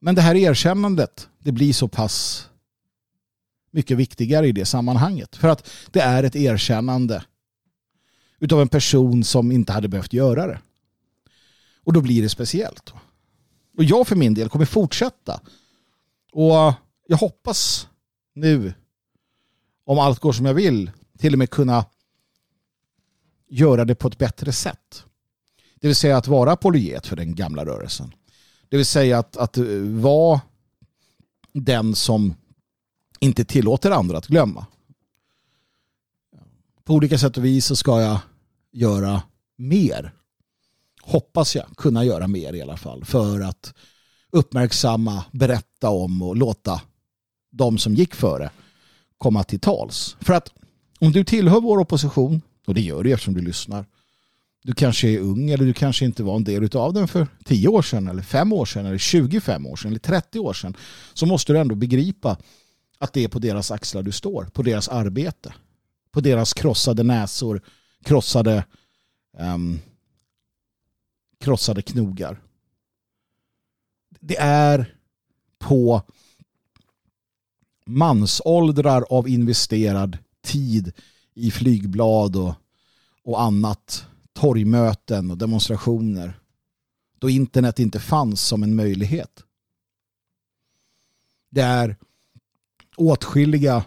Men 0.00 0.14
det 0.14 0.22
här 0.22 0.34
erkännandet, 0.34 1.28
det 1.38 1.52
blir 1.52 1.72
så 1.72 1.88
pass 1.88 2.48
mycket 3.70 3.96
viktigare 3.96 4.48
i 4.48 4.52
det 4.52 4.64
sammanhanget. 4.64 5.36
För 5.36 5.48
att 5.48 5.68
det 5.90 6.00
är 6.00 6.22
ett 6.22 6.36
erkännande 6.36 7.24
utav 8.38 8.60
en 8.60 8.68
person 8.68 9.24
som 9.24 9.52
inte 9.52 9.72
hade 9.72 9.88
behövt 9.88 10.12
göra 10.12 10.46
det. 10.46 10.60
Och 11.84 11.92
då 11.92 12.00
blir 12.00 12.22
det 12.22 12.28
speciellt. 12.28 12.92
Och 13.76 13.84
jag 13.84 14.08
för 14.08 14.16
min 14.16 14.34
del 14.34 14.48
kommer 14.48 14.64
fortsätta. 14.64 15.40
Och 16.32 16.74
jag 17.06 17.16
hoppas 17.16 17.88
nu, 18.34 18.74
om 19.88 19.98
allt 19.98 20.18
går 20.18 20.32
som 20.32 20.46
jag 20.46 20.54
vill, 20.54 20.90
till 21.18 21.32
och 21.32 21.38
med 21.38 21.50
kunna 21.50 21.84
göra 23.48 23.84
det 23.84 23.94
på 23.94 24.08
ett 24.08 24.18
bättre 24.18 24.52
sätt. 24.52 25.04
Det 25.80 25.86
vill 25.86 25.96
säga 25.96 26.16
att 26.16 26.28
vara 26.28 26.52
apologet 26.52 27.06
för 27.06 27.16
den 27.16 27.34
gamla 27.34 27.64
rörelsen. 27.64 28.14
Det 28.68 28.76
vill 28.76 28.86
säga 28.86 29.18
att, 29.18 29.36
att 29.36 29.56
eh, 29.56 29.64
vara 30.00 30.40
den 31.52 31.94
som 31.94 32.34
inte 33.20 33.44
tillåter 33.44 33.90
andra 33.90 34.18
att 34.18 34.26
glömma 34.26 34.66
på 36.88 36.94
olika 36.94 37.18
sätt 37.18 37.36
och 37.36 37.44
vis 37.44 37.66
så 37.66 37.76
ska 37.76 38.00
jag 38.00 38.18
göra 38.72 39.22
mer. 39.56 40.12
Hoppas 41.02 41.56
jag 41.56 41.66
kunna 41.76 42.04
göra 42.04 42.28
mer 42.28 42.52
i 42.52 42.62
alla 42.62 42.76
fall 42.76 43.04
för 43.04 43.40
att 43.40 43.74
uppmärksamma, 44.30 45.24
berätta 45.32 45.90
om 45.90 46.22
och 46.22 46.36
låta 46.36 46.80
de 47.50 47.78
som 47.78 47.94
gick 47.94 48.14
före 48.14 48.50
komma 49.18 49.44
till 49.44 49.60
tals. 49.60 50.16
För 50.20 50.32
att 50.32 50.52
om 51.00 51.12
du 51.12 51.24
tillhör 51.24 51.60
vår 51.60 51.78
opposition, 51.78 52.42
och 52.66 52.74
det 52.74 52.80
gör 52.80 53.04
du 53.04 53.12
eftersom 53.12 53.34
du 53.34 53.40
lyssnar, 53.40 53.86
du 54.62 54.74
kanske 54.74 55.08
är 55.08 55.18
ung 55.18 55.50
eller 55.50 55.64
du 55.64 55.72
kanske 55.72 56.04
inte 56.04 56.22
var 56.22 56.36
en 56.36 56.44
del 56.44 56.76
av 56.76 56.92
den 56.92 57.08
för 57.08 57.26
10 57.44 57.68
år 57.68 57.82
sedan 57.82 58.08
eller 58.08 58.22
5 58.22 58.52
år 58.52 58.66
sedan 58.66 58.86
eller 58.86 58.98
25 58.98 59.66
år 59.66 59.76
sedan 59.76 59.90
eller 59.90 60.00
30 60.00 60.38
år 60.38 60.52
sedan 60.52 60.76
så 61.14 61.26
måste 61.26 61.52
du 61.52 61.58
ändå 61.58 61.74
begripa 61.74 62.36
att 62.98 63.12
det 63.12 63.24
är 63.24 63.28
på 63.28 63.38
deras 63.38 63.70
axlar 63.70 64.02
du 64.02 64.12
står, 64.12 64.44
på 64.44 64.62
deras 64.62 64.88
arbete 64.88 65.52
på 66.10 66.20
deras 66.20 66.54
krossade 66.54 67.02
näsor, 67.02 67.62
krossade, 68.04 68.64
um, 69.38 69.80
krossade 71.40 71.82
knogar. 71.82 72.40
Det 74.20 74.36
är 74.40 74.94
på 75.58 76.02
mansåldrar 77.88 79.04
av 79.10 79.28
investerad 79.28 80.18
tid 80.42 80.92
i 81.34 81.50
flygblad 81.50 82.36
och, 82.36 82.54
och 83.24 83.42
annat, 83.42 84.06
torgmöten 84.32 85.30
och 85.30 85.38
demonstrationer 85.38 86.38
då 87.18 87.30
internet 87.30 87.78
inte 87.78 88.00
fanns 88.00 88.42
som 88.42 88.62
en 88.62 88.76
möjlighet. 88.76 89.42
Det 91.50 91.60
är 91.60 91.96
åtskilliga 92.96 93.84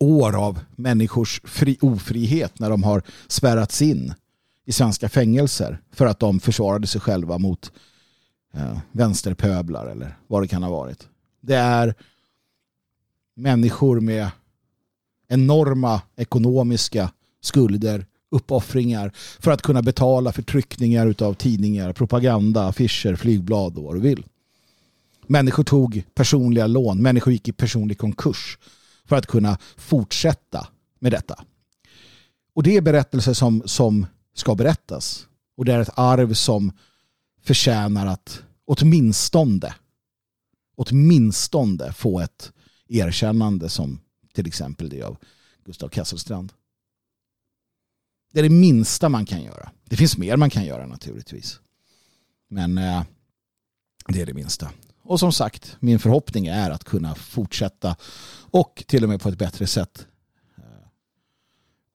år 0.00 0.36
av 0.36 0.60
människors 0.76 1.40
fri, 1.44 1.78
ofrihet 1.80 2.58
när 2.58 2.70
de 2.70 2.82
har 2.82 3.02
spärrats 3.28 3.82
in 3.82 4.14
i 4.64 4.72
svenska 4.72 5.08
fängelser 5.08 5.80
för 5.92 6.06
att 6.06 6.18
de 6.18 6.40
försvarade 6.40 6.86
sig 6.86 7.00
själva 7.00 7.38
mot 7.38 7.72
eh, 8.54 8.78
vänsterpöblar 8.92 9.86
eller 9.86 10.18
vad 10.26 10.42
det 10.42 10.48
kan 10.48 10.62
ha 10.62 10.70
varit. 10.70 11.08
Det 11.40 11.56
är 11.56 11.94
människor 13.34 14.00
med 14.00 14.30
enorma 15.28 16.02
ekonomiska 16.16 17.12
skulder, 17.40 18.06
uppoffringar 18.30 19.12
för 19.40 19.50
att 19.50 19.62
kunna 19.62 19.82
betala 19.82 20.32
för 20.32 20.42
tryckningar 20.42 21.14
av 21.18 21.34
tidningar, 21.34 21.92
propaganda, 21.92 22.66
affischer, 22.66 23.16
flygblad 23.16 23.78
och 23.78 23.84
vad 23.84 23.94
du 23.94 24.00
vill. 24.00 24.24
Människor 25.26 25.64
tog 25.64 26.02
personliga 26.14 26.66
lån, 26.66 27.02
människor 27.02 27.32
gick 27.32 27.48
i 27.48 27.52
personlig 27.52 27.98
konkurs 27.98 28.58
för 29.04 29.16
att 29.16 29.26
kunna 29.26 29.58
fortsätta 29.76 30.68
med 30.98 31.12
detta. 31.12 31.44
Och 32.54 32.62
det 32.62 32.76
är 32.76 32.80
berättelser 32.80 33.32
som, 33.32 33.62
som 33.64 34.06
ska 34.34 34.54
berättas. 34.54 35.26
Och 35.56 35.64
det 35.64 35.72
är 35.72 35.80
ett 35.80 35.98
arv 35.98 36.34
som 36.34 36.72
förtjänar 37.42 38.06
att 38.06 38.42
åtminstone, 38.64 39.74
åtminstone 40.76 41.92
få 41.92 42.20
ett 42.20 42.52
erkännande 42.98 43.68
som 43.68 44.00
till 44.32 44.46
exempel 44.46 44.88
det 44.88 45.02
av 45.02 45.16
Gustav 45.64 45.88
Kasselstrand. 45.88 46.52
Det 48.32 48.38
är 48.38 48.42
det 48.42 48.50
minsta 48.50 49.08
man 49.08 49.26
kan 49.26 49.42
göra. 49.42 49.70
Det 49.84 49.96
finns 49.96 50.18
mer 50.18 50.36
man 50.36 50.50
kan 50.50 50.64
göra 50.64 50.86
naturligtvis. 50.86 51.60
Men 52.48 52.78
eh, 52.78 53.02
det 54.08 54.20
är 54.20 54.26
det 54.26 54.34
minsta. 54.34 54.70
Och 55.02 55.20
som 55.20 55.32
sagt, 55.32 55.76
min 55.80 55.98
förhoppning 55.98 56.46
är 56.46 56.70
att 56.70 56.84
kunna 56.84 57.14
fortsätta 57.14 57.96
och 58.50 58.84
till 58.86 59.02
och 59.02 59.08
med 59.08 59.20
på 59.20 59.28
ett 59.28 59.38
bättre 59.38 59.66
sätt 59.66 60.06
eh, 60.56 60.88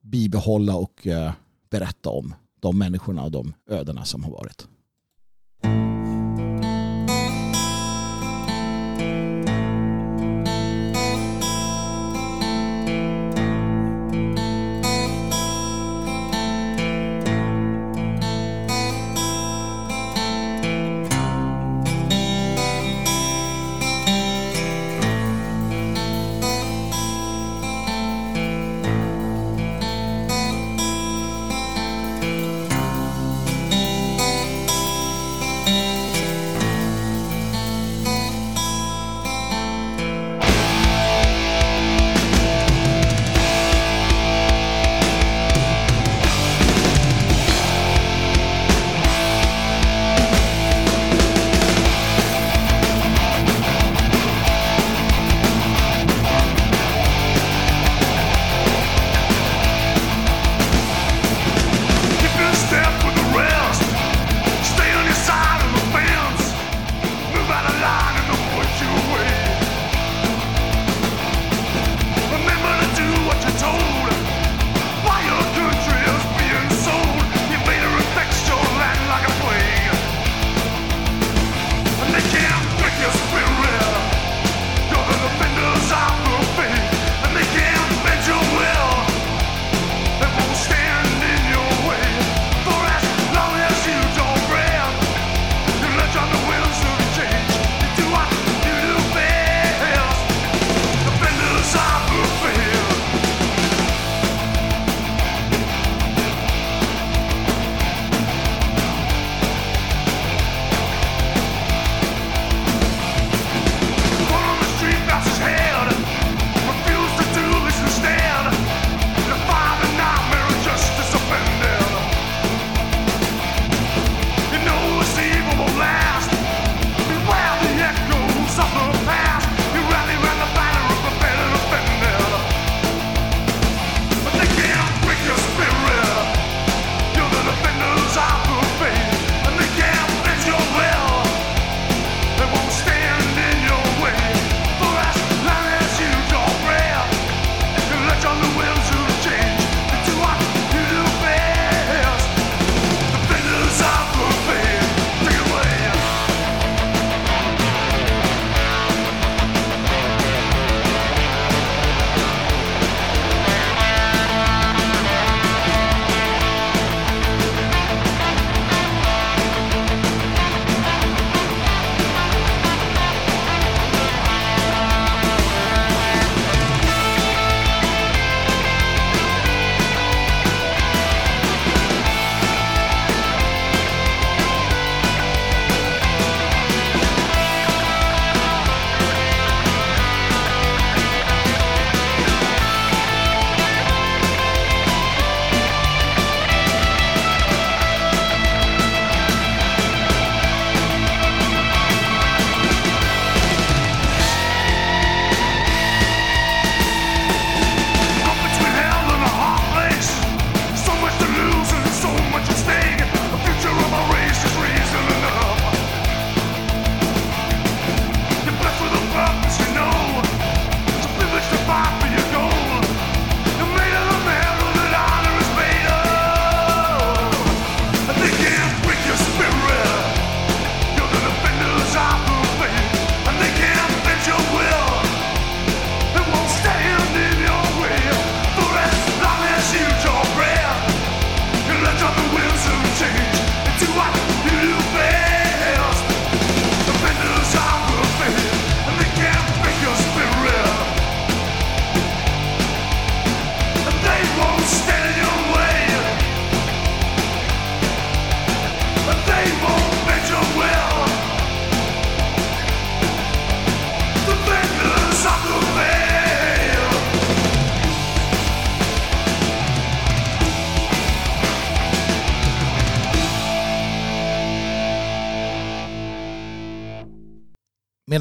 bibehålla 0.02 0.76
och 0.76 1.08
eh, 1.08 1.34
berätta 1.70 2.10
om 2.10 2.34
de 2.60 2.78
människorna 2.78 3.24
och 3.24 3.32
de 3.32 3.54
ödena 3.68 4.06
som 4.06 4.24
har 4.24 4.32
varit. 4.32 4.68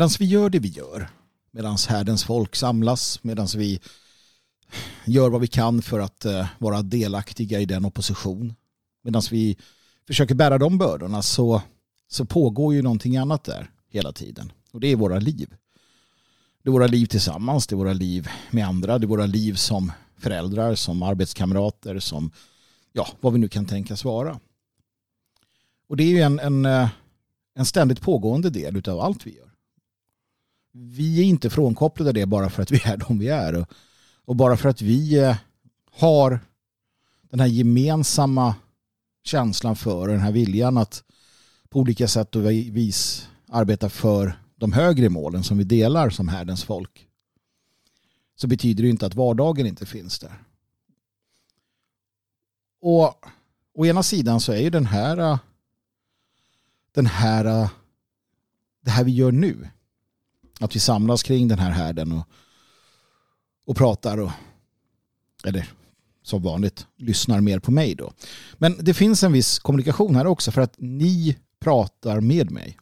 Medan 0.07 0.17
vi 0.19 0.27
gör 0.27 0.51
det 0.51 0.59
vi 0.59 0.69
gör, 0.69 1.09
medan 1.51 1.77
härdens 1.89 2.25
folk 2.25 2.57
samlas, 2.57 3.25
medan 3.25 3.47
vi 3.57 3.81
gör 5.05 5.31
vad 5.31 5.41
vi 5.41 5.47
kan 5.47 5.83
för 5.83 6.01
att 6.01 6.25
eh, 6.25 6.47
vara 6.59 6.83
delaktiga 6.83 7.61
i 7.61 7.67
den 7.67 7.85
opposition, 7.85 8.55
medan 9.03 9.23
vi 9.31 9.57
försöker 10.07 10.35
bära 10.35 10.59
de 10.59 10.79
bördorna 10.79 11.23
så, 11.23 11.63
så 12.09 12.25
pågår 12.25 12.75
ju 12.75 12.83
någonting 12.83 13.17
annat 13.17 13.45
där 13.45 13.71
hela 13.89 14.13
tiden. 14.13 14.53
Och 14.73 14.81
det 14.81 14.89
är 14.89 14.97
våra 14.97 15.19
liv. 15.19 15.55
Det 16.63 16.69
är 16.69 16.73
våra 16.73 16.87
liv 16.87 17.07
tillsammans, 17.07 17.67
det 17.67 17.75
är 17.75 17.77
våra 17.77 17.93
liv 17.93 18.29
med 18.51 18.67
andra, 18.67 18.99
det 18.99 19.05
är 19.05 19.09
våra 19.09 19.27
liv 19.27 19.55
som 19.55 19.93
föräldrar, 20.19 20.75
som 20.75 21.03
arbetskamrater, 21.03 21.99
som 21.99 22.31
ja, 22.93 23.09
vad 23.21 23.33
vi 23.33 23.39
nu 23.39 23.49
kan 23.49 23.67
tänkas 23.67 24.05
vara. 24.05 24.41
Och 25.89 25.97
det 25.97 26.05
är 26.05 26.09
ju 26.09 26.21
en, 26.21 26.39
en, 26.39 26.67
eh, 26.67 26.89
en 27.55 27.67
ständigt 27.67 28.01
pågående 28.01 28.51
del 28.51 28.89
av 28.89 29.01
allt 29.01 29.27
vi 29.27 29.37
gör. 29.37 29.47
Vi 30.79 31.21
är 31.21 31.25
inte 31.25 31.51
frånkopplade 31.51 32.13
det 32.13 32.27
bara 32.27 32.51
för 32.51 32.63
att 32.63 32.71
vi 32.71 32.81
är 32.85 32.97
de 32.97 33.19
vi 33.19 33.29
är. 33.29 33.55
Och, 33.55 33.69
och 34.25 34.37
bara 34.37 34.57
för 34.57 34.69
att 34.69 34.83
vi 34.83 35.19
eh, 35.19 35.37
har 35.91 36.41
den 37.31 37.41
här 37.41 37.47
gemensamma 37.47 38.55
känslan 39.25 39.77
för 39.77 40.09
den 40.09 40.21
här 40.21 40.33
viljan 40.33 40.79
att 40.79 41.05
på 41.69 41.81
olika 41.81 42.09
sätt 42.09 42.37
och 42.37 42.51
vis 42.51 43.29
arbeta 43.49 43.89
för 43.89 44.41
de 44.57 44.73
högre 44.73 45.09
målen 45.09 45.45
som 45.45 45.59
vi 45.59 45.65
delar 45.65 46.11
som 46.11 46.29
härdens 46.29 46.65
folk 46.65 47.09
så 48.37 48.47
betyder 48.47 48.83
det 48.83 48.91
inte 48.91 49.07
att 49.07 49.15
vardagen 49.15 49.67
inte 49.67 49.87
finns 49.87 50.19
där. 50.19 50.43
Och 52.81 53.27
å 53.75 53.87
ena 53.87 54.03
sidan 54.03 54.41
så 54.41 54.53
är 54.53 54.61
ju 54.61 54.71
den 54.71 54.87
här 54.87 55.17
eh, 55.17 55.39
den 56.93 57.07
här 57.07 57.45
eh, 57.45 57.71
det 58.81 58.91
här 58.91 59.05
vi 59.05 59.13
gör 59.13 59.33
nu 59.33 59.69
att 60.61 60.77
vi 60.77 60.81
samlas 60.81 61.23
kring 61.23 61.49
den 61.49 61.59
här 61.59 61.71
härden 61.71 62.13
och, 62.13 62.29
och 63.67 63.77
pratar 63.77 64.19
och 64.19 64.31
eller 65.45 65.69
som 66.23 66.43
vanligt 66.43 66.87
lyssnar 66.97 67.41
mer 67.41 67.59
på 67.59 67.71
mig 67.71 67.95
då. 67.95 68.13
Men 68.55 68.77
det 68.81 68.95
finns 68.95 69.23
en 69.23 69.33
viss 69.33 69.59
kommunikation 69.59 70.17
här 70.17 70.27
också 70.27 70.51
för 70.51 70.61
att 70.61 70.75
ni 70.79 71.37
pratar 71.61 72.21
med 72.21 72.51
mig. 72.51 72.79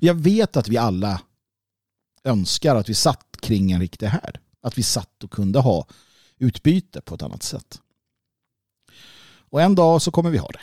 Jag 0.00 0.14
vet 0.14 0.56
att 0.56 0.68
vi 0.68 0.76
alla 0.76 1.20
önskar 2.24 2.76
att 2.76 2.88
vi 2.88 2.94
satt 2.94 3.36
kring 3.40 3.72
en 3.72 3.80
riktig 3.80 4.06
härd. 4.06 4.38
Att 4.62 4.78
vi 4.78 4.82
satt 4.82 5.24
och 5.24 5.30
kunde 5.30 5.58
ha 5.58 5.86
utbyte 6.38 7.00
på 7.00 7.14
ett 7.14 7.22
annat 7.22 7.42
sätt. 7.42 7.80
Och 9.50 9.62
en 9.62 9.74
dag 9.74 10.02
så 10.02 10.10
kommer 10.10 10.30
vi 10.30 10.38
ha 10.38 10.48
det. 10.48 10.60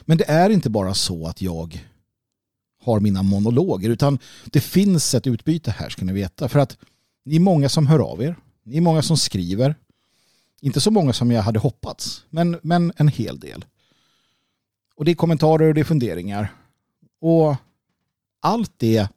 Men 0.00 0.18
det 0.18 0.30
är 0.30 0.50
inte 0.50 0.70
bara 0.70 0.94
så 0.94 1.26
att 1.26 1.42
jag 1.42 1.88
har 2.84 3.00
mina 3.00 3.22
monologer 3.22 3.90
utan 3.90 4.18
det 4.44 4.60
finns 4.60 5.14
ett 5.14 5.26
utbyte 5.26 5.70
här 5.70 5.88
ska 5.88 6.04
ni 6.04 6.12
veta. 6.12 6.48
För 6.48 6.58
att 6.58 6.76
ni 7.24 7.36
är 7.36 7.40
många 7.40 7.68
som 7.68 7.86
hör 7.86 7.98
av 7.98 8.22
er. 8.22 8.36
Ni 8.62 8.76
är 8.76 8.80
många 8.80 9.02
som 9.02 9.16
skriver. 9.16 9.74
Inte 10.60 10.80
så 10.80 10.90
många 10.90 11.12
som 11.12 11.30
jag 11.30 11.42
hade 11.42 11.58
hoppats, 11.58 12.24
men, 12.30 12.58
men 12.62 12.92
en 12.96 13.08
hel 13.08 13.40
del. 13.40 13.64
Och 14.96 15.04
det 15.04 15.10
är 15.10 15.14
kommentarer 15.14 15.68
och 15.68 15.74
det 15.74 15.80
är 15.80 15.84
funderingar. 15.84 16.52
Och 17.20 17.56
allt 18.40 18.72
det 18.76 19.08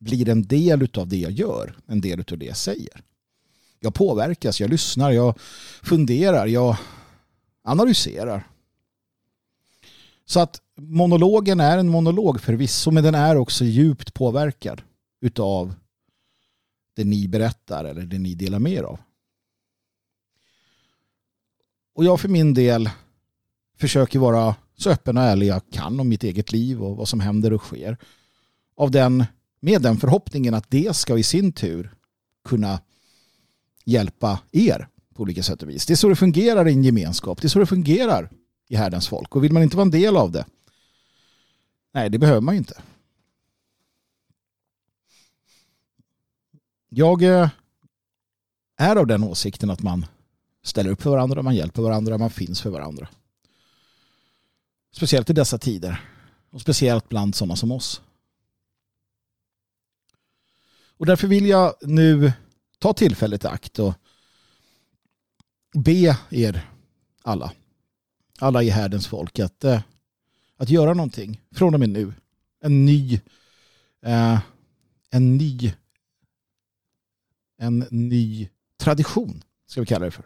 blir 0.00 0.28
en 0.28 0.42
del 0.42 0.88
av 0.94 1.08
det 1.08 1.16
jag 1.16 1.32
gör, 1.32 1.76
en 1.86 2.00
del 2.00 2.20
av 2.20 2.38
det 2.38 2.46
jag 2.46 2.56
säger. 2.56 3.02
Jag 3.80 3.94
påverkas, 3.94 4.60
jag 4.60 4.70
lyssnar, 4.70 5.10
jag 5.10 5.38
funderar, 5.82 6.46
jag 6.46 6.76
analyserar. 7.64 8.46
Så 10.26 10.40
att 10.40 10.60
monologen 10.76 11.60
är 11.60 11.78
en 11.78 11.88
monolog 11.88 12.40
förvisso, 12.40 12.90
men 12.90 13.04
den 13.04 13.14
är 13.14 13.36
också 13.36 13.64
djupt 13.64 14.14
påverkad 14.14 14.82
utav 15.20 15.74
det 16.96 17.04
ni 17.04 17.28
berättar 17.28 17.84
eller 17.84 18.02
det 18.02 18.18
ni 18.18 18.34
delar 18.34 18.58
med 18.58 18.72
er 18.72 18.82
av. 18.82 18.98
Och 21.94 22.04
jag 22.04 22.20
för 22.20 22.28
min 22.28 22.54
del 22.54 22.90
försöker 23.78 24.18
vara 24.18 24.54
så 24.76 24.90
öppen 24.90 25.16
och 25.16 25.22
ärlig 25.22 25.46
jag 25.46 25.62
kan 25.70 26.00
om 26.00 26.08
mitt 26.08 26.24
eget 26.24 26.52
liv 26.52 26.82
och 26.82 26.96
vad 26.96 27.08
som 27.08 27.20
händer 27.20 27.52
och 27.52 27.62
sker. 27.62 27.96
Av 28.76 28.90
den, 28.90 29.24
med 29.60 29.82
den 29.82 29.96
förhoppningen 29.96 30.54
att 30.54 30.70
det 30.70 30.96
ska 30.96 31.18
i 31.18 31.22
sin 31.22 31.52
tur 31.52 31.94
kunna 32.44 32.80
hjälpa 33.84 34.40
er 34.52 34.88
på 35.14 35.22
olika 35.22 35.42
sätt 35.42 35.62
och 35.62 35.68
vis. 35.68 35.86
Det 35.86 35.94
är 35.94 35.96
så 35.96 36.08
det 36.08 36.16
fungerar 36.16 36.68
i 36.68 36.72
en 36.72 36.84
gemenskap. 36.84 37.40
Det 37.40 37.46
är 37.46 37.48
så 37.48 37.58
det 37.58 37.66
fungerar 37.66 38.30
i 38.68 38.76
härdens 38.76 39.08
folk. 39.08 39.36
Och 39.36 39.44
vill 39.44 39.52
man 39.52 39.62
inte 39.62 39.76
vara 39.76 39.84
en 39.84 39.90
del 39.90 40.16
av 40.16 40.32
det, 40.32 40.46
nej 41.92 42.10
det 42.10 42.18
behöver 42.18 42.40
man 42.40 42.54
ju 42.54 42.58
inte. 42.58 42.82
Jag 46.88 47.22
eh, 47.22 47.48
är 48.76 48.96
av 48.96 49.06
den 49.06 49.24
åsikten 49.24 49.70
att 49.70 49.82
man 49.82 50.06
ställer 50.62 50.90
upp 50.90 51.02
för 51.02 51.10
varandra, 51.10 51.42
man 51.42 51.54
hjälper 51.54 51.82
varandra, 51.82 52.18
man 52.18 52.30
finns 52.30 52.62
för 52.62 52.70
varandra. 52.70 53.08
Speciellt 54.92 55.30
i 55.30 55.32
dessa 55.32 55.58
tider. 55.58 56.00
Och 56.50 56.60
speciellt 56.60 57.08
bland 57.08 57.34
sådana 57.34 57.56
som 57.56 57.72
oss. 57.72 58.02
Och 60.98 61.06
därför 61.06 61.28
vill 61.28 61.46
jag 61.46 61.74
nu 61.80 62.32
ta 62.78 62.92
tillfället 62.92 63.44
i 63.44 63.46
akt 63.46 63.78
och 63.78 63.94
be 65.72 66.18
er 66.30 66.70
alla, 67.22 67.52
alla 68.38 68.62
i 68.62 68.70
härdens 68.70 69.06
folk, 69.06 69.38
att, 69.38 69.64
eh, 69.64 69.82
att 70.56 70.70
göra 70.70 70.94
någonting 70.94 71.40
från 71.50 71.74
och 71.74 71.80
med 71.80 71.88
nu. 71.88 72.14
En 72.60 72.84
ny, 72.84 73.20
eh, 74.02 74.38
en 75.10 75.36
ny, 75.36 75.74
en 77.58 77.78
ny 77.90 78.48
tradition, 78.76 79.44
ska 79.66 79.80
vi 79.80 79.86
kalla 79.86 80.04
det 80.04 80.10
för. 80.10 80.24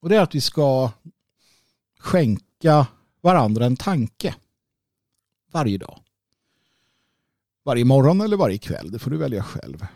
Och 0.00 0.08
det 0.08 0.16
är 0.16 0.20
att 0.20 0.34
vi 0.34 0.40
ska 0.40 0.90
skänka 1.98 2.86
varandra 3.20 3.66
en 3.66 3.76
tanke 3.76 4.34
varje 5.52 5.78
dag. 5.78 6.00
Varje 7.64 7.84
morgon 7.84 8.20
eller 8.20 8.36
varje 8.36 8.58
kväll, 8.58 8.90
det 8.90 8.98
får 8.98 9.10
du 9.10 9.16
välja 9.16 9.42
själv. 9.42 9.86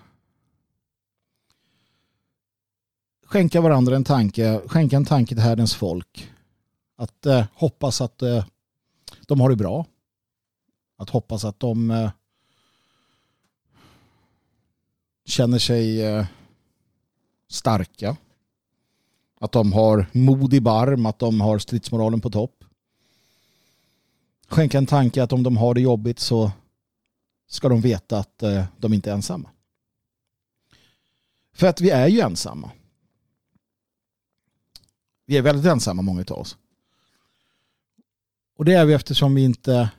Skänka 3.26 3.60
varandra 3.60 3.96
en 3.96 4.04
tanke, 4.04 4.60
skänka 4.66 4.96
en 4.96 5.04
tanke 5.04 5.34
till 5.34 5.44
härdens 5.44 5.74
folk. 5.74 6.32
Att 6.96 7.26
eh, 7.26 7.44
hoppas 7.54 8.00
att 8.00 8.22
eh, 8.22 8.44
de 9.26 9.40
har 9.40 9.50
det 9.50 9.56
bra. 9.56 9.86
Att 10.98 11.10
hoppas 11.10 11.44
att 11.44 11.60
de 11.60 11.90
eh, 11.90 12.10
känner 15.24 15.58
sig 15.58 16.02
eh, 16.02 16.26
starka. 17.48 18.16
Att 19.40 19.52
de 19.52 19.72
har 19.72 20.06
mod 20.12 20.54
i 20.54 20.60
barm, 20.60 21.06
att 21.06 21.18
de 21.18 21.40
har 21.40 21.58
stridsmoralen 21.58 22.20
på 22.20 22.30
topp. 22.30 22.64
Skänka 24.48 24.78
en 24.78 24.86
tanke 24.86 25.22
att 25.22 25.32
om 25.32 25.42
de 25.42 25.56
har 25.56 25.74
det 25.74 25.80
jobbigt 25.80 26.18
så 26.18 26.52
ska 27.48 27.68
de 27.68 27.80
veta 27.80 28.18
att 28.18 28.42
eh, 28.42 28.64
de 28.78 28.92
inte 28.92 29.10
är 29.10 29.14
ensamma. 29.14 29.50
För 31.52 31.66
att 31.66 31.80
vi 31.80 31.90
är 31.90 32.08
ju 32.08 32.20
ensamma. 32.20 32.70
Vi 35.26 35.36
är 35.36 35.42
väldigt 35.42 35.66
ensamma 35.66 36.02
många 36.02 36.24
av 36.30 36.38
oss. 36.38 36.56
Och 38.56 38.64
det 38.64 38.72
är 38.72 38.84
vi 38.84 38.92
eftersom 38.92 39.34
vi 39.34 39.44
inte 39.44 39.90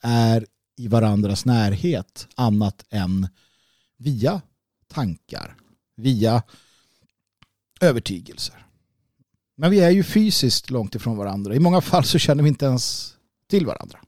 är 0.00 0.46
i 0.76 0.88
varandras 0.88 1.44
närhet 1.44 2.28
annat 2.34 2.84
än 2.90 3.28
via 3.96 4.40
tankar, 4.88 5.56
via 5.96 6.42
övertygelser. 7.80 8.66
Men 9.54 9.70
vi 9.70 9.80
är 9.80 9.90
ju 9.90 10.02
fysiskt 10.02 10.70
långt 10.70 10.94
ifrån 10.94 11.16
varandra. 11.16 11.54
I 11.54 11.60
många 11.60 11.80
fall 11.80 12.04
så 12.04 12.18
känner 12.18 12.42
vi 12.42 12.48
inte 12.48 12.66
ens 12.66 13.16
till 13.46 13.66
varandra. 13.66 14.00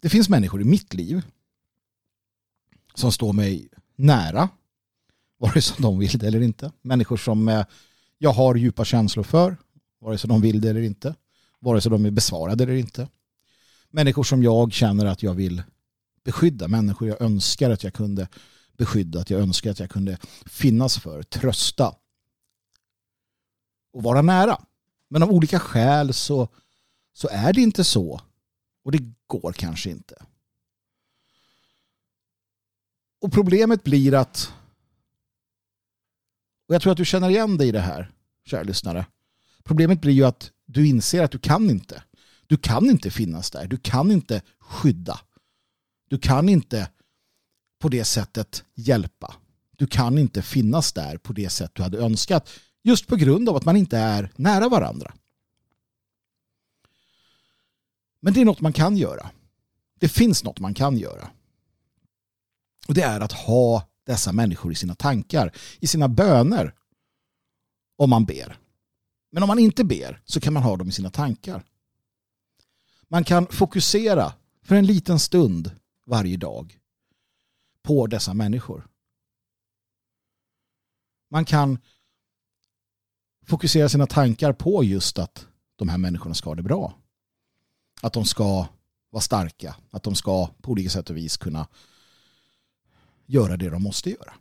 Det 0.00 0.08
finns 0.08 0.28
människor 0.28 0.60
i 0.60 0.64
mitt 0.64 0.94
liv 0.94 1.22
som 2.94 3.12
står 3.12 3.32
mig 3.32 3.68
nära, 3.96 4.48
vare 5.42 5.62
sig 5.62 5.76
de 5.78 5.98
vill 5.98 6.18
det 6.18 6.26
eller 6.26 6.40
inte. 6.40 6.72
Människor 6.82 7.16
som 7.16 7.48
eh, 7.48 7.64
jag 8.18 8.32
har 8.32 8.54
djupa 8.54 8.84
känslor 8.84 9.24
för, 9.24 9.56
vare 10.00 10.18
sig 10.18 10.28
de 10.28 10.40
vill 10.40 10.60
det 10.60 10.70
eller 10.70 10.82
inte. 10.82 11.14
Vare 11.60 11.80
sig 11.80 11.90
de 11.90 12.06
är 12.06 12.10
besvarade 12.10 12.64
eller 12.64 12.74
inte. 12.74 13.08
Människor 13.90 14.24
som 14.24 14.42
jag 14.42 14.72
känner 14.72 15.06
att 15.06 15.22
jag 15.22 15.34
vill 15.34 15.62
beskydda. 16.24 16.68
Människor 16.68 17.08
jag 17.08 17.20
önskar 17.20 17.70
att 17.70 17.84
jag 17.84 17.94
kunde 17.94 18.28
beskydda, 18.76 19.20
att 19.20 19.30
jag 19.30 19.40
önskar 19.40 19.70
att 19.70 19.80
jag 19.80 19.90
kunde 19.90 20.18
finnas 20.46 20.98
för, 20.98 21.22
trösta 21.22 21.94
och 23.92 24.02
vara 24.02 24.22
nära. 24.22 24.60
Men 25.08 25.22
av 25.22 25.30
olika 25.30 25.58
skäl 25.58 26.14
så, 26.14 26.48
så 27.12 27.28
är 27.28 27.52
det 27.52 27.60
inte 27.60 27.84
så 27.84 28.20
och 28.84 28.92
det 28.92 29.02
går 29.26 29.52
kanske 29.52 29.90
inte. 29.90 30.14
Och 33.20 33.32
problemet 33.32 33.84
blir 33.84 34.14
att 34.14 34.52
och 36.68 36.74
jag 36.74 36.82
tror 36.82 36.92
att 36.92 36.98
du 36.98 37.04
känner 37.04 37.30
igen 37.30 37.56
dig 37.56 37.68
i 37.68 37.72
det 37.72 37.80
här, 37.80 38.10
kära 38.46 38.62
lyssnare. 38.62 39.06
Problemet 39.64 40.00
blir 40.00 40.12
ju 40.12 40.24
att 40.24 40.50
du 40.66 40.86
inser 40.86 41.22
att 41.22 41.30
du 41.30 41.38
kan 41.38 41.70
inte. 41.70 42.02
Du 42.46 42.56
kan 42.56 42.90
inte 42.90 43.10
finnas 43.10 43.50
där. 43.50 43.66
Du 43.66 43.76
kan 43.76 44.10
inte 44.10 44.42
skydda. 44.58 45.20
Du 46.08 46.18
kan 46.18 46.48
inte 46.48 46.90
på 47.78 47.88
det 47.88 48.04
sättet 48.04 48.64
hjälpa. 48.74 49.34
Du 49.76 49.86
kan 49.86 50.18
inte 50.18 50.42
finnas 50.42 50.92
där 50.92 51.16
på 51.16 51.32
det 51.32 51.50
sätt 51.50 51.70
du 51.74 51.82
hade 51.82 51.98
önskat 51.98 52.50
just 52.82 53.06
på 53.06 53.16
grund 53.16 53.48
av 53.48 53.56
att 53.56 53.64
man 53.64 53.76
inte 53.76 53.98
är 53.98 54.32
nära 54.36 54.68
varandra. 54.68 55.14
Men 58.20 58.32
det 58.32 58.40
är 58.40 58.44
något 58.44 58.60
man 58.60 58.72
kan 58.72 58.96
göra. 58.96 59.30
Det 60.00 60.08
finns 60.08 60.44
något 60.44 60.60
man 60.60 60.74
kan 60.74 60.98
göra. 60.98 61.30
Och 62.88 62.94
det 62.94 63.02
är 63.02 63.20
att 63.20 63.32
ha 63.32 63.88
dessa 64.04 64.32
människor 64.32 64.72
i 64.72 64.74
sina 64.74 64.94
tankar, 64.94 65.52
i 65.80 65.86
sina 65.86 66.08
böner 66.08 66.74
om 67.96 68.10
man 68.10 68.24
ber. 68.24 68.58
Men 69.30 69.42
om 69.42 69.46
man 69.46 69.58
inte 69.58 69.84
ber 69.84 70.22
så 70.24 70.40
kan 70.40 70.52
man 70.52 70.62
ha 70.62 70.76
dem 70.76 70.88
i 70.88 70.92
sina 70.92 71.10
tankar. 71.10 71.64
Man 73.08 73.24
kan 73.24 73.46
fokusera 73.46 74.32
för 74.62 74.74
en 74.74 74.86
liten 74.86 75.18
stund 75.18 75.70
varje 76.06 76.36
dag 76.36 76.78
på 77.82 78.06
dessa 78.06 78.34
människor. 78.34 78.88
Man 81.30 81.44
kan 81.44 81.78
fokusera 83.46 83.88
sina 83.88 84.06
tankar 84.06 84.52
på 84.52 84.84
just 84.84 85.18
att 85.18 85.46
de 85.76 85.88
här 85.88 85.98
människorna 85.98 86.34
ska 86.34 86.50
ha 86.50 86.54
det 86.54 86.62
bra. 86.62 86.94
Att 88.02 88.12
de 88.12 88.24
ska 88.24 88.66
vara 89.10 89.20
starka. 89.20 89.76
Att 89.90 90.02
de 90.02 90.14
ska 90.14 90.46
på 90.46 90.70
olika 90.70 90.90
sätt 90.90 91.10
och 91.10 91.16
vis 91.16 91.36
kunna 91.36 91.66
göra 93.32 93.56
det 93.56 93.70
de 93.70 93.82
måste 93.82 94.10
göra. 94.10 94.34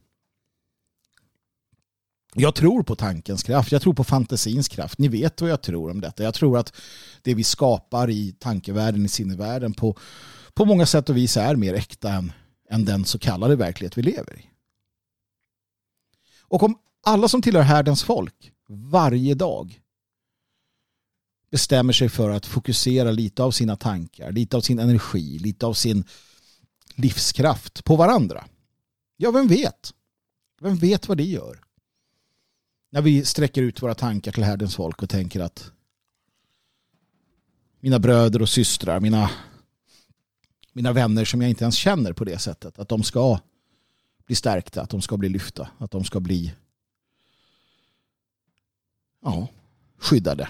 Jag 2.33 2.55
tror 2.55 2.83
på 2.83 2.95
tankens 2.95 3.43
kraft, 3.43 3.71
jag 3.71 3.81
tror 3.81 3.93
på 3.93 4.03
fantasins 4.03 4.67
kraft. 4.67 4.97
Ni 4.97 5.07
vet 5.07 5.41
vad 5.41 5.49
jag 5.49 5.61
tror 5.61 5.91
om 5.91 6.01
detta. 6.01 6.23
Jag 6.23 6.33
tror 6.33 6.57
att 6.57 6.73
det 7.21 7.33
vi 7.33 7.43
skapar 7.43 8.09
i 8.09 8.35
tankevärlden, 8.39 9.05
i 9.05 9.09
sinnevärlden 9.09 9.73
på, 9.73 9.97
på 10.53 10.65
många 10.65 10.85
sätt 10.85 11.09
och 11.09 11.17
vis 11.17 11.37
är 11.37 11.55
mer 11.55 11.73
äkta 11.73 12.13
än, 12.13 12.31
än 12.69 12.85
den 12.85 13.05
så 13.05 13.19
kallade 13.19 13.55
verklighet 13.55 13.97
vi 13.97 14.01
lever 14.01 14.39
i. 14.39 14.49
Och 16.39 16.63
om 16.63 16.77
alla 17.03 17.27
som 17.27 17.41
tillhör 17.41 17.61
härdens 17.61 18.03
folk 18.03 18.51
varje 18.69 19.33
dag 19.33 19.81
bestämmer 21.51 21.93
sig 21.93 22.09
för 22.09 22.29
att 22.29 22.45
fokusera 22.45 23.11
lite 23.11 23.43
av 23.43 23.51
sina 23.51 23.75
tankar, 23.75 24.31
lite 24.31 24.57
av 24.57 24.61
sin 24.61 24.79
energi, 24.79 25.39
lite 25.39 25.65
av 25.65 25.73
sin 25.73 26.03
livskraft 26.95 27.83
på 27.83 27.95
varandra. 27.95 28.45
Ja, 29.21 29.31
vem 29.31 29.47
vet? 29.47 29.93
Vem 30.61 30.75
vet 30.75 31.07
vad 31.07 31.17
det 31.17 31.23
gör? 31.23 31.59
När 32.89 33.01
vi 33.01 33.25
sträcker 33.25 33.61
ut 33.61 33.81
våra 33.81 33.95
tankar 33.95 34.31
till 34.31 34.43
härdens 34.43 34.75
folk 34.75 35.03
och 35.03 35.09
tänker 35.09 35.39
att 35.39 35.71
mina 37.79 37.99
bröder 37.99 38.41
och 38.41 38.49
systrar, 38.49 38.99
mina, 38.99 39.31
mina 40.73 40.93
vänner 40.93 41.25
som 41.25 41.41
jag 41.41 41.49
inte 41.49 41.63
ens 41.63 41.75
känner 41.75 42.13
på 42.13 42.23
det 42.23 42.39
sättet, 42.39 42.79
att 42.79 42.89
de 42.89 43.03
ska 43.03 43.39
bli 44.25 44.35
stärkta, 44.35 44.81
att 44.81 44.89
de 44.89 45.01
ska 45.01 45.17
bli 45.17 45.29
lyfta, 45.29 45.69
att 45.77 45.91
de 45.91 46.03
ska 46.03 46.19
bli 46.19 46.53
ja, 49.21 49.47
skyddade. 49.97 50.49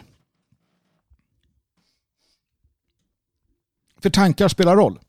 För 3.98 4.10
tankar 4.10 4.48
spelar 4.48 4.76
roll. 4.76 5.00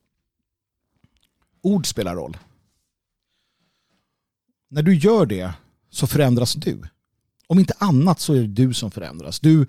Ord 1.60 1.86
spelar 1.86 2.14
roll. 2.14 2.36
När 4.72 4.82
du 4.82 4.94
gör 4.94 5.26
det 5.26 5.54
så 5.90 6.06
förändras 6.06 6.54
du. 6.54 6.82
Om 7.46 7.58
inte 7.58 7.74
annat 7.78 8.20
så 8.20 8.34
är 8.34 8.40
det 8.40 8.46
du 8.46 8.74
som 8.74 8.90
förändras. 8.90 9.40
Du 9.40 9.66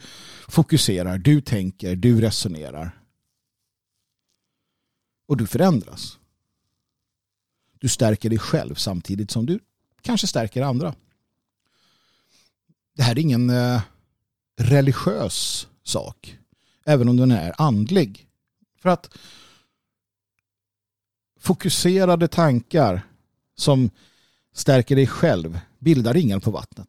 fokuserar, 0.47 1.17
du 1.17 1.41
tänker, 1.41 1.95
du 1.95 2.21
resonerar. 2.21 2.99
Och 5.27 5.37
du 5.37 5.47
förändras. 5.47 6.17
Du 7.79 7.89
stärker 7.89 8.29
dig 8.29 8.39
själv 8.39 8.75
samtidigt 8.75 9.31
som 9.31 9.45
du 9.45 9.59
kanske 10.01 10.27
stärker 10.27 10.61
andra. 10.61 10.95
Det 12.95 13.03
här 13.03 13.11
är 13.11 13.19
ingen 13.19 13.49
eh, 13.49 13.81
religiös 14.57 15.67
sak. 15.83 16.37
Även 16.85 17.09
om 17.09 17.17
den 17.17 17.31
är 17.31 17.53
andlig. 17.57 18.27
För 18.77 18.89
att 18.89 19.17
fokuserade 21.39 22.27
tankar 22.27 23.01
som 23.55 23.89
stärker 24.53 24.95
dig 24.95 25.07
själv 25.07 25.59
bildar 25.79 26.13
ringar 26.13 26.39
på 26.39 26.51
vattnet. 26.51 26.87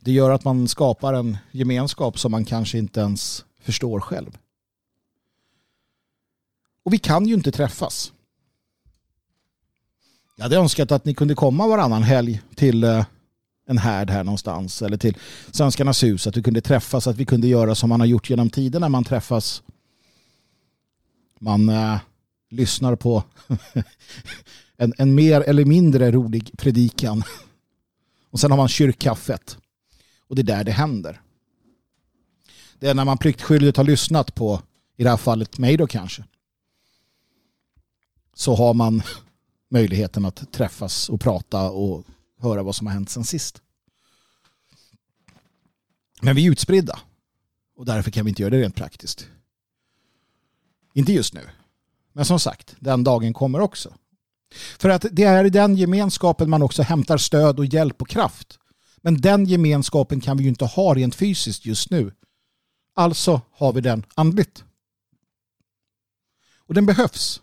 Det 0.00 0.12
gör 0.12 0.30
att 0.30 0.44
man 0.44 0.68
skapar 0.68 1.14
en 1.14 1.38
gemenskap 1.50 2.18
som 2.18 2.30
man 2.30 2.44
kanske 2.44 2.78
inte 2.78 3.00
ens 3.00 3.44
förstår 3.60 4.00
själv. 4.00 4.38
Och 6.84 6.92
vi 6.92 6.98
kan 6.98 7.26
ju 7.26 7.34
inte 7.34 7.52
träffas. 7.52 8.12
Jag 10.36 10.42
hade 10.44 10.56
önskat 10.56 10.92
att 10.92 11.04
ni 11.04 11.14
kunde 11.14 11.34
komma 11.34 11.66
varannan 11.66 12.02
helg 12.02 12.42
till 12.54 12.84
eh, 12.84 13.04
en 13.66 13.78
härd 13.78 14.10
här 14.10 14.24
någonstans 14.24 14.82
eller 14.82 14.96
till 14.96 15.16
Svenskarnas 15.50 16.02
hus, 16.02 16.26
att 16.26 16.36
vi 16.36 16.42
kunde 16.42 16.60
träffas, 16.60 17.06
att 17.06 17.16
vi 17.16 17.24
kunde 17.24 17.46
göra 17.46 17.74
som 17.74 17.88
man 17.88 18.00
har 18.00 18.06
gjort 18.06 18.30
genom 18.30 18.50
tiden 18.50 18.80
när 18.80 18.88
man 18.88 19.04
träffas. 19.04 19.62
Man 21.38 21.68
äh, 21.68 21.98
lyssnar 22.50 22.96
på 22.96 23.24
en, 24.76 24.94
en 24.98 25.14
mer 25.14 25.40
eller 25.40 25.64
mindre 25.64 26.10
rolig 26.10 26.50
predikan 26.58 27.22
och 28.30 28.40
sen 28.40 28.50
har 28.50 28.58
man 28.58 28.68
kyrkkaffet 28.68 29.58
och 30.28 30.36
det 30.36 30.42
är 30.42 30.56
där 30.56 30.64
det 30.64 30.72
händer. 30.72 31.20
Det 32.78 32.88
är 32.88 32.94
när 32.94 33.04
man 33.04 33.18
pliktskyldigt 33.18 33.76
har 33.76 33.84
lyssnat 33.84 34.34
på, 34.34 34.62
i 34.96 35.02
det 35.02 35.10
här 35.10 35.16
fallet 35.16 35.58
mig 35.58 35.76
då 35.76 35.86
kanske, 35.86 36.24
så 38.34 38.54
har 38.54 38.74
man 38.74 39.02
möjligheten 39.68 40.24
att 40.24 40.52
träffas 40.52 41.08
och 41.08 41.20
prata 41.20 41.70
och 41.70 42.04
höra 42.40 42.62
vad 42.62 42.76
som 42.76 42.86
har 42.86 42.94
hänt 42.94 43.10
sen 43.10 43.24
sist. 43.24 43.62
Men 46.20 46.36
vi 46.36 46.46
är 46.46 46.50
utspridda 46.50 46.98
och 47.76 47.86
därför 47.86 48.10
kan 48.10 48.24
vi 48.24 48.28
inte 48.28 48.42
göra 48.42 48.50
det 48.50 48.62
rent 48.62 48.76
praktiskt. 48.76 49.28
Inte 50.92 51.12
just 51.12 51.34
nu. 51.34 51.48
Men 52.12 52.24
som 52.24 52.40
sagt, 52.40 52.76
den 52.78 53.04
dagen 53.04 53.32
kommer 53.32 53.60
också. 53.60 53.94
För 54.78 54.88
att 54.88 55.06
det 55.12 55.24
är 55.24 55.44
i 55.44 55.50
den 55.50 55.76
gemenskapen 55.76 56.50
man 56.50 56.62
också 56.62 56.82
hämtar 56.82 57.18
stöd 57.18 57.58
och 57.58 57.66
hjälp 57.66 58.02
och 58.02 58.08
kraft. 58.08 58.58
Men 58.96 59.20
den 59.20 59.44
gemenskapen 59.44 60.20
kan 60.20 60.36
vi 60.36 60.42
ju 60.42 60.48
inte 60.48 60.64
ha 60.64 60.94
rent 60.94 61.14
fysiskt 61.14 61.66
just 61.66 61.90
nu. 61.90 62.12
Alltså 62.94 63.40
har 63.52 63.72
vi 63.72 63.80
den 63.80 64.06
andligt. 64.14 64.64
Och 66.56 66.74
den 66.74 66.86
behövs. 66.86 67.42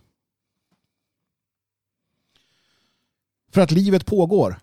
För 3.52 3.62
att 3.62 3.72
livet 3.72 4.06
pågår 4.06 4.60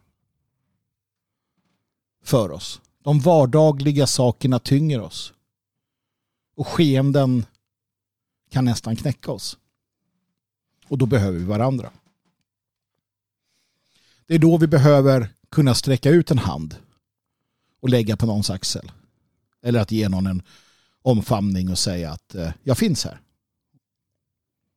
för 2.23 2.51
oss. 2.51 2.81
De 3.03 3.21
vardagliga 3.21 4.07
sakerna 4.07 4.59
tynger 4.59 5.01
oss. 5.01 5.33
Och 6.57 6.69
skeenden 6.69 7.47
kan 8.51 8.65
nästan 8.65 8.97
knäcka 8.97 9.33
oss. 9.33 9.59
Och 10.89 10.99
då 10.99 11.07
behöver 11.07 11.39
vi 11.39 11.45
varandra. 11.45 11.93
Det 14.27 14.35
är 14.35 14.39
då 14.39 14.59
vi 14.59 14.67
behöver 14.67 15.29
kunna 15.51 15.75
sträcka 15.75 16.11
ut 16.11 16.31
en 16.31 16.39
hand 16.39 16.77
och 17.81 17.89
lägga 17.89 18.17
på 18.17 18.27
någons 18.27 18.51
axel. 18.51 18.93
Eller 19.63 19.81
att 19.81 19.91
ge 19.91 20.09
någon 20.09 20.27
en 20.27 20.43
omfamning 21.03 21.71
och 21.71 21.79
säga 21.79 22.13
att 22.13 22.35
eh, 22.35 22.53
jag 22.63 22.79
finns 22.79 23.05
här. 23.05 23.21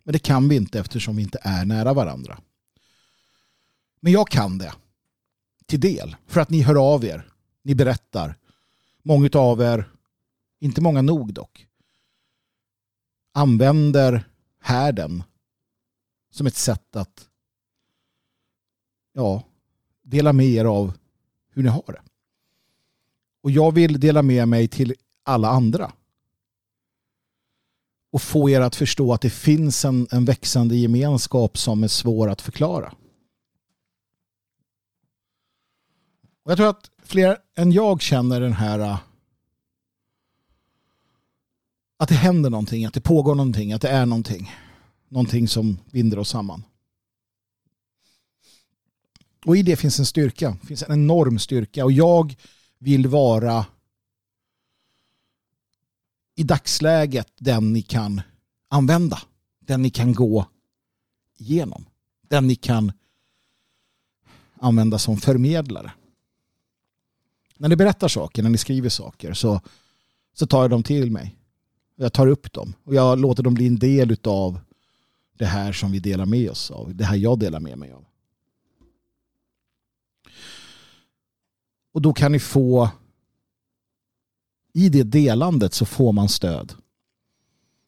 Men 0.04 0.14
det 0.14 0.20
kan 0.20 0.50
vi 0.50 0.56
inte 0.56 0.80
eftersom 0.80 1.16
vi 1.16 1.24
inte 1.24 1.40
är 1.42 1.66
nära 1.66 1.94
varandra. 1.94 2.40
Men 4.00 4.14
jag 4.14 4.30
kan 4.30 4.58
det. 4.58 4.74
Till 5.66 5.80
del. 5.80 6.16
För 6.28 6.42
att 6.42 6.50
ni 6.50 6.62
hör 6.62 6.94
av 6.94 7.06
er. 7.06 7.30
Ni 7.64 7.76
berättar. 7.76 8.36
Många 9.04 9.30
av 9.34 9.62
er, 9.62 9.90
inte 10.60 10.82
många 10.82 11.02
nog 11.02 11.34
dock, 11.34 11.68
använder 13.34 14.30
härden 14.60 15.24
som 16.32 16.48
ett 16.48 16.56
sätt 16.56 16.96
att 16.96 17.29
ja, 19.14 19.44
dela 20.04 20.34
med 20.34 20.46
er 20.46 20.66
av 20.66 20.94
hur 21.54 21.64
ni 21.64 21.70
har 21.70 21.84
det. 21.88 22.02
Och 23.42 23.52
jag 23.52 23.72
vill 23.72 24.00
dela 24.00 24.22
med 24.22 24.48
mig 24.48 24.68
till 24.68 24.94
alla 25.24 25.50
andra. 25.50 25.92
Och 28.12 28.22
få 28.22 28.50
er 28.50 28.62
att 28.62 28.76
förstå 28.76 29.14
att 29.14 29.22
det 29.22 29.30
finns 29.30 29.86
en, 29.86 30.08
en 30.12 30.26
växande 30.26 30.76
gemenskap 30.76 31.58
som 31.58 31.84
är 31.84 31.88
svår 31.88 32.30
att 32.30 32.42
förklara. 32.42 32.94
Och 36.44 36.52
jag 36.52 36.58
tror 36.58 36.70
att 36.70 36.92
fler 37.04 37.38
än 37.56 37.72
jag 37.72 38.02
känner 38.02 38.42
den 38.42 38.54
här 38.54 38.80
äh, 38.80 39.00
att 41.98 42.10
det 42.10 42.16
händer 42.16 42.50
någonting, 42.50 42.86
att 42.86 42.94
det 42.94 43.02
pågår 43.02 43.36
någonting, 43.36 43.74
att 43.74 43.82
det 43.82 43.90
är 43.90 44.06
någonting. 44.06 44.52
Någonting 45.08 45.48
som 45.48 45.78
binder 45.92 46.20
oss 46.20 46.30
samman. 46.30 46.64
Och 49.50 49.58
i 49.58 49.64
det 49.64 49.76
finns 49.76 50.00
en 50.00 50.06
styrka, 50.06 50.58
det 50.62 50.68
finns 50.68 50.84
en 50.84 50.92
enorm 50.92 51.40
styrka. 51.40 51.86
Och 51.86 51.92
jag 51.92 52.36
vill 52.80 53.08
vara 53.08 53.66
i 56.36 56.44
dagsläget 56.44 57.28
den 57.38 57.74
ni 57.74 57.82
kan 57.82 58.22
använda. 58.68 59.20
Den 59.60 59.82
ni 59.82 59.90
kan 59.90 60.14
gå 60.14 60.46
igenom. 61.38 61.86
Den 62.22 62.48
ni 62.48 62.56
kan 62.56 62.92
använda 64.60 65.00
som 65.00 65.18
förmedlare. 65.18 65.92
När 67.58 67.70
ni 67.70 67.76
berättar 67.76 68.08
saker, 68.08 68.44
när 68.44 68.50
ni 68.50 68.58
skriver 68.58 68.90
saker 68.90 69.34
så, 69.34 69.62
så 70.34 70.48
tar 70.48 70.62
jag 70.62 70.70
dem 70.70 70.84
till 70.84 71.12
mig. 71.12 71.36
Jag 71.96 72.14
tar 72.14 72.28
upp 72.28 72.54
dem 72.54 72.74
och 72.84 72.96
jag 72.96 73.20
låter 73.20 73.44
dem 73.44 73.54
bli 73.54 73.68
en 73.68 73.80
del 73.80 74.18
av 74.24 74.60
det 75.38 75.46
här 75.46 75.74
som 75.74 75.92
vi 75.92 76.00
delar 76.00 76.26
med 76.26 76.50
oss 76.50 76.72
av. 76.72 76.96
Det 76.96 77.06
här 77.06 77.16
jag 77.16 77.40
delar 77.40 77.60
med 77.60 77.78
mig 77.78 77.92
av. 77.92 78.09
Och 81.94 82.02
då 82.02 82.14
kan 82.14 82.32
ni 82.32 82.40
få 82.40 82.90
i 84.74 84.90
det 84.90 85.04
delandet 85.04 85.74
så 85.74 85.86
får 85.86 86.12
man 86.12 86.30
stöd. 86.30 86.74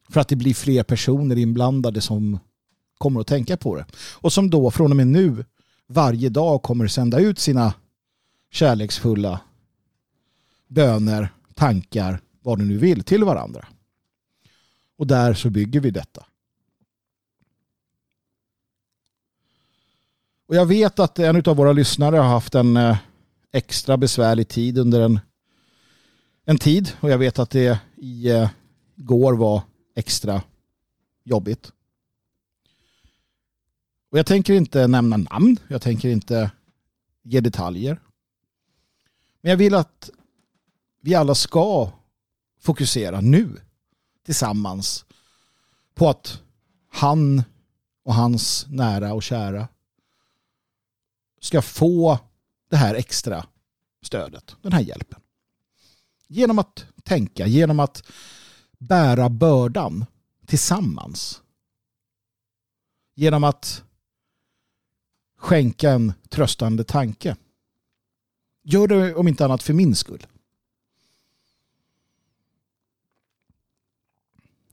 För 0.08 0.20
att 0.20 0.28
det 0.28 0.36
blir 0.36 0.54
fler 0.54 0.82
personer 0.82 1.38
inblandade 1.38 2.00
som 2.00 2.38
kommer 2.98 3.20
att 3.20 3.26
tänka 3.26 3.56
på 3.56 3.76
det. 3.76 3.86
Och 3.94 4.32
som 4.32 4.50
då 4.50 4.70
från 4.70 4.90
och 4.90 4.96
med 4.96 5.06
nu 5.06 5.44
varje 5.86 6.28
dag 6.28 6.62
kommer 6.62 6.84
att 6.84 6.92
sända 6.92 7.20
ut 7.20 7.38
sina 7.38 7.74
kärleksfulla 8.50 9.40
böner, 10.68 11.28
tankar, 11.54 12.20
vad 12.40 12.58
du 12.58 12.64
nu 12.64 12.78
vill 12.78 13.04
till 13.04 13.24
varandra. 13.24 13.66
Och 14.96 15.06
där 15.06 15.34
så 15.34 15.50
bygger 15.50 15.80
vi 15.80 15.90
detta. 15.90 16.26
Och 20.46 20.56
jag 20.56 20.66
vet 20.66 20.98
att 20.98 21.18
en 21.18 21.42
av 21.46 21.56
våra 21.56 21.72
lyssnare 21.72 22.16
har 22.16 22.28
haft 22.28 22.54
en 22.54 22.76
eh, 22.76 22.96
extra 23.52 23.96
besvärlig 23.96 24.48
tid 24.48 24.78
under 24.78 25.00
en, 25.00 25.20
en 26.44 26.58
tid. 26.58 26.92
Och 27.00 27.10
jag 27.10 27.18
vet 27.18 27.38
att 27.38 27.50
det 27.50 27.80
i 27.96 28.30
eh, 28.30 28.50
går 28.96 29.32
var 29.32 29.62
extra 29.94 30.42
jobbigt. 31.24 31.72
Och 34.10 34.18
jag 34.18 34.26
tänker 34.26 34.54
inte 34.54 34.86
nämna 34.86 35.16
namn. 35.16 35.56
Jag 35.68 35.82
tänker 35.82 36.08
inte 36.08 36.50
ge 37.22 37.40
detaljer. 37.40 38.00
Men 39.40 39.50
jag 39.50 39.56
vill 39.56 39.74
att 39.74 40.10
vi 41.00 41.14
alla 41.14 41.34
ska 41.34 41.92
fokusera 42.60 43.20
nu 43.20 43.60
tillsammans 44.24 45.04
på 45.94 46.08
att 46.08 46.42
han 46.88 47.42
och 48.04 48.14
hans 48.14 48.66
nära 48.68 49.14
och 49.14 49.22
kära 49.22 49.68
ska 51.40 51.62
få 51.62 52.18
det 52.72 52.78
här 52.78 52.94
extra 52.94 53.46
stödet, 54.02 54.56
den 54.62 54.72
här 54.72 54.80
hjälpen. 54.80 55.20
Genom 56.26 56.58
att 56.58 56.86
tänka, 57.02 57.46
genom 57.46 57.80
att 57.80 58.02
bära 58.78 59.28
bördan 59.28 60.06
tillsammans. 60.46 61.42
Genom 63.14 63.44
att 63.44 63.84
skänka 65.36 65.90
en 65.90 66.12
tröstande 66.28 66.84
tanke. 66.84 67.36
Gör 68.62 68.86
det 68.86 69.14
om 69.14 69.28
inte 69.28 69.44
annat 69.44 69.62
för 69.62 69.74
min 69.74 69.94
skull. 69.94 70.26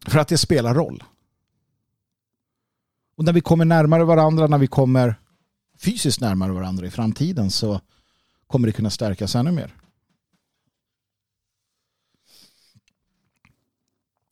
För 0.08 0.20
att 0.20 0.28
det 0.28 0.38
spelar 0.38 0.74
roll. 0.74 1.04
Och 3.16 3.24
när 3.24 3.34
vi 3.34 3.42
kommer 3.42 3.66
närmare 3.66 4.04
varandra, 4.04 4.48
när 4.48 4.58
vi 4.58 4.68
kommer 4.68 5.20
fysiskt 5.80 6.22
närmare 6.22 6.52
varandra 6.52 6.88
i 6.88 6.92
framtiden 6.92 7.52
så 7.52 7.82
kommer 8.48 8.68
det 8.68 8.74
kunna 8.74 8.90
stärkas 8.90 9.36
ännu 9.36 9.52
mer. 9.52 9.76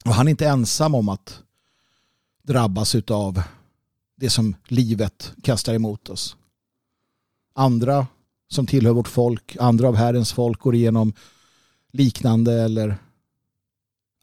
Och 0.05 0.13
han 0.13 0.27
är 0.27 0.31
inte 0.31 0.47
ensam 0.47 0.95
om 0.95 1.09
att 1.09 1.41
drabbas 2.43 2.95
av 2.95 3.41
det 4.15 4.29
som 4.29 4.55
livet 4.67 5.33
kastar 5.43 5.73
emot 5.73 6.09
oss. 6.09 6.35
Andra 7.53 8.07
som 8.47 8.67
tillhör 8.67 8.93
vårt 8.93 9.07
folk, 9.07 9.57
andra 9.59 9.87
av 9.87 9.95
Herrens 9.95 10.33
folk 10.33 10.59
går 10.59 10.75
igenom 10.75 11.13
liknande 11.91 12.53
eller 12.53 12.97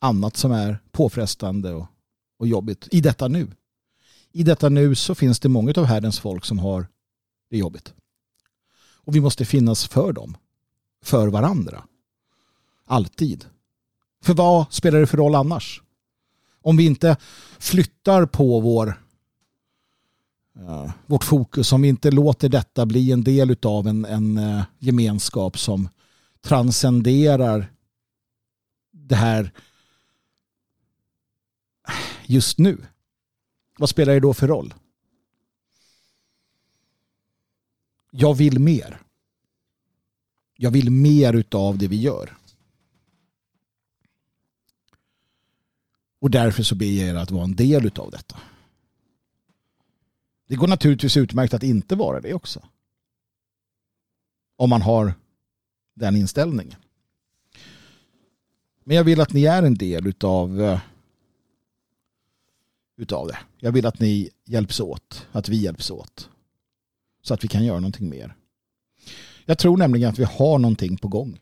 annat 0.01 0.37
som 0.37 0.53
är 0.53 0.79
påfrestande 0.93 1.73
och, 1.75 1.87
och 2.39 2.47
jobbigt 2.47 2.89
i 2.91 3.01
detta 3.01 3.29
nu. 3.29 3.51
I 4.33 4.43
detta 4.43 4.69
nu 4.69 4.95
så 4.95 5.15
finns 5.15 5.41
det 5.41 5.49
många 5.49 5.73
av 5.77 5.85
Herrens 5.85 6.21
folk 6.21 6.45
som 6.45 6.59
har 6.59 6.87
det 7.55 7.59
är 7.59 7.61
jobbigt. 7.61 7.95
Och 8.77 9.17
vi 9.17 9.21
måste 9.21 9.45
finnas 9.45 9.89
för 9.89 10.13
dem. 10.13 10.37
För 11.03 11.29
varandra. 11.29 11.85
Alltid. 12.87 13.47
För 14.23 14.35
vad 14.35 14.73
spelar 14.73 15.01
det 15.01 15.07
för 15.07 15.17
roll 15.17 15.35
annars? 15.35 15.83
Om 16.63 16.77
vi 16.77 16.87
inte 16.87 17.17
flyttar 17.59 18.27
på 18.27 18.61
vår 18.61 19.01
uh, 20.59 20.91
vårt 21.07 21.25
fokus, 21.25 21.73
om 21.73 21.83
vi 21.83 21.89
inte 21.89 22.11
låter 22.11 22.49
detta 22.49 22.87
bli 22.87 23.13
en 23.13 23.25
del 23.25 23.57
av 23.63 23.89
en, 23.89 24.05
en 24.05 24.39
uh, 24.39 24.63
gemenskap 24.79 25.59
som 25.59 25.89
transcenderar 26.41 27.73
det 28.93 29.17
här 29.17 29.53
just 32.27 32.59
nu. 32.59 32.79
Vad 33.79 33.89
spelar 33.89 34.13
det 34.15 34.21
då 34.21 34.35
för 34.35 34.49
roll? 34.49 34.75
Jag 38.17 38.35
vill 38.35 38.59
mer. 38.59 39.03
Jag 40.57 40.71
vill 40.71 40.91
mer 40.91 41.33
utav 41.33 41.79
det 41.79 41.89
vi 41.89 42.01
gör. 42.01 42.37
Och 46.19 46.31
därför 46.31 46.63
så 46.63 46.75
ber 46.75 46.87
jag 46.87 47.09
er 47.09 47.15
att 47.15 47.31
vara 47.31 47.45
en 47.45 47.57
del 47.57 47.87
utav 47.87 48.11
detta. 48.11 48.41
Det 50.47 50.57
går 50.57 50.69
naturligtvis 50.69 51.17
utmärkt 51.17 51.55
att 51.55 51.63
inte 51.63 51.97
vara 51.97 52.21
det 52.21 52.35
också. 52.35 52.63
Om 54.57 54.71
man 54.71 54.83
har 54.83 55.15
den 55.95 56.17
inställningen. 56.17 56.81
Men 58.85 58.97
jag 58.97 59.05
vill 59.05 59.21
att 59.21 59.33
ni 59.33 59.45
är 59.45 59.63
en 59.63 59.75
del 59.75 60.07
utav, 60.07 60.61
eh, 60.61 60.81
utav 62.97 63.27
det. 63.27 63.39
Jag 63.59 63.73
vill 63.73 63.87
att 63.87 64.01
ni 64.01 64.31
hjälps 64.45 64.81
åt. 64.81 65.27
Att 65.33 65.49
vi 65.49 65.57
hjälps 65.57 65.91
åt. 65.91 66.31
Så 67.25 67.35
att 67.35 67.45
vi 67.45 67.49
kan 67.49 67.65
göra 67.65 67.81
någonting 67.81 68.09
mer. 68.09 68.35
Jag 69.45 69.59
tror 69.59 69.77
nämligen 69.77 70.11
att 70.11 70.19
vi 70.19 70.25
har 70.25 70.59
någonting 70.59 70.97
på 70.97 71.09
gång. 71.09 71.41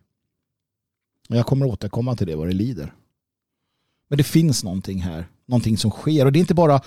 Jag 1.28 1.47
kommer 1.47 1.66
återkomma 1.66 2.16
till 2.16 2.26
det 2.26 2.37
vad 2.37 2.49
det 2.49 2.53
lider. 2.53 2.95
Men 4.09 4.16
det 4.16 4.24
finns 4.24 4.64
någonting 4.64 5.03
här. 5.03 5.28
Någonting 5.47 5.78
som 5.78 5.91
sker. 5.91 6.26
Och 6.26 6.33
det 6.33 6.39
är 6.39 6.41
inte 6.41 6.55
bara, 6.55 6.80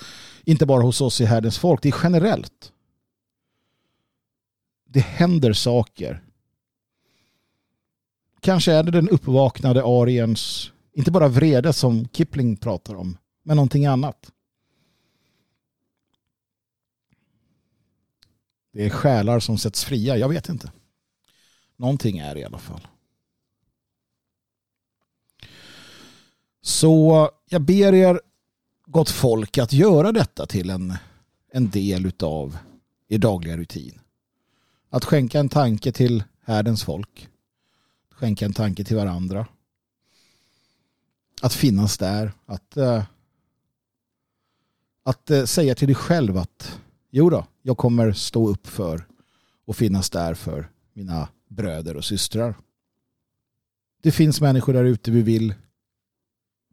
inte 0.44 0.66
bara 0.66 0.82
hos 0.82 1.00
oss 1.00 1.20
i 1.20 1.24
härdens 1.24 1.58
folk. 1.58 1.82
Det 1.82 1.88
är 1.88 1.96
generellt. 2.02 2.72
Det 4.88 5.00
händer 5.00 5.52
saker. 5.52 6.22
Kanske 8.40 8.72
är 8.72 8.82
det 8.82 8.90
den 8.90 9.08
uppvaknade 9.08 9.84
ariens, 9.84 10.72
inte 10.92 11.10
bara 11.10 11.28
vrede 11.28 11.72
som 11.72 12.08
Kipling 12.08 12.56
pratar 12.56 12.94
om, 12.94 13.16
men 13.42 13.56
någonting 13.56 13.86
annat. 13.86 14.32
Det 18.76 18.84
är 18.84 18.90
själar 18.90 19.40
som 19.40 19.58
sätts 19.58 19.84
fria, 19.84 20.16
jag 20.16 20.28
vet 20.28 20.48
inte. 20.48 20.72
Någonting 21.76 22.18
är 22.18 22.34
det 22.34 22.40
i 22.40 22.44
alla 22.44 22.58
fall. 22.58 22.88
Så 26.62 27.30
jag 27.48 27.62
ber 27.62 27.94
er 27.94 28.20
gott 28.86 29.10
folk 29.10 29.58
att 29.58 29.72
göra 29.72 30.12
detta 30.12 30.46
till 30.46 30.70
en, 30.70 30.94
en 31.52 31.70
del 31.70 32.12
av 32.22 32.58
er 33.08 33.18
dagliga 33.18 33.56
rutin. 33.56 34.00
Att 34.90 35.04
skänka 35.04 35.40
en 35.40 35.48
tanke 35.48 35.92
till 35.92 36.24
härdens 36.42 36.84
folk. 36.84 37.28
Skänka 38.10 38.44
en 38.44 38.52
tanke 38.52 38.84
till 38.84 38.96
varandra. 38.96 39.46
Att 41.42 41.54
finnas 41.54 41.98
där. 41.98 42.32
Att, 42.46 42.76
eh, 42.76 43.04
att 45.02 45.30
eh, 45.30 45.44
säga 45.44 45.74
till 45.74 45.88
dig 45.88 45.94
själv 45.94 46.36
att 46.38 46.80
jo 47.16 47.30
då, 47.30 47.46
jag 47.62 47.76
kommer 47.76 48.12
stå 48.12 48.48
upp 48.48 48.66
för 48.66 49.06
och 49.64 49.76
finnas 49.76 50.10
där 50.10 50.34
för 50.34 50.70
mina 50.92 51.28
bröder 51.48 51.96
och 51.96 52.04
systrar. 52.04 52.54
Det 54.02 54.12
finns 54.12 54.40
människor 54.40 54.72
där 54.72 54.84
ute 54.84 55.10
vi 55.10 55.22
vill 55.22 55.54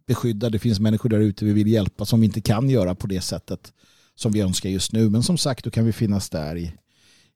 beskydda. 0.05 0.49
Det 0.49 0.59
finns 0.59 0.79
människor 0.79 1.09
där 1.09 1.19
ute 1.19 1.45
vi 1.45 1.53
vill 1.53 1.67
hjälpa 1.67 2.05
som 2.05 2.19
vi 2.19 2.25
inte 2.25 2.41
kan 2.41 2.69
göra 2.69 2.95
på 2.95 3.07
det 3.07 3.21
sättet 3.21 3.73
som 4.15 4.31
vi 4.31 4.41
önskar 4.41 4.69
just 4.69 4.91
nu. 4.91 5.09
Men 5.09 5.23
som 5.23 5.37
sagt, 5.37 5.65
då 5.65 5.71
kan 5.71 5.85
vi 5.85 5.93
finnas 5.93 6.29
där 6.29 6.55
i, 6.55 6.73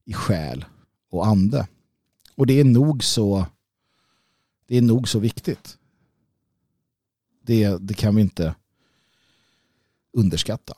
i 0.06 0.14
själ 0.14 0.66
och 1.10 1.28
ande. 1.28 1.68
Och 2.36 2.48
det 2.48 2.60
är 2.60 2.64
nog 2.64 3.04
så 3.04 3.46
det 4.66 4.78
är 4.78 4.82
nog 4.82 5.10
så 5.10 5.20
viktigt. 5.20 5.78
Det, 7.42 7.78
det 7.78 7.94
kan 7.94 8.16
vi 8.16 8.22
inte 8.22 8.56
underskatta. 10.14 10.74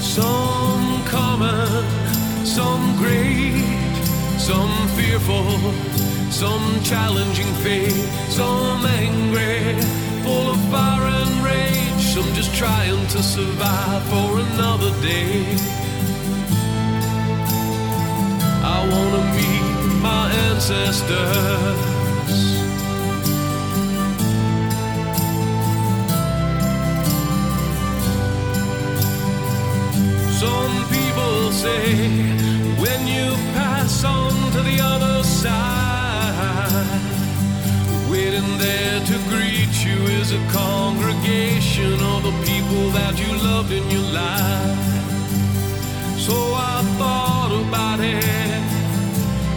Some 0.00 1.04
common, 1.04 1.84
some 2.46 2.96
great, 2.96 3.62
some 4.38 4.88
fearful, 4.96 5.50
some 6.30 6.82
challenging 6.82 7.52
fate, 7.62 7.92
some 8.30 8.86
angry, 8.86 9.78
full 10.24 10.52
of 10.52 10.58
fire 10.70 11.06
and 11.20 11.44
rage, 11.44 12.02
some 12.14 12.32
just 12.32 12.54
trying 12.54 13.06
to 13.08 13.22
survive 13.22 14.02
for 14.04 14.38
another 14.38 14.90
day. 15.02 15.44
I 18.74 18.78
wanna 18.90 19.22
meet 19.36 20.00
my 20.00 20.32
ancestors. 20.48 21.91
Waiting 38.42 38.58
there 38.58 39.00
to 39.00 39.18
greet 39.28 39.84
you 39.84 39.98
is 40.20 40.32
a 40.32 40.52
congregation 40.52 41.94
of 41.94 42.22
the 42.22 42.32
people 42.44 42.90
that 42.90 43.14
you 43.18 43.36
loved 43.48 43.72
in 43.72 43.88
your 43.90 44.12
life. 44.12 44.78
So 46.18 46.32
I 46.34 46.82
thought 46.98 47.52
about 47.66 48.00
it, 48.00 48.24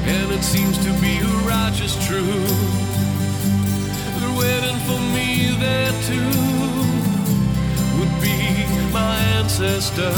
and 0.08 0.32
it 0.32 0.44
seems 0.44 0.78
to 0.80 0.92
be 1.02 1.18
a 1.20 1.34
righteous 1.48 1.96
truth. 2.08 2.50
They're 4.20 4.38
waiting 4.38 4.80
for 4.88 5.00
me 5.16 5.56
there 5.60 5.94
too 6.10 6.32
would 7.98 8.22
be 8.22 8.66
my 8.92 9.16
ancestors. 9.38 10.14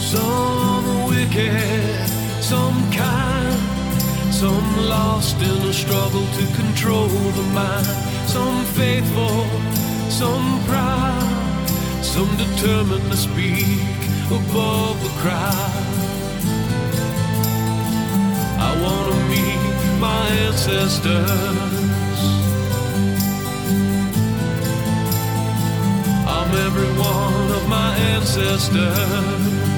Some 0.00 1.06
wicked, 1.08 2.08
some 2.42 2.78
kind, 2.92 3.71
some 4.42 4.76
lost 4.88 5.36
in 5.36 5.62
a 5.70 5.72
struggle 5.72 6.26
to 6.38 6.44
control 6.60 7.06
the 7.06 7.46
mind. 7.54 7.86
Some 8.26 8.64
faithful, 8.74 9.46
some 10.10 10.48
proud, 10.64 11.68
some 12.02 12.30
determined 12.36 13.08
to 13.12 13.16
speak 13.16 13.78
above 14.40 14.96
the 15.04 15.12
crowd. 15.22 15.86
I 18.68 18.70
want 18.82 19.04
to 19.12 19.18
meet 19.32 20.00
my 20.00 20.24
ancestors. 20.46 22.20
I'm 26.36 26.50
every 26.66 26.92
one 26.98 27.48
of 27.58 27.68
my 27.68 27.90
ancestors. 28.14 29.71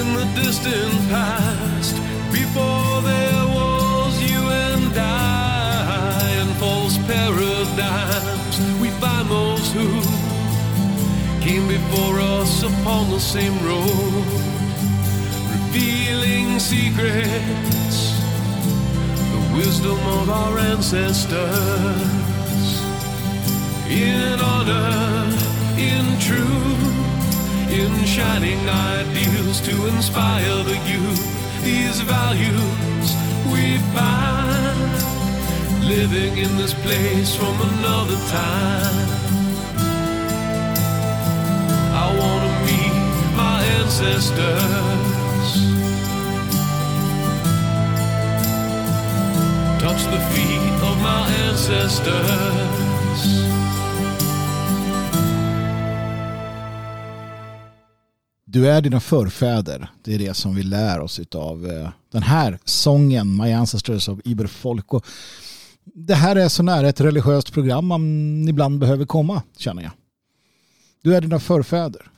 In 0.00 0.14
the 0.14 0.24
distant 0.34 0.94
past, 1.10 1.94
before 2.32 3.02
there 3.02 3.46
was 3.58 4.12
you 4.22 4.40
and 4.48 4.96
I, 4.96 6.40
in 6.40 6.48
false 6.54 6.96
paradigms, 7.06 8.56
we 8.80 8.88
find 9.02 9.28
those 9.28 9.70
who 9.74 10.00
came 11.44 11.68
before 11.68 12.18
us 12.18 12.62
upon 12.62 13.10
the 13.10 13.20
same 13.20 13.52
road 13.62 14.24
revealing 15.52 16.58
secrets, 16.58 17.98
the 19.34 19.42
wisdom 19.54 20.00
of 20.18 20.30
our 20.30 20.58
ancestors. 20.60 21.30
In 23.90 24.40
honor, 24.40 25.36
in 25.76 26.18
truth, 26.20 27.09
in 27.72 28.04
shining 28.04 28.58
ideals 28.68 29.60
to 29.60 29.86
inspire 29.86 30.64
the 30.64 30.78
youth. 30.90 31.24
These 31.62 32.00
values 32.00 33.06
we 33.52 33.78
find 33.94 34.92
living 35.86 36.38
in 36.38 36.56
this 36.56 36.74
place 36.74 37.34
from 37.34 37.54
another 37.72 38.18
time. 38.28 39.08
I 42.02 42.06
want 42.20 42.42
to 42.46 42.52
meet 42.66 43.36
my 43.36 43.58
ancestors. 43.78 45.20
touch 49.80 50.04
the 50.04 50.20
feet 50.32 50.82
of 50.82 51.00
my 51.00 51.26
ancestors. 51.46 52.79
Du 58.52 58.68
är 58.68 58.82
dina 58.82 59.00
förfäder. 59.00 59.90
Det 60.02 60.14
är 60.14 60.18
det 60.18 60.34
som 60.34 60.54
vi 60.54 60.62
lär 60.62 61.00
oss 61.00 61.20
av 61.34 61.66
eh, 61.66 61.90
den 62.12 62.22
här 62.22 62.58
sången 62.64 63.36
My 63.36 63.52
Ancestors 63.52 64.08
of 64.08 64.20
Iberfolk. 64.24 64.94
Och 64.94 65.06
Det 65.84 66.14
här 66.14 66.36
är 66.36 66.48
så 66.48 66.62
nära 66.62 66.88
ett 66.88 67.00
religiöst 67.00 67.52
program 67.52 67.86
man 67.86 68.48
ibland 68.48 68.78
behöver 68.78 69.04
komma, 69.04 69.42
känner 69.56 69.82
jag. 69.82 69.92
Du 71.02 71.14
är 71.16 71.20
dina 71.20 71.40
förfäder. 71.40 72.10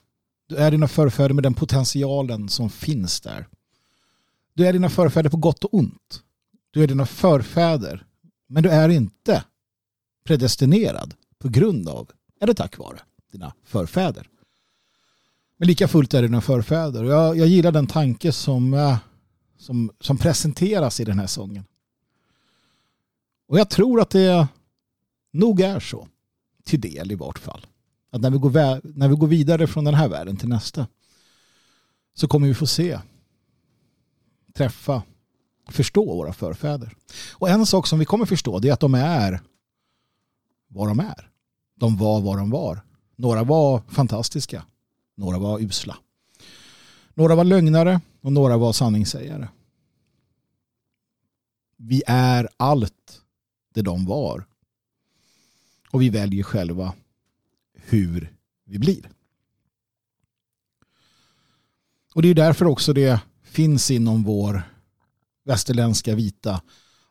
Du 0.49 0.57
är 0.57 0.71
dina 0.71 0.89
förfäder 0.89 1.35
med 1.35 1.43
den 1.43 1.55
potentialen 1.55 2.49
som 2.49 2.71
finns 2.71 3.21
där. 3.21 3.47
Du 4.55 4.67
är 4.67 4.73
dina 4.73 4.89
förfäder 4.89 5.31
på 5.31 5.37
gott 5.37 5.65
och 5.65 5.75
ont. 5.75 6.23
Du 6.71 6.83
är 6.83 6.87
dina 6.87 7.07
förfäder. 7.07 8.05
Men 8.49 8.63
du 8.63 8.71
är 8.71 8.89
inte 8.89 9.45
predestinerad 10.25 11.15
på 11.39 11.49
grund 11.49 11.89
av, 11.89 12.11
eller 12.41 12.55
tack 12.55 12.79
vare, 12.79 12.99
dina 13.33 13.55
förfäder. 13.65 14.29
Men 15.63 15.67
lika 15.67 15.89
fullt 15.89 16.15
är 16.15 16.23
det 16.23 16.29
dina 16.29 16.41
förfäder. 16.41 17.05
Jag, 17.05 17.37
jag 17.37 17.49
gillar 17.49 17.73
den 17.73 17.87
tanke 17.87 18.33
som, 18.33 18.75
eh, 18.75 18.99
som, 19.59 19.91
som 20.01 20.19
presenteras 20.19 21.01
i 21.01 21.05
den 21.05 21.19
här 21.19 21.27
sången. 21.27 21.65
Och 23.49 23.59
jag 23.59 23.71
tror 23.71 24.01
att 24.01 24.11
det 24.11 24.49
nog 25.33 25.61
är 25.61 25.81
så. 25.81 26.09
Till 26.65 26.81
del 26.81 27.13
i 27.13 27.15
vart 27.15 27.39
fall. 27.39 27.67
Att 28.11 28.21
när 28.21 28.31
vi, 28.31 28.39
går, 28.39 28.51
när 28.99 29.09
vi 29.09 29.15
går 29.15 29.27
vidare 29.27 29.67
från 29.67 29.85
den 29.85 29.95
här 29.95 30.09
världen 30.09 30.37
till 30.37 30.49
nästa 30.49 30.87
så 32.15 32.29
kommer 32.29 32.49
vi 32.49 32.55
få 32.55 32.67
se, 32.67 33.01
träffa, 34.55 35.03
förstå 35.71 36.05
våra 36.05 36.33
förfäder. 36.33 36.95
Och 37.33 37.49
en 37.49 37.67
sak 37.67 37.87
som 37.87 37.99
vi 37.99 38.05
kommer 38.05 38.27
förstå 38.27 38.59
det 38.59 38.69
är 38.69 38.73
att 38.73 38.81
de 38.81 38.95
är 38.95 39.41
vad 40.69 40.89
de 40.89 41.01
är. 41.01 41.31
De 41.77 41.97
var 41.97 42.21
vad 42.21 42.39
de 42.39 42.51
var. 42.51 42.81
Några 43.17 43.45
var 43.45 43.83
fantastiska. 43.89 44.65
Några 45.15 45.39
var 45.39 45.61
usla. 45.61 45.97
Några 47.15 47.35
var 47.35 47.45
lögnare 47.45 48.01
och 48.21 48.33
några 48.33 48.57
var 48.57 48.73
sanningssägare. 48.73 49.49
Vi 51.77 52.03
är 52.07 52.49
allt 52.57 53.23
det 53.75 53.83
de 53.83 54.07
var. 54.07 54.45
Och 55.91 56.03
vi 56.03 56.11
väljer 56.11 56.43
själva 56.43 56.95
hur 57.75 58.35
vi 58.65 58.79
blir. 58.79 59.11
Och 62.15 62.23
det 62.23 62.29
är 62.29 62.35
därför 62.35 62.65
också 62.65 62.93
det 62.93 63.21
finns 63.43 63.91
inom 63.91 64.23
vår 64.23 64.63
västerländska 65.45 66.15
vita 66.15 66.63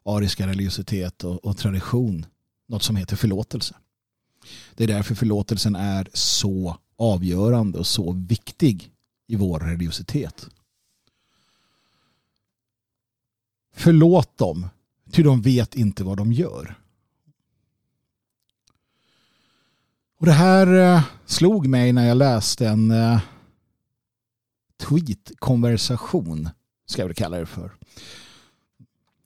ariska 0.05 0.47
religiositet 0.47 1.23
och, 1.23 1.45
och 1.45 1.57
tradition 1.57 2.25
något 2.67 2.83
som 2.83 2.95
heter 2.95 3.15
förlåtelse. 3.15 3.75
Det 4.75 4.83
är 4.83 4.87
därför 4.87 5.15
förlåtelsen 5.15 5.75
är 5.75 6.07
så 6.13 6.77
avgörande 7.01 7.79
och 7.79 7.87
så 7.87 8.11
viktig 8.11 8.91
i 9.27 9.35
vår 9.35 9.59
religiositet. 9.59 10.49
Förlåt 13.73 14.37
dem, 14.37 14.67
ty 15.11 15.23
de 15.23 15.41
vet 15.41 15.75
inte 15.75 16.03
vad 16.03 16.17
de 16.17 16.33
gör. 16.33 16.75
Och 20.17 20.25
det 20.25 20.31
här 20.31 20.67
eh, 20.95 21.03
slog 21.25 21.67
mig 21.67 21.93
när 21.93 22.07
jag 22.07 22.17
läste 22.17 22.67
en 22.67 22.91
eh, 22.91 23.19
tweet-konversation, 24.77 26.49
ska 26.85 27.01
jag 27.01 27.07
väl 27.07 27.15
kalla 27.15 27.37
det 27.37 27.45
för. 27.45 27.71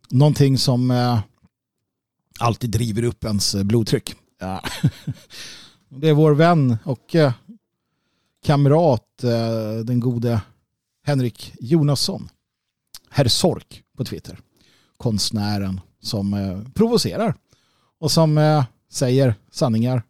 Någonting 0.09 0.57
som 0.57 0.91
eh, 0.91 1.19
alltid 2.39 2.69
driver 2.69 3.03
upp 3.03 3.23
ens 3.23 3.55
blodtryck. 3.55 4.15
Det 5.89 6.09
är 6.09 6.13
vår 6.13 6.33
vän 6.33 6.77
och 6.83 7.15
kamrat, 8.45 9.23
eh, 9.23 9.85
den 9.85 9.99
gode 9.99 10.41
Henrik 11.05 11.53
Jonasson, 11.59 12.29
herr 13.09 13.27
Sork 13.27 13.83
på 13.97 14.05
Twitter, 14.05 14.39
konstnären 14.97 15.81
som 16.01 16.33
eh, 16.33 16.61
provocerar 16.73 17.35
och 17.99 18.11
som 18.11 18.37
eh, 18.37 18.65
säger 18.91 19.35
sanningar. 19.51 20.03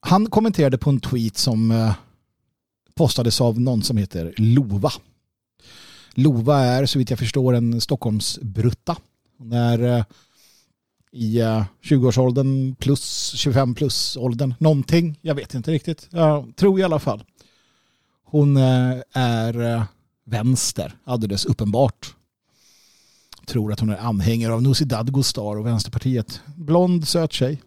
Han 0.00 0.30
kommenterade 0.30 0.78
på 0.78 0.90
en 0.90 1.00
tweet 1.00 1.36
som 1.36 1.92
postades 2.94 3.40
av 3.40 3.60
någon 3.60 3.82
som 3.82 3.96
heter 3.96 4.34
Lova. 4.36 4.92
Lova 6.14 6.60
är 6.60 6.86
så 6.86 6.98
vitt 6.98 7.10
jag 7.10 7.18
förstår 7.18 7.54
en 7.54 7.80
Stockholmsbrutta. 7.80 8.96
När 9.38 10.04
i 11.14 11.40
eh, 11.40 11.64
20-årsåldern 11.82 12.74
plus 12.74 13.32
25 13.36 13.74
plus 13.74 14.16
åldern. 14.16 14.54
Någonting, 14.58 15.18
jag 15.22 15.34
vet 15.34 15.54
inte 15.54 15.70
riktigt. 15.70 16.08
Jag 16.10 16.56
tror 16.56 16.80
i 16.80 16.82
alla 16.82 16.98
fall. 16.98 17.24
Hon 18.24 18.56
eh, 18.56 18.94
är 19.12 19.74
eh, 19.74 19.84
vänster, 20.24 20.94
alldeles 21.04 21.44
uppenbart. 21.44 22.14
Tror 23.46 23.72
att 23.72 23.80
hon 23.80 23.90
är 23.90 23.96
anhängare 23.96 24.52
av 24.52 24.62
Nooshi 24.62 24.84
Dadgostar 24.84 25.56
och 25.56 25.66
Vänsterpartiet. 25.66 26.40
Blond, 26.56 27.08
söt 27.08 27.32
tjej. 27.32 27.62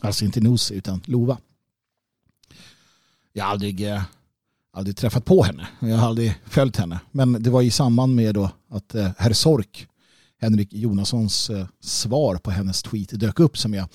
Alltså 0.00 0.24
inte 0.24 0.40
Nooshi 0.40 0.74
utan 0.74 1.00
Lova. 1.04 1.38
Jag 3.32 3.44
har 3.44 3.50
aldrig, 3.50 3.86
aldrig 4.72 4.96
träffat 4.96 5.24
på 5.24 5.42
henne. 5.42 5.68
Jag 5.80 5.96
har 5.96 6.08
aldrig 6.08 6.34
följt 6.46 6.76
henne. 6.76 7.00
Men 7.10 7.42
det 7.42 7.50
var 7.50 7.62
i 7.62 7.70
samband 7.70 8.14
med 8.14 8.34
då 8.34 8.50
att 8.68 8.94
herr 9.18 9.32
Sork, 9.32 9.86
Henrik 10.42 10.72
Jonassons 10.72 11.50
eh, 11.50 11.66
svar 11.80 12.36
på 12.36 12.50
hennes 12.50 12.82
tweet 12.82 13.20
dök 13.20 13.40
upp 13.40 13.58
som 13.58 13.74
jag 13.74 13.88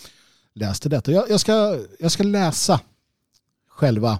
läste 0.53 0.89
detta. 0.89 1.11
Jag, 1.11 1.29
jag, 1.29 1.39
ska, 1.39 1.79
jag 1.99 2.11
ska 2.11 2.23
läsa 2.23 2.81
själva 3.69 4.19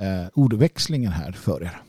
eh, 0.00 0.26
ordväxlingen 0.34 1.12
här 1.12 1.32
för 1.32 1.62
er. 1.62 1.82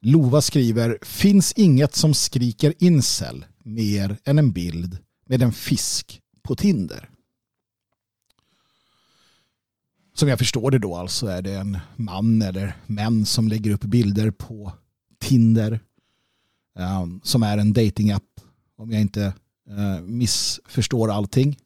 Lova 0.00 0.42
skriver, 0.42 0.98
finns 1.02 1.52
inget 1.52 1.94
som 1.94 2.14
skriker 2.14 2.74
incel 2.78 3.44
mer 3.62 4.16
än 4.24 4.38
en 4.38 4.52
bild 4.52 4.98
med 5.26 5.42
en 5.42 5.52
fisk 5.52 6.20
på 6.42 6.56
Tinder. 6.56 7.10
Som 10.14 10.28
jag 10.28 10.38
förstår 10.38 10.70
det 10.70 10.78
då 10.78 10.96
alltså 10.96 11.26
är 11.26 11.42
det 11.42 11.54
en 11.54 11.78
man 11.96 12.42
eller 12.42 12.76
män 12.86 13.26
som 13.26 13.48
lägger 13.48 13.70
upp 13.70 13.84
bilder 13.84 14.30
på 14.30 14.72
Tinder 15.18 15.80
um, 16.78 17.20
som 17.24 17.42
är 17.42 17.58
en 17.58 17.72
datingapp 17.72 18.22
om 18.76 18.90
jag 18.90 19.00
inte 19.00 19.32
uh, 19.70 20.00
missförstår 20.00 21.12
allting. 21.12 21.58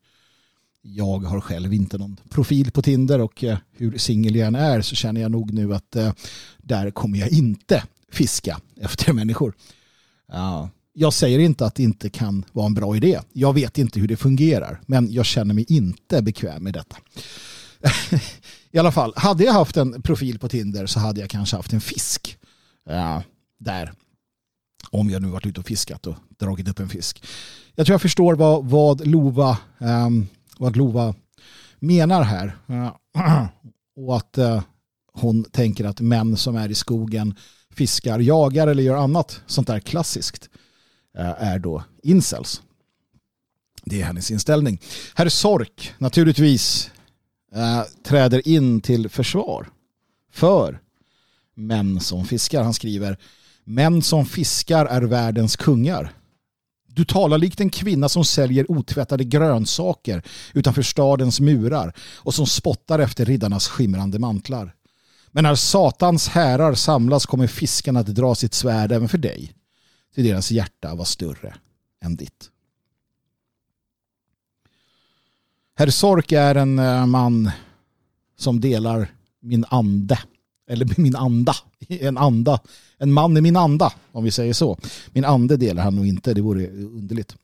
Jag 0.83 1.19
har 1.19 1.41
själv 1.41 1.75
inte 1.75 1.99
någon 1.99 2.17
profil 2.31 2.71
på 2.71 2.83
Tinder 2.83 3.21
och 3.21 3.43
uh, 3.43 3.57
hur 3.73 3.99
singel 3.99 4.37
jag 4.37 4.47
än 4.47 4.55
är 4.55 4.81
så 4.81 4.95
känner 4.95 5.21
jag 5.21 5.31
nog 5.31 5.53
nu 5.53 5.75
att 5.75 5.97
uh, 5.97 6.13
där 6.59 6.91
kommer 6.91 7.19
jag 7.19 7.31
inte 7.31 7.85
fiska 8.13 8.61
efter 8.81 9.13
människor. 9.13 9.55
Uh, 10.33 10.67
jag 10.95 11.13
säger 11.13 11.39
inte 11.39 11.67
att 11.67 11.75
det 11.75 11.83
inte 11.83 12.11
kan 12.11 12.45
vara 12.53 12.67
en 12.67 12.75
bra 12.75 12.97
idé. 12.97 13.21
Jag 13.33 13.53
vet 13.53 13.79
inte 13.79 14.01
hur 14.01 14.09
det 14.09 14.17
fungerar, 14.17 14.81
men 14.87 15.13
jag 15.13 15.27
känner 15.27 15.55
mig 15.55 15.65
inte 15.69 16.23
bekväm 16.23 16.65
med 16.65 16.75
detta. 16.75 16.97
I 18.71 18.79
alla 18.79 18.93
fall, 18.93 19.13
hade 19.17 19.45
jag 19.45 19.53
haft 19.53 19.77
en 19.77 20.03
profil 20.03 20.39
på 20.39 20.49
Tinder 20.49 20.87
så 20.87 21.01
hade 21.01 21.21
jag 21.21 21.31
kanske 21.31 21.57
haft 21.57 21.73
en 21.73 21.81
fisk 21.81 22.39
där. 23.59 23.93
Om 24.93 25.11
jag 25.11 25.23
nu 25.23 25.29
varit 25.29 25.47
ute 25.47 25.61
och 25.61 25.67
fiskat 25.67 26.07
och 26.07 26.15
dragit 26.39 26.69
upp 26.69 26.79
en 26.79 26.89
fisk. 26.89 27.25
Jag 27.75 27.87
tror 27.87 27.95
jag 27.95 28.03
förstår 28.03 28.35
vad, 28.35 28.65
vad, 28.65 29.07
Lova, 29.07 29.59
um, 29.79 30.29
vad 30.59 30.77
Lova 30.77 31.15
menar 31.79 32.23
här. 32.23 32.57
Uh, 32.71 32.93
och 33.97 34.17
att 34.17 34.39
uh, 34.39 34.63
hon 35.13 35.45
tänker 35.45 35.85
att 35.85 36.01
män 36.01 36.37
som 36.37 36.57
är 36.57 36.69
i 36.69 36.75
skogen 36.75 37.35
fiskar, 37.75 38.19
jagar 38.19 38.67
eller 38.67 38.83
gör 38.83 38.97
annat 38.97 39.41
sånt 39.47 39.67
där 39.67 39.81
klassiskt 39.81 40.49
eh, 41.19 41.43
är 41.43 41.59
då 41.59 41.85
incels. 42.03 42.63
Det 43.85 44.01
är 44.01 44.05
hennes 44.05 44.31
inställning. 44.31 44.81
Herr 45.15 45.29
Sork 45.29 45.95
naturligtvis 45.99 46.91
äh, 47.55 47.83
träder 48.05 48.49
in 48.49 48.81
till 48.81 49.09
försvar 49.09 49.69
för 50.33 50.81
män 51.55 52.01
som 52.01 52.25
fiskar. 52.25 52.63
Han 52.63 52.75
skriver 52.75 53.19
Män 53.65 54.03
som 54.03 54.27
fiskar 54.27 54.87
är 54.87 55.03
världens 55.03 55.57
kungar. 55.57 56.13
Du 56.87 57.05
talar 57.05 57.39
likt 57.39 57.61
en 57.61 57.71
kvinna 57.71 58.09
som 58.09 58.25
säljer 58.25 58.71
otvättade 58.71 59.25
grönsaker 59.25 60.23
utanför 60.55 60.83
stadens 60.83 61.41
murar 61.41 61.93
och 62.17 62.35
som 62.35 62.47
spottar 62.47 62.99
efter 62.99 63.25
riddarnas 63.25 63.69
skimrande 63.69 64.19
mantlar. 64.19 64.75
Men 65.31 65.45
när 65.45 65.55
Satans 65.55 66.29
härar 66.29 66.75
samlas 66.75 67.27
kommer 67.27 67.47
fiskarna 67.47 68.01
att 68.01 68.07
dra 68.07 68.35
sitt 68.35 68.55
svärd 68.55 68.93
även 68.93 69.09
för 69.09 69.19
dig. 69.19 69.53
Till 70.15 70.25
deras 70.25 70.51
hjärta 70.51 70.95
var 70.95 71.05
större 71.05 71.55
än 72.05 72.17
ditt. 72.17 72.51
Herr 75.75 75.91
Sork 75.91 76.33
är 76.33 76.55
en 76.55 76.79
eh, 76.79 77.07
man 77.07 77.51
som 78.39 78.61
delar 78.61 79.09
min 79.41 79.65
ande. 79.69 80.19
Eller 80.73 81.01
min 81.01 81.17
anda. 81.17 81.55
En 81.89 82.19
anda. 82.19 82.61
En 82.99 83.13
man 83.13 83.37
i 83.37 83.41
min 83.41 83.57
anda, 83.57 83.93
om 84.13 84.25
vi 84.25 84.31
säger 84.31 84.53
så. 84.53 84.79
Min 85.13 85.25
ande 85.25 85.57
delar 85.57 85.83
han 85.83 85.97
nog 85.97 86.07
inte, 86.07 86.35
det 86.35 86.41
vore 86.41 86.69
underligt. 86.71 87.37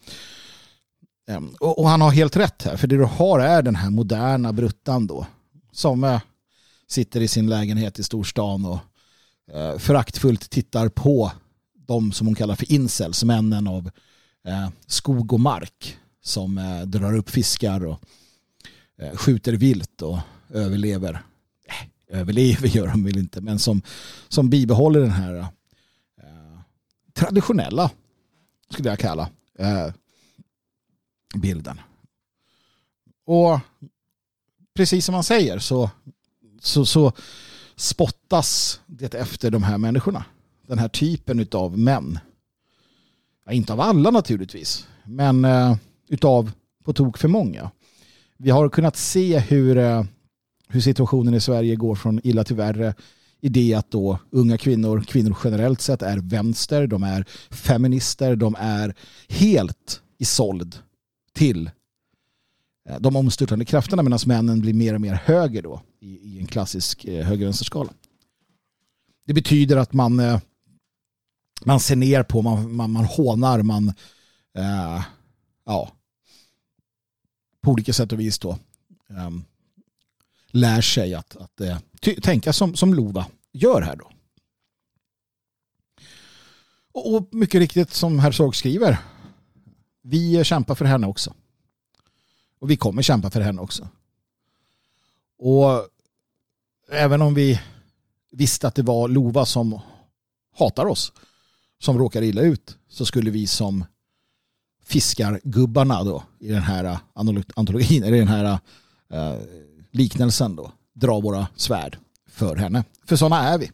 Ehm, 1.28 1.54
och 1.60 1.88
han 1.88 2.00
har 2.00 2.10
helt 2.10 2.36
rätt 2.36 2.62
här, 2.62 2.76
för 2.76 2.86
det 2.86 2.96
du 2.96 3.04
har 3.04 3.40
är 3.40 3.62
den 3.62 3.76
här 3.76 3.90
moderna 3.90 4.52
bruttan 4.52 5.06
då. 5.06 5.26
Som 5.72 6.04
eh, 6.04 6.20
sitter 6.86 7.20
i 7.20 7.28
sin 7.28 7.46
lägenhet 7.50 7.98
i 7.98 8.02
storstan 8.02 8.64
och 8.64 8.78
eh, 9.54 9.78
föraktfullt 9.78 10.50
tittar 10.50 10.88
på 10.88 11.32
de 11.86 12.12
som 12.12 12.26
hon 12.26 12.34
kallar 12.34 12.54
för 12.54 12.72
incels, 12.72 13.24
männen 13.24 13.66
av 13.66 13.90
eh, 14.48 14.68
skog 14.86 15.32
och 15.32 15.40
mark 15.40 15.96
som 16.24 16.82
drar 16.86 17.16
upp 17.16 17.30
fiskar 17.30 17.86
och 17.86 17.98
skjuter 19.14 19.52
vilt 19.52 20.02
och 20.02 20.18
överlever. 20.50 21.22
Överlever 22.08 22.68
gör 22.76 22.86
de 22.86 23.04
väl 23.04 23.18
inte, 23.18 23.40
men 23.40 23.58
som, 23.58 23.82
som 24.28 24.50
bibehåller 24.50 25.00
den 25.00 25.10
här 25.10 25.38
eh, 26.18 26.60
traditionella, 27.12 27.90
skulle 28.70 28.88
jag 28.88 28.98
kalla, 28.98 29.30
eh, 29.58 29.92
bilden. 31.34 31.80
Och 33.24 33.60
precis 34.74 35.04
som 35.04 35.12
man 35.12 35.24
säger 35.24 35.58
så 35.58 35.90
så, 36.60 36.86
så 36.86 37.12
spottas 37.76 38.80
det 38.86 39.14
efter 39.14 39.50
de 39.50 39.62
här 39.62 39.78
människorna. 39.78 40.24
Den 40.66 40.78
här 40.78 40.88
typen 40.88 41.48
av 41.52 41.78
män. 41.78 42.18
Ja, 43.46 43.52
inte 43.52 43.72
av 43.72 43.80
alla 43.80 44.10
naturligtvis, 44.10 44.86
men 45.04 45.44
eh, 45.44 45.76
utav 46.08 46.52
på 46.84 46.92
tok 46.92 47.18
för 47.18 47.28
många. 47.28 47.70
Vi 48.36 48.50
har 48.50 48.68
kunnat 48.68 48.96
se 48.96 49.38
hur, 49.38 49.78
eh, 49.78 50.04
hur 50.68 50.80
situationen 50.80 51.34
i 51.34 51.40
Sverige 51.40 51.76
går 51.76 51.94
från 51.94 52.20
illa 52.24 52.44
till 52.44 52.56
värre 52.56 52.94
i 53.40 53.48
det 53.48 53.74
att 53.74 53.90
då 53.90 54.18
unga 54.30 54.58
kvinnor, 54.58 55.00
kvinnor 55.00 55.36
generellt 55.44 55.80
sett 55.80 56.02
är 56.02 56.18
vänster, 56.18 56.86
de 56.86 57.02
är 57.02 57.24
feminister, 57.50 58.36
de 58.36 58.56
är 58.58 58.94
helt 59.28 60.02
isåld 60.18 60.78
till 61.34 61.70
eh, 62.88 63.00
de 63.00 63.16
omstörtande 63.16 63.64
krafterna 63.64 64.02
medan 64.02 64.18
männen 64.26 64.60
blir 64.60 64.74
mer 64.74 64.94
och 64.94 65.00
mer 65.00 65.14
höger 65.14 65.62
då 65.62 65.82
i, 66.00 66.06
i 66.06 66.38
en 66.38 66.46
klassisk 66.46 67.04
eh, 67.04 67.26
höger-vänster-skala. 67.26 67.92
Det 69.26 69.34
betyder 69.34 69.76
att 69.76 69.92
man, 69.92 70.20
eh, 70.20 70.40
man 71.64 71.80
ser 71.80 71.96
ner 71.96 72.22
på, 72.22 72.42
man, 72.42 72.74
man, 72.74 72.90
man 72.90 73.04
hånar, 73.04 73.62
man 73.62 73.88
eh, 74.58 75.02
ja, 75.66 75.92
på 77.60 77.70
olika 77.70 77.92
sätt 77.92 78.12
och 78.12 78.20
vis 78.20 78.38
då 78.38 78.50
eh, 79.10 79.30
lär 80.60 80.80
sig 80.80 81.14
att, 81.14 81.36
att 81.36 81.60
eh, 81.60 81.78
tänka 82.22 82.52
som, 82.52 82.74
som 82.74 82.94
Lova 82.94 83.26
gör 83.52 83.82
här 83.82 83.96
då. 83.96 84.10
Och, 86.92 87.14
och 87.14 87.28
mycket 87.34 87.58
riktigt 87.58 87.90
som 87.90 88.18
Herzog 88.18 88.56
skriver, 88.56 88.98
vi 90.02 90.44
kämpar 90.44 90.74
för 90.74 90.84
henne 90.84 91.06
också. 91.06 91.34
Och 92.58 92.70
vi 92.70 92.76
kommer 92.76 93.02
kämpa 93.02 93.30
för 93.30 93.40
henne 93.40 93.62
också. 93.62 93.88
Och 95.38 95.88
även 96.90 97.22
om 97.22 97.34
vi 97.34 97.60
visste 98.30 98.68
att 98.68 98.74
det 98.74 98.82
var 98.82 99.08
Lova 99.08 99.46
som 99.46 99.80
hatar 100.58 100.86
oss 100.86 101.12
som 101.78 101.98
råkar 101.98 102.22
illa 102.22 102.40
ut 102.40 102.78
så 102.88 103.04
skulle 103.04 103.30
vi 103.30 103.46
som 103.46 103.84
fiskargubbarna 104.82 106.04
då 106.04 106.22
i 106.38 106.48
den 106.48 106.62
här 106.62 106.84
eh, 106.84 106.98
antologin, 107.54 108.04
eller 108.04 108.18
den 108.18 108.28
här 108.28 108.58
uh, 109.14 109.42
liknelsen 109.98 110.56
då 110.56 110.72
dra 110.94 111.20
våra 111.20 111.46
svärd 111.56 111.98
för 112.26 112.56
henne. 112.56 112.84
För 113.04 113.16
sådana 113.16 113.48
är 113.48 113.58
vi. 113.58 113.70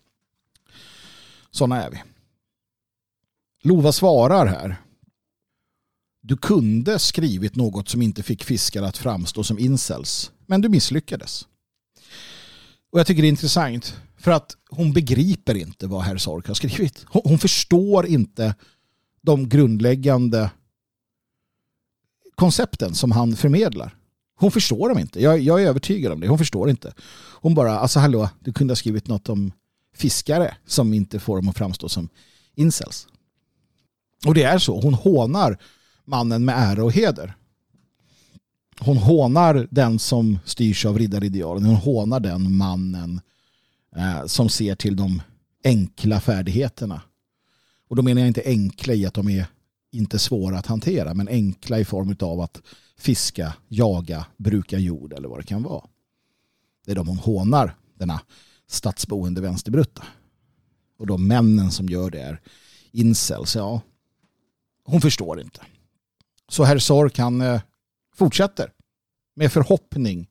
Sådana 1.51 1.83
är 1.83 1.91
vi. 1.91 2.03
Lova 3.63 3.93
svarar 3.93 4.47
här 4.47 4.85
du 6.27 6.37
kunde 6.37 6.99
skrivit 6.99 7.57
något 7.57 7.89
som 7.89 8.03
inte 8.03 8.23
fick 8.23 8.45
fiskar 8.45 8.83
att 8.83 8.99
framstå 8.99 9.45
som 9.45 9.59
incels, 9.59 10.33
men 10.47 10.61
du 10.61 10.69
misslyckades. 10.69 11.47
Och 12.93 12.99
jag 13.01 13.07
tycker 13.07 13.23
det 13.23 13.29
är 13.29 13.31
intressant 13.31 13.97
för 14.19 14.31
att 14.31 14.57
hon 14.71 14.93
begriper 14.93 15.55
inte 15.55 15.87
vad 15.87 16.03
herr 16.03 16.17
Sork 16.17 16.47
har 16.47 16.55
skrivit. 16.55 17.05
Hon, 17.09 17.23
hon 17.25 17.39
förstår 17.39 18.07
inte 18.07 18.55
de 19.23 19.49
grundläggande 19.49 20.51
koncepten 22.35 22.95
som 22.95 23.13
han 23.13 23.37
förmedlar. 23.37 23.97
Hon 24.37 24.51
förstår 24.51 24.89
dem 24.89 24.99
inte. 24.99 25.23
Jag, 25.23 25.41
jag, 25.41 25.63
är 25.63 25.67
övertygad 25.67 26.13
om 26.13 26.21
det. 26.21 26.29
Hon 26.29 26.39
förstår 26.39 26.71
inte. 26.71 26.95
Hon 27.41 27.55
bara, 27.55 27.79
alltså 27.79 28.01
hallå, 28.01 28.29
du 28.41 28.53
kunde 28.53 28.71
ha 28.71 28.77
skrivit 28.77 29.09
något 29.09 29.29
om 29.29 29.53
fiskare 29.95 30.57
som 30.67 30.95
inte 30.95 31.21
får 31.21 31.37
dem 31.37 31.49
att 31.49 31.59
framstå 31.59 31.89
som 31.89 32.09
incels. 32.55 33.07
Och 34.27 34.35
det 34.35 34.43
är 34.43 34.59
så. 34.59 34.81
Hon 34.81 34.95
hånar 34.95 35.59
mannen 36.05 36.45
med 36.45 36.55
ära 36.59 36.85
och 36.85 36.93
heder. 36.93 37.35
Hon 38.81 38.97
hånar 38.97 39.69
den 39.71 39.99
som 39.99 40.39
styrs 40.45 40.87
av 40.87 40.99
riddaridealen. 40.99 41.65
Hon 41.65 41.77
hånar 41.77 42.21
den 42.21 42.57
mannen 42.57 43.21
eh, 43.97 44.27
som 44.27 44.49
ser 44.49 44.75
till 44.75 44.97
de 44.97 45.23
enkla 45.65 46.21
färdigheterna. 46.21 47.03
Och 47.89 47.97
då 47.97 48.03
menar 48.03 48.21
jag 48.21 48.29
inte 48.29 48.43
enkla 48.45 48.95
i 48.95 49.07
att 49.07 49.15
de 49.15 49.29
är 49.29 49.47
inte 49.93 50.19
svåra 50.19 50.59
att 50.59 50.67
hantera, 50.67 51.15
men 51.15 51.29
enkla 51.29 51.79
i 51.79 51.85
form 51.85 52.17
av 52.21 52.41
att 52.41 52.63
fiska, 52.99 53.55
jaga, 53.69 54.27
bruka 54.37 54.79
jord 54.79 55.13
eller 55.13 55.29
vad 55.29 55.39
det 55.39 55.47
kan 55.47 55.63
vara. 55.63 55.87
Det 56.85 56.91
är 56.91 56.95
de 56.95 57.09
hon 57.09 57.19
hånar, 57.19 57.77
denna 57.95 58.21
stadsboende 58.67 59.41
vänsterbrutta. 59.41 60.05
Och 60.99 61.07
de 61.07 61.29
männen 61.29 61.71
som 61.71 61.89
gör 61.89 62.11
det 62.11 62.21
är 62.21 62.41
incels, 62.93 63.57
ja. 63.57 63.81
Hon 64.85 65.01
förstår 65.01 65.41
inte. 65.41 65.61
Så 66.49 66.65
herr 66.65 66.79
Sork 66.79 67.19
han 67.19 67.41
eh, 67.41 67.61
fortsätter 68.15 68.73
med 69.35 69.53
förhoppning 69.53 70.29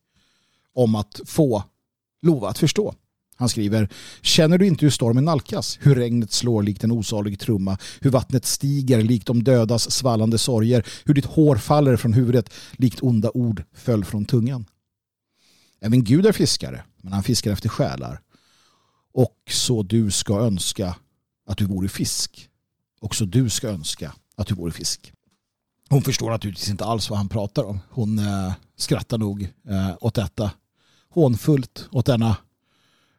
om 0.72 0.94
att 0.94 1.20
få 1.26 1.64
Lova 2.22 2.48
att 2.48 2.58
förstå. 2.58 2.94
Han 3.36 3.48
skriver, 3.48 3.88
känner 4.22 4.58
du 4.58 4.66
inte 4.66 4.84
hur 4.84 4.90
stormen 4.90 5.24
nalkas? 5.24 5.78
Hur 5.80 5.94
regnet 5.94 6.32
slår 6.32 6.62
likt 6.62 6.84
en 6.84 6.92
osalig 6.92 7.40
trumma, 7.40 7.78
hur 8.00 8.10
vattnet 8.10 8.44
stiger 8.44 9.02
likt 9.02 9.26
de 9.26 9.44
dödas 9.44 9.90
svallande 9.90 10.38
sorger, 10.38 10.86
hur 11.04 11.14
ditt 11.14 11.24
hår 11.24 11.56
faller 11.56 11.96
från 11.96 12.12
huvudet 12.12 12.50
likt 12.72 13.02
onda 13.02 13.30
ord 13.34 13.64
föll 13.74 14.04
från 14.04 14.24
tungan. 14.24 14.64
Även 15.80 16.04
Gud 16.04 16.26
är 16.26 16.32
fiskare, 16.32 16.84
men 17.02 17.12
han 17.12 17.22
fiskar 17.22 17.52
efter 17.52 17.68
själar. 17.68 18.20
Och 19.14 19.36
så 19.50 19.82
du 19.82 20.10
ska 20.10 20.40
önska 20.40 20.96
att 21.46 21.58
du 21.58 21.66
vore 21.66 21.88
fisk. 21.88 22.48
Också 23.00 23.26
du 23.26 23.50
ska 23.50 23.68
önska 23.68 24.12
att 24.36 24.46
du 24.46 24.54
vore 24.54 24.72
fisk. 24.72 25.12
Hon 25.88 26.02
förstår 26.02 26.30
naturligtvis 26.30 26.70
inte 26.70 26.84
alls 26.84 27.10
vad 27.10 27.18
han 27.18 27.28
pratar 27.28 27.64
om. 27.64 27.80
Hon 27.90 28.18
eh, 28.18 28.52
skrattar 28.76 29.18
nog 29.18 29.42
eh, 29.68 29.96
åt 30.00 30.14
detta. 30.14 30.50
Hånfullt 31.10 31.88
åt 31.90 32.06
denna 32.06 32.36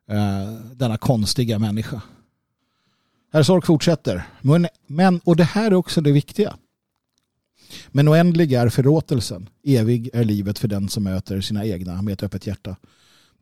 Eh, 0.09 0.53
denna 0.75 0.97
konstiga 0.97 1.59
människa. 1.59 2.01
Herr 3.33 3.43
Sork 3.43 3.65
fortsätter. 3.65 4.23
Men, 4.41 4.67
men, 4.87 5.19
och 5.23 5.35
det 5.35 5.43
här 5.43 5.71
är 5.71 5.73
också 5.73 6.01
det 6.01 6.11
viktiga. 6.11 6.57
Men 7.87 8.09
oändlig 8.09 8.53
är 8.53 8.69
förlåtelsen. 8.69 9.49
Evig 9.63 10.09
är 10.13 10.23
livet 10.23 10.59
för 10.59 10.67
den 10.67 10.89
som 10.89 11.03
möter 11.03 11.41
sina 11.41 11.65
egna 11.65 12.01
med 12.01 12.13
ett 12.13 12.23
öppet 12.23 12.47
hjärta. 12.47 12.75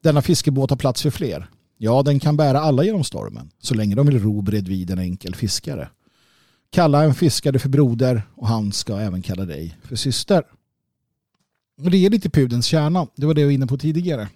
Denna 0.02 0.22
fiskebåt 0.22 0.70
har 0.70 0.78
plats 0.78 1.02
för 1.02 1.10
fler. 1.10 1.50
Ja, 1.78 2.04
den 2.04 2.20
kan 2.20 2.38
bära 2.38 2.60
alla 2.60 2.84
genom 2.84 3.04
stormen. 3.04 3.52
Så 3.60 3.74
länge 3.74 3.96
de 3.96 4.08
vill 4.08 4.20
ro 4.20 4.42
bredvid 4.42 4.92
en 4.92 5.00
enkel 5.00 5.36
fiskare. 5.36 5.90
Kalla 6.70 7.04
en 7.04 7.16
fiskare 7.16 7.60
för 7.60 7.70
broder 7.70 8.22
och 8.36 8.48
han 8.48 8.72
ska 8.72 9.00
även 9.00 9.22
kalla 9.22 9.46
dig 9.46 9.78
för 9.84 9.96
syster. 9.96 10.44
Och 11.84 11.92
det 11.92 12.06
är 12.06 12.10
lite 12.10 12.30
pudens 12.30 12.66
kärna. 12.66 13.08
Det 13.16 13.26
var 13.26 13.34
det 13.34 13.42
jag 13.42 13.48
var 13.48 13.54
inne 13.54 13.68
på 13.68 13.78
tidigare 13.78 14.30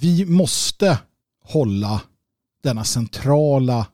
vi 0.00 0.24
måste 0.24 0.98
hålla 1.44 2.02
denna 2.62 2.84
centrala 2.84 3.86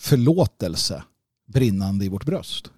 förlåtelse 0.00 1.04
brinnande 1.46 2.04
i 2.04 2.08
vårt 2.08 2.24
bröst. 2.24 2.70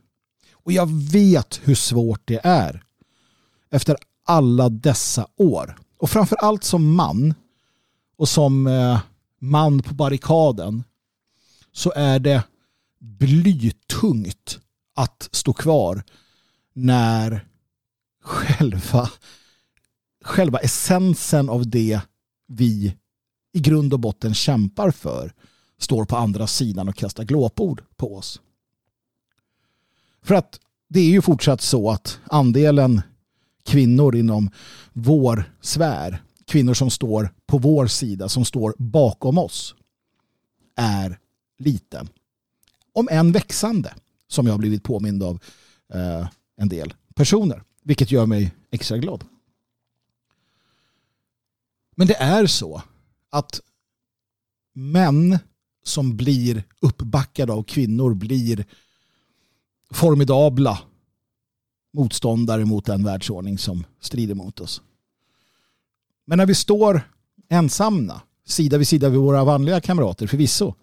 Och 0.52 0.72
jag 0.72 0.90
vet 0.90 1.60
hur 1.62 1.74
svårt 1.74 2.20
det 2.24 2.40
är 2.44 2.84
efter 3.70 3.96
alla 4.24 4.68
dessa 4.68 5.26
år. 5.36 5.78
Och 5.98 6.10
framför 6.10 6.36
allt 6.36 6.64
som 6.64 6.94
man 6.94 7.34
och 8.16 8.28
som 8.28 8.66
eh, 8.66 9.00
man 9.38 9.82
på 9.82 9.94
barrikaden 9.94 10.84
så 11.72 11.92
är 11.96 12.18
det 12.18 12.42
blytungt 12.98 14.60
att 14.94 15.28
stå 15.32 15.52
kvar 15.52 16.04
när 16.72 17.48
själva, 18.22 19.10
själva 20.24 20.58
essensen 20.58 21.48
av 21.48 21.70
det 21.70 22.00
vi 22.46 22.96
i 23.52 23.60
grund 23.60 23.92
och 23.92 24.00
botten 24.00 24.34
kämpar 24.34 24.90
för 24.90 25.32
står 25.78 26.04
på 26.04 26.16
andra 26.16 26.46
sidan 26.46 26.88
och 26.88 26.96
kastar 26.96 27.24
glåpord 27.24 27.82
på 27.96 28.16
oss. 28.16 28.40
För 30.22 30.34
att 30.34 30.60
det 30.88 31.00
är 31.00 31.10
ju 31.10 31.22
fortsatt 31.22 31.60
så 31.60 31.90
att 31.90 32.20
andelen 32.24 33.02
kvinnor 33.64 34.16
inom 34.16 34.50
vår 34.92 35.52
sfär, 35.60 36.22
kvinnor 36.44 36.74
som 36.74 36.90
står 36.90 37.30
på 37.46 37.58
vår 37.58 37.86
sida, 37.86 38.28
som 38.28 38.44
står 38.44 38.74
bakom 38.78 39.38
oss, 39.38 39.74
är 40.76 41.18
liten. 41.58 42.08
Om 42.92 43.08
än 43.10 43.32
växande, 43.32 43.94
som 44.28 44.46
jag 44.46 44.54
har 44.54 44.58
blivit 44.58 44.82
påmind 44.82 45.22
av 45.22 45.42
eh, 45.92 46.28
en 46.56 46.68
del 46.68 46.94
personer, 47.14 47.62
vilket 47.82 48.10
gör 48.10 48.26
mig 48.26 48.54
extra 48.70 48.98
glad. 48.98 49.24
Men 51.96 52.06
det 52.06 52.14
är 52.14 52.46
så 52.46 52.82
att 53.30 53.60
män 54.72 55.38
som 55.84 56.16
blir 56.16 56.64
uppbackade 56.80 57.52
av 57.52 57.62
kvinnor 57.62 58.14
blir 58.14 58.64
formidabla 59.90 60.78
motståndare 61.92 62.64
mot 62.64 62.84
den 62.84 63.04
världsordning 63.04 63.58
som 63.58 63.84
strider 64.00 64.34
mot 64.34 64.60
oss. 64.60 64.82
Men 66.24 66.38
när 66.38 66.46
vi 66.46 66.54
står 66.54 67.10
ensamma, 67.48 68.20
sida 68.44 68.78
vid 68.78 68.88
sida 68.88 69.10
med 69.10 69.18
våra 69.18 69.44
vanliga 69.44 69.80
kamrater 69.80 70.26
förvisso, 70.26 70.74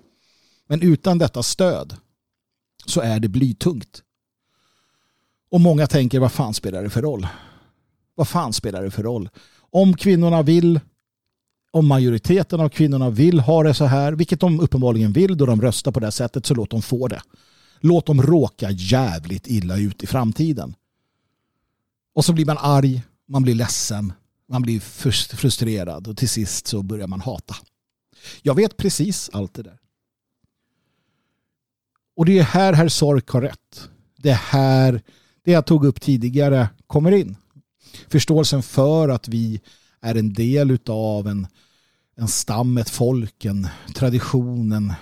men 0.68 0.82
utan 0.82 1.18
detta 1.18 1.43
stöd 1.43 1.95
så 2.86 3.01
är 3.01 3.20
det 3.20 3.28
blytungt. 3.28 4.03
Och 5.49 5.61
många 5.61 5.88
tänker, 5.88 6.20
vad 6.20 6.32
fan 6.32 6.53
spelar 6.53 6.84
det 6.84 6.89
för 6.89 7.01
roll? 7.01 7.28
Vad 8.16 8.28
fan 8.28 8.53
spelar 8.53 8.84
det 8.84 8.91
för 8.91 9.03
roll? 9.03 9.30
Om 9.72 9.97
kvinnorna 9.97 10.41
vill 10.41 10.80
om 11.74 11.88
majoriteten 11.88 12.60
av 12.60 12.70
kvinnorna 12.70 13.10
vill 13.10 13.40
ha 13.40 13.64
det 13.64 13.74
så 13.74 13.86
här, 13.86 14.14
vilket 14.14 14.40
de 14.40 14.60
uppenbarligen 14.60 15.14
vill 15.14 15.38
då 15.38 15.46
de 15.46 15.62
röstar 15.62 15.92
på 15.92 16.00
det 16.00 16.06
här 16.06 16.12
sättet, 16.12 16.46
så 16.46 16.54
låt 16.54 16.70
dem 16.70 16.82
få 16.82 17.08
det. 17.08 17.22
Låt 17.80 18.06
dem 18.06 18.22
råka 18.22 18.72
jävligt 18.72 19.48
illa 19.48 19.78
ut 19.78 20.04
i 20.04 20.08
framtiden. 20.08 20.76
Och 22.16 22.26
så 22.26 22.34
blir 22.34 22.46
man 22.46 22.58
arg, 22.60 23.02
man 23.28 23.44
blir 23.44 23.56
ledsen, 23.56 24.14
man 24.50 24.62
blir 24.62 24.80
frustrerad 25.36 26.08
och 26.08 26.18
till 26.18 26.30
sist 26.30 26.68
så 26.68 26.84
börjar 26.84 27.08
man 27.08 27.22
hata. 27.22 27.56
Jag 28.42 28.56
vet 28.56 28.78
precis 28.78 29.30
allt 29.34 29.54
det 29.54 29.64
där. 29.64 29.78
Och 32.16 32.26
det 32.26 32.40
är 32.40 32.44
här 32.44 32.74
herr 32.74 32.90
Sork 32.90 33.30
har 33.30 33.42
rätt. 33.42 33.90
Det 34.18 34.30
är 34.30 34.42
här 34.50 35.02
det 35.44 35.52
jag 35.52 35.66
tog 35.66 35.86
upp 35.86 36.02
tidigare 36.02 36.70
kommer 36.88 37.12
in. 37.12 37.36
Förståelsen 38.08 38.64
för 38.64 39.10
att 39.10 39.28
vi 39.28 39.62
är 40.04 40.16
en 40.16 40.34
del 40.34 40.78
av 40.88 41.28
en, 41.28 41.47
en 42.16 42.28
stam, 42.28 42.78
ett 42.78 42.89
folk, 42.89 43.45
en 43.45 43.68
tradition, 43.95 44.72
en, 44.72 44.93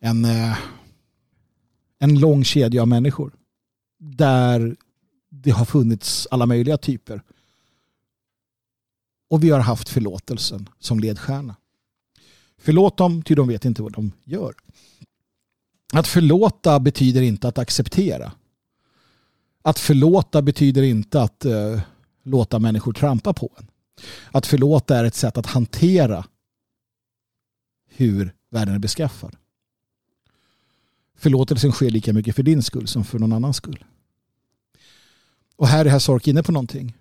en, 0.00 0.24
eh, 0.24 0.58
en 1.98 2.18
lång 2.18 2.44
kedja 2.44 2.82
av 2.82 2.88
människor. 2.88 3.32
Där 3.98 4.76
det 5.28 5.50
har 5.50 5.64
funnits 5.64 6.28
alla 6.30 6.46
möjliga 6.46 6.76
typer. 6.76 7.22
Och 9.30 9.44
vi 9.44 9.50
har 9.50 9.60
haft 9.60 9.88
förlåtelsen 9.88 10.68
som 10.78 11.00
ledstjärna. 11.00 11.56
Förlåt 12.58 12.96
dem, 12.96 13.22
ty 13.22 13.34
de 13.34 13.48
vet 13.48 13.64
inte 13.64 13.82
vad 13.82 13.92
de 13.92 14.12
gör. 14.24 14.54
Att 15.92 16.06
förlåta 16.06 16.80
betyder 16.80 17.22
inte 17.22 17.48
att 17.48 17.58
acceptera. 17.58 18.32
Att 19.62 19.78
förlåta 19.78 20.42
betyder 20.42 20.82
inte 20.82 21.22
att 21.22 21.46
uh, 21.46 21.80
låta 22.30 22.58
människor 22.58 22.92
trampa 22.92 23.32
på 23.32 23.50
en. 23.58 23.70
Att 24.30 24.46
förlåta 24.46 24.96
är 24.98 25.04
ett 25.04 25.14
sätt 25.14 25.38
att 25.38 25.46
hantera 25.46 26.24
hur 27.88 28.34
världen 28.50 28.74
är 28.74 28.78
beskaffad. 28.78 29.36
Förlåtelsen 31.16 31.72
sker 31.72 31.90
lika 31.90 32.12
mycket 32.12 32.36
för 32.36 32.42
din 32.42 32.62
skull 32.62 32.86
som 32.86 33.04
för 33.04 33.18
någon 33.18 33.32
annans 33.32 33.56
skull. 33.56 33.84
Och 35.56 35.68
här 35.68 35.84
är 35.84 35.90
herr 35.90 35.98
Sork 35.98 36.28
inne 36.28 36.42
på 36.42 36.52
någonting. 36.52 36.96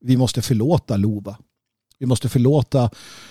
Vi 0.00 0.16
måste 0.16 0.42
förlåta 0.42 0.96
Lova. 0.96 1.38
Vi 1.98 2.06
måste 2.06 2.28
förlåta 2.28 2.90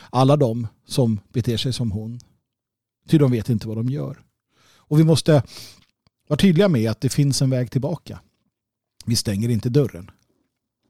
alla 0.10 0.38
de 0.38 0.68
som 0.86 1.20
beter 1.30 1.57
sig 1.57 1.74
som 1.74 1.91
hon. 1.91 2.20
Ty 3.07 3.18
de 3.18 3.32
vet 3.32 3.49
inte 3.49 3.68
vad 3.68 3.78
de 3.78 3.89
gör. 3.89 4.24
Och 4.62 4.99
vi 4.99 5.03
måste 5.03 5.43
vara 6.28 6.38
tydliga 6.38 6.68
med 6.68 6.91
att 6.91 7.01
det 7.01 7.10
finns 7.10 7.41
en 7.41 7.49
väg 7.49 7.72
tillbaka. 7.72 8.20
Vi 9.05 9.16
stänger 9.16 9.49
inte 9.49 9.70
dörren. 9.70 10.12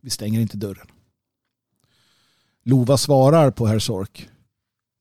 Vi 0.02 0.10
stänger 0.10 0.40
inte 0.40 0.58
dörren. 0.58 0.88
Lova 2.64 2.98
svarar 2.98 3.52
på 3.52 3.68
herr 3.68 3.80
Sork. 3.80 4.30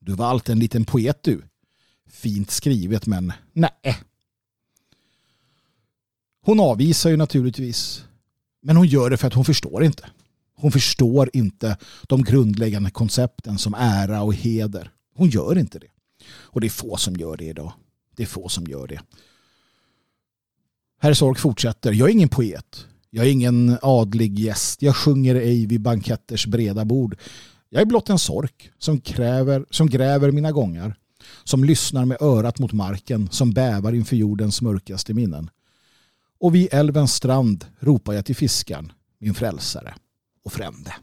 Du 0.01 0.13
var 0.13 0.27
alltid 0.27 0.53
en 0.53 0.59
liten 0.59 0.85
poet 0.85 1.23
du. 1.23 1.43
Fint 2.11 2.51
skrivet 2.51 3.07
men 3.07 3.33
nej. 3.53 3.99
Hon 6.43 6.61
avvisar 6.61 7.11
ju 7.11 7.17
naturligtvis. 7.17 8.05
Men 8.63 8.77
hon 8.77 8.87
gör 8.87 9.11
det 9.11 9.17
för 9.17 9.27
att 9.27 9.35
hon 9.35 9.45
förstår 9.45 9.85
inte. 9.85 10.11
Hon 10.55 10.73
förstår 10.73 11.31
inte 11.33 11.77
de 12.09 12.23
grundläggande 12.23 12.91
koncepten 12.91 13.59
som 13.59 13.75
ära 13.75 14.23
och 14.23 14.35
heder. 14.35 14.93
Hon 15.15 15.29
gör 15.29 15.59
inte 15.59 15.79
det. 15.79 15.91
Och 16.31 16.61
det 16.61 16.67
är 16.67 16.71
få 16.71 16.97
som 16.97 17.17
gör 17.17 17.37
det 17.37 17.45
idag. 17.45 17.73
Det 18.17 18.23
är 18.23 18.27
få 18.27 18.49
som 18.49 18.67
gör 18.67 18.87
det. 18.87 19.01
Herr 21.01 21.15
Sork 21.15 21.39
fortsätter. 21.39 21.93
Jag 21.93 22.09
är 22.09 22.13
ingen 22.13 22.29
poet. 22.29 22.87
Jag 23.11 23.27
är 23.27 23.31
ingen 23.31 23.79
adlig 23.83 24.39
gäst. 24.39 24.83
Jag 24.83 24.97
sjunger 24.97 25.35
ej 25.35 25.67
vid 25.67 25.81
banketters 25.81 26.47
breda 26.47 26.85
bord. 26.85 27.17
Jag 27.69 27.83
är 27.83 27.87
blott 27.87 28.11
en 28.11 28.19
sork 28.19 28.71
som, 28.79 29.01
kräver, 29.01 29.67
som 29.71 29.87
gräver 29.91 30.31
mina 30.31 30.53
gångar. 30.53 30.97
Som 31.45 31.65
lyssnar 31.65 32.05
med 32.05 32.23
örat 32.23 32.59
mot 32.59 32.73
marken. 32.73 33.29
Som 33.31 33.53
bävar 33.53 33.93
inför 33.93 34.17
jordens 34.17 34.63
mörkaste 34.63 35.15
minnen. 35.15 35.51
Och 36.41 36.55
vid 36.55 36.69
älvens 36.73 37.15
strand 37.15 37.67
ropar 37.79 38.13
jag 38.13 38.25
till 38.25 38.37
fiskaren, 38.37 38.93
min 39.19 39.35
frälsare 39.35 39.95
och 40.45 40.53
frände. 40.53 40.95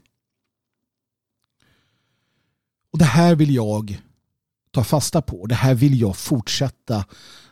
Och 2.92 2.98
det 2.98 3.04
här 3.04 3.34
vill 3.34 3.54
jag 3.54 4.02
ta 4.70 4.84
fasta 4.84 5.22
på. 5.22 5.46
Det 5.46 5.54
här 5.54 5.74
vill 5.74 6.00
jag 6.00 6.16
fortsätta 6.16 7.04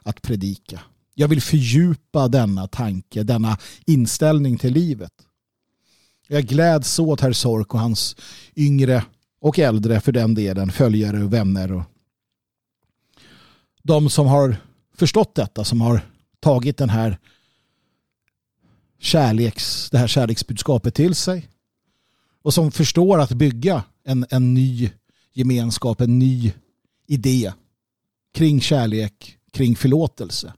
att 0.02 0.22
predika. 0.22 0.80
Jag 1.14 1.28
vill 1.28 1.42
fördjupa 1.42 2.28
denna 2.28 2.68
tanke, 2.68 3.22
denna 3.22 3.58
inställning 3.86 4.58
till 4.58 4.72
livet. 4.72 5.12
Jag 6.28 6.44
gläds 6.44 6.98
åt 6.98 7.20
herr 7.20 7.32
Sork 7.32 7.74
och 7.74 7.80
hans 7.80 8.16
yngre 8.56 9.04
och 9.40 9.58
äldre 9.58 10.00
för 10.00 10.12
den 10.12 10.34
delen 10.34 10.72
följare 10.72 11.24
och 11.24 11.32
vänner. 11.32 11.72
Och 11.72 11.82
de 13.82 14.10
som 14.10 14.26
har 14.26 14.56
förstått 14.94 15.34
detta, 15.34 15.64
som 15.64 15.80
har 15.80 16.00
tagit 16.40 16.76
den 16.76 16.90
här 16.90 17.18
kärleks, 18.98 19.90
det 19.90 19.98
här 19.98 20.06
kärleksbudskapet 20.06 20.94
till 20.94 21.14
sig 21.14 21.48
och 22.42 22.54
som 22.54 22.72
förstår 22.72 23.20
att 23.20 23.32
bygga 23.32 23.84
en, 24.04 24.26
en 24.30 24.54
ny 24.54 24.90
gemenskap, 25.32 26.00
en 26.00 26.18
ny 26.18 26.52
idé 27.06 27.52
kring 28.34 28.60
kärlek, 28.60 29.38
kring 29.52 29.76
förlåtelse. 29.76 30.52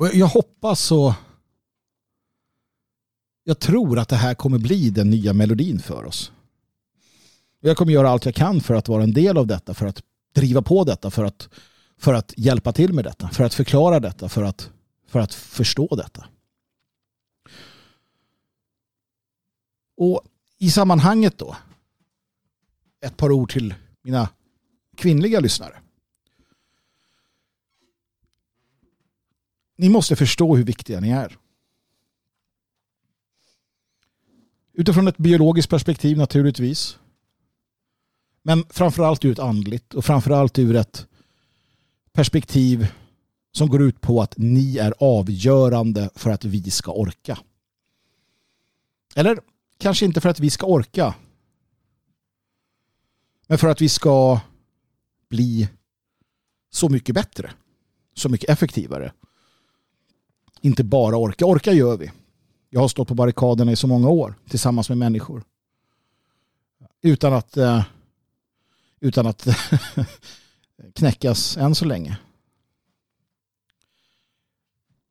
Och 0.00 0.14
jag 0.14 0.26
hoppas 0.26 0.92
och 0.92 1.12
jag 3.44 3.58
tror 3.58 3.98
att 3.98 4.08
det 4.08 4.16
här 4.16 4.34
kommer 4.34 4.58
bli 4.58 4.90
den 4.90 5.10
nya 5.10 5.32
melodin 5.32 5.80
för 5.80 6.04
oss. 6.04 6.32
Jag 7.60 7.76
kommer 7.76 7.92
göra 7.92 8.10
allt 8.10 8.24
jag 8.24 8.34
kan 8.34 8.60
för 8.60 8.74
att 8.74 8.88
vara 8.88 9.02
en 9.02 9.12
del 9.12 9.38
av 9.38 9.46
detta, 9.46 9.74
för 9.74 9.86
att 9.86 10.02
driva 10.34 10.62
på 10.62 10.84
detta, 10.84 11.10
för 11.10 11.24
att, 11.24 11.48
för 11.98 12.14
att 12.14 12.34
hjälpa 12.36 12.72
till 12.72 12.92
med 12.92 13.04
detta, 13.04 13.28
för 13.28 13.44
att 13.44 13.54
förklara 13.54 14.00
detta, 14.00 14.28
för 14.28 14.42
att, 14.42 14.70
för 15.06 15.20
att 15.20 15.34
förstå 15.34 15.96
detta. 15.96 16.28
Och 19.96 20.22
i 20.58 20.70
sammanhanget 20.70 21.38
då, 21.38 21.56
ett 23.00 23.16
par 23.16 23.32
ord 23.32 23.52
till 23.52 23.74
mina 24.02 24.28
kvinnliga 24.96 25.40
lyssnare. 25.40 25.78
Ni 29.80 29.88
måste 29.88 30.16
förstå 30.16 30.56
hur 30.56 30.64
viktiga 30.64 31.00
ni 31.00 31.10
är. 31.10 31.38
Utifrån 34.72 35.08
ett 35.08 35.16
biologiskt 35.16 35.70
perspektiv 35.70 36.18
naturligtvis. 36.18 36.98
Men 38.42 38.64
framförallt 38.70 39.24
ur 39.24 39.32
ett 39.32 39.38
andligt 39.38 39.94
och 39.94 40.04
framförallt 40.04 40.58
ur 40.58 40.76
ett 40.76 41.06
perspektiv 42.12 42.86
som 43.52 43.68
går 43.68 43.82
ut 43.82 44.00
på 44.00 44.22
att 44.22 44.34
ni 44.36 44.78
är 44.78 44.94
avgörande 44.98 46.10
för 46.14 46.30
att 46.30 46.44
vi 46.44 46.70
ska 46.70 46.92
orka. 46.92 47.38
Eller 49.14 49.40
kanske 49.78 50.04
inte 50.04 50.20
för 50.20 50.28
att 50.28 50.40
vi 50.40 50.50
ska 50.50 50.66
orka. 50.66 51.14
Men 53.46 53.58
för 53.58 53.68
att 53.68 53.80
vi 53.80 53.88
ska 53.88 54.40
bli 55.28 55.68
så 56.70 56.88
mycket 56.88 57.14
bättre. 57.14 57.52
Så 58.14 58.28
mycket 58.28 58.50
effektivare. 58.50 59.12
Inte 60.60 60.84
bara 60.84 61.16
orka. 61.16 61.46
Orka 61.46 61.72
gör 61.72 61.96
vi. 61.96 62.10
Jag 62.70 62.80
har 62.80 62.88
stått 62.88 63.08
på 63.08 63.14
barrikaderna 63.14 63.72
i 63.72 63.76
så 63.76 63.86
många 63.86 64.08
år 64.08 64.34
tillsammans 64.48 64.88
med 64.88 64.98
människor. 64.98 65.42
Utan 67.02 67.32
att, 67.32 67.56
eh, 67.56 67.84
utan 69.00 69.26
att 69.26 69.46
knäckas 70.94 71.56
än 71.56 71.74
så 71.74 71.84
länge. 71.84 72.18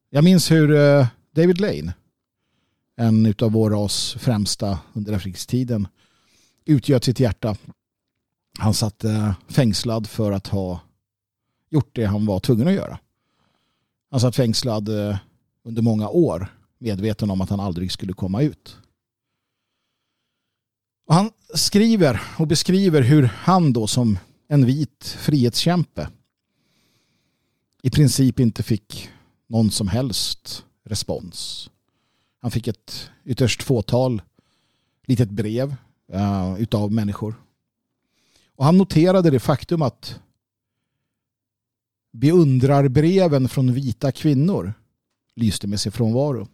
Jag 0.10 0.24
minns 0.24 0.52
hur 0.52 0.76
eh, 0.76 1.08
David 1.32 1.60
Lane, 1.60 1.94
en 2.96 3.34
av 3.42 3.52
vår 3.52 3.70
ras 3.70 4.16
främsta 4.20 4.80
under 4.94 5.14
efterkrigstiden, 5.14 5.88
utgöt 6.66 7.04
sitt 7.04 7.20
hjärta. 7.20 7.58
Han 8.60 8.74
satt 8.74 9.04
eh, 9.04 9.34
fängslad 9.48 10.08
för 10.08 10.32
att 10.32 10.48
ha 10.48 10.82
gjort 11.70 11.96
det 11.96 12.06
han 12.06 12.26
var 12.26 12.40
tvungen 12.40 12.68
att 12.68 12.74
göra. 12.74 13.00
Han 14.12 14.20
satt 14.20 14.36
fängslad 14.36 14.90
under 15.70 15.82
många 15.82 16.10
år 16.10 16.56
medveten 16.78 17.32
om 17.32 17.42
att 17.42 17.50
han 17.50 17.60
aldrig 17.60 17.92
skulle 17.92 18.14
komma 18.14 18.42
ut. 18.42 18.78
Och 21.08 21.16
han 21.16 21.32
skriver 21.56 22.22
och 22.40 22.48
beskriver 22.48 23.02
hur 23.02 23.24
han 23.24 23.74
då 23.74 23.88
som 23.88 24.18
en 24.48 24.66
vit 24.66 25.16
frihetskämpe 25.20 26.10
i 27.82 27.90
princip 27.90 28.40
inte 28.40 28.64
fick 28.64 29.10
någon 29.48 29.72
som 29.72 29.88
helst 29.88 30.66
respons. 30.84 31.70
Han 32.42 32.52
fick 32.52 32.68
ett 32.68 33.10
ytterst 33.26 33.64
fåtal 33.64 34.22
litet 35.04 35.30
brev 35.30 35.76
uh, 36.14 36.62
utav 36.62 36.92
människor. 36.92 37.36
Och 38.56 38.66
han 38.66 38.78
noterade 38.78 39.30
det 39.30 39.40
faktum 39.40 39.82
att 39.82 40.20
beundrarbreven 42.12 43.50
från 43.50 43.74
vita 43.74 44.12
kvinnor 44.12 44.74
lyste 45.40 45.68
med 45.68 45.80
sin 45.80 45.92
frånvaro. 45.92 46.48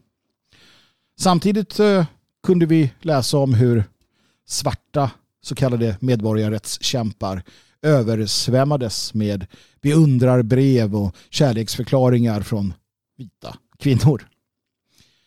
Samtidigt 1.19 1.79
eh, 1.79 2.05
kunde 2.43 2.65
vi 2.65 2.91
läsa 3.01 3.37
om 3.37 3.53
hur 3.53 3.83
svarta 4.45 5.11
så 5.41 5.55
kallade 5.55 5.97
medborgarrättskämpar 5.99 7.43
översvämmades 7.81 9.13
med 9.13 9.47
beundrarbrev 9.81 10.95
och 10.95 11.15
kärleksförklaringar 11.29 12.41
från 12.41 12.73
vita 13.17 13.57
kvinnor. 13.79 14.27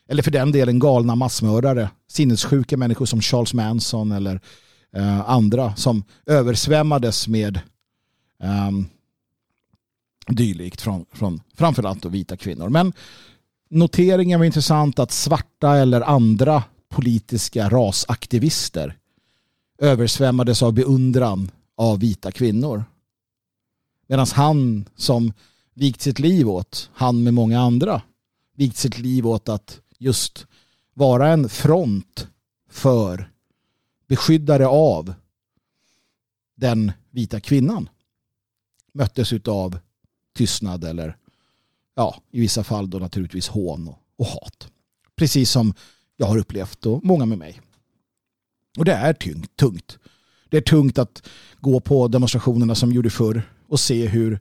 Eller 0.08 0.22
för 0.22 0.30
den 0.30 0.52
delen 0.52 0.78
galna 0.78 1.14
massmördare, 1.14 1.90
sinnessjuka 2.08 2.76
människor 2.76 3.06
som 3.06 3.20
Charles 3.20 3.54
Manson 3.54 4.12
eller 4.12 4.40
eh, 4.92 5.30
andra 5.30 5.76
som 5.76 6.04
översvämmades 6.26 7.28
med 7.28 7.60
eh, 8.42 8.70
dylikt 10.28 10.80
från, 10.80 11.06
från 11.12 11.40
framförallt 11.54 12.04
vita 12.04 12.36
kvinnor. 12.36 12.68
Men 12.68 12.92
noteringen 13.68 14.40
var 14.40 14.46
intressant 14.46 14.98
att 14.98 15.12
svarta 15.12 15.76
eller 15.76 16.00
andra 16.00 16.64
politiska 16.88 17.68
rasaktivister 17.68 18.98
översvämmades 19.78 20.62
av 20.62 20.72
beundran 20.72 21.50
av 21.76 21.98
vita 22.00 22.32
kvinnor. 22.32 22.84
Medan 24.06 24.26
han 24.34 24.88
som 24.96 25.32
vigt 25.74 26.00
sitt 26.00 26.18
liv 26.18 26.48
åt, 26.48 26.90
han 26.94 27.22
med 27.22 27.34
många 27.34 27.60
andra, 27.60 28.02
vigt 28.56 28.76
sitt 28.76 28.98
liv 28.98 29.26
åt 29.26 29.48
att 29.48 29.80
just 29.98 30.46
vara 30.94 31.28
en 31.28 31.48
front 31.48 32.28
för 32.70 33.30
beskyddare 34.08 34.66
av 34.66 35.14
den 36.56 36.92
vita 37.10 37.40
kvinnan 37.40 37.88
möttes 38.92 39.32
av 39.32 39.78
tystnad 40.36 40.84
eller 40.84 41.16
ja, 41.98 42.22
i 42.30 42.40
vissa 42.40 42.64
fall 42.64 42.90
då 42.90 42.98
naturligtvis 42.98 43.48
hån 43.48 43.88
och, 43.88 43.98
och 44.16 44.26
hat. 44.26 44.68
Precis 45.16 45.50
som 45.50 45.74
jag 46.16 46.26
har 46.26 46.38
upplevt 46.38 46.86
och 46.86 47.04
många 47.04 47.26
med 47.26 47.38
mig. 47.38 47.60
Och 48.78 48.84
det 48.84 48.92
är 48.92 49.12
tungt. 49.12 49.56
tungt. 49.56 49.98
Det 50.48 50.56
är 50.56 50.60
tungt 50.60 50.98
att 50.98 51.28
gå 51.60 51.80
på 51.80 52.08
demonstrationerna 52.08 52.74
som 52.74 52.92
gjorde 52.92 53.10
förr 53.10 53.42
och 53.68 53.80
se 53.80 54.06
hur 54.06 54.40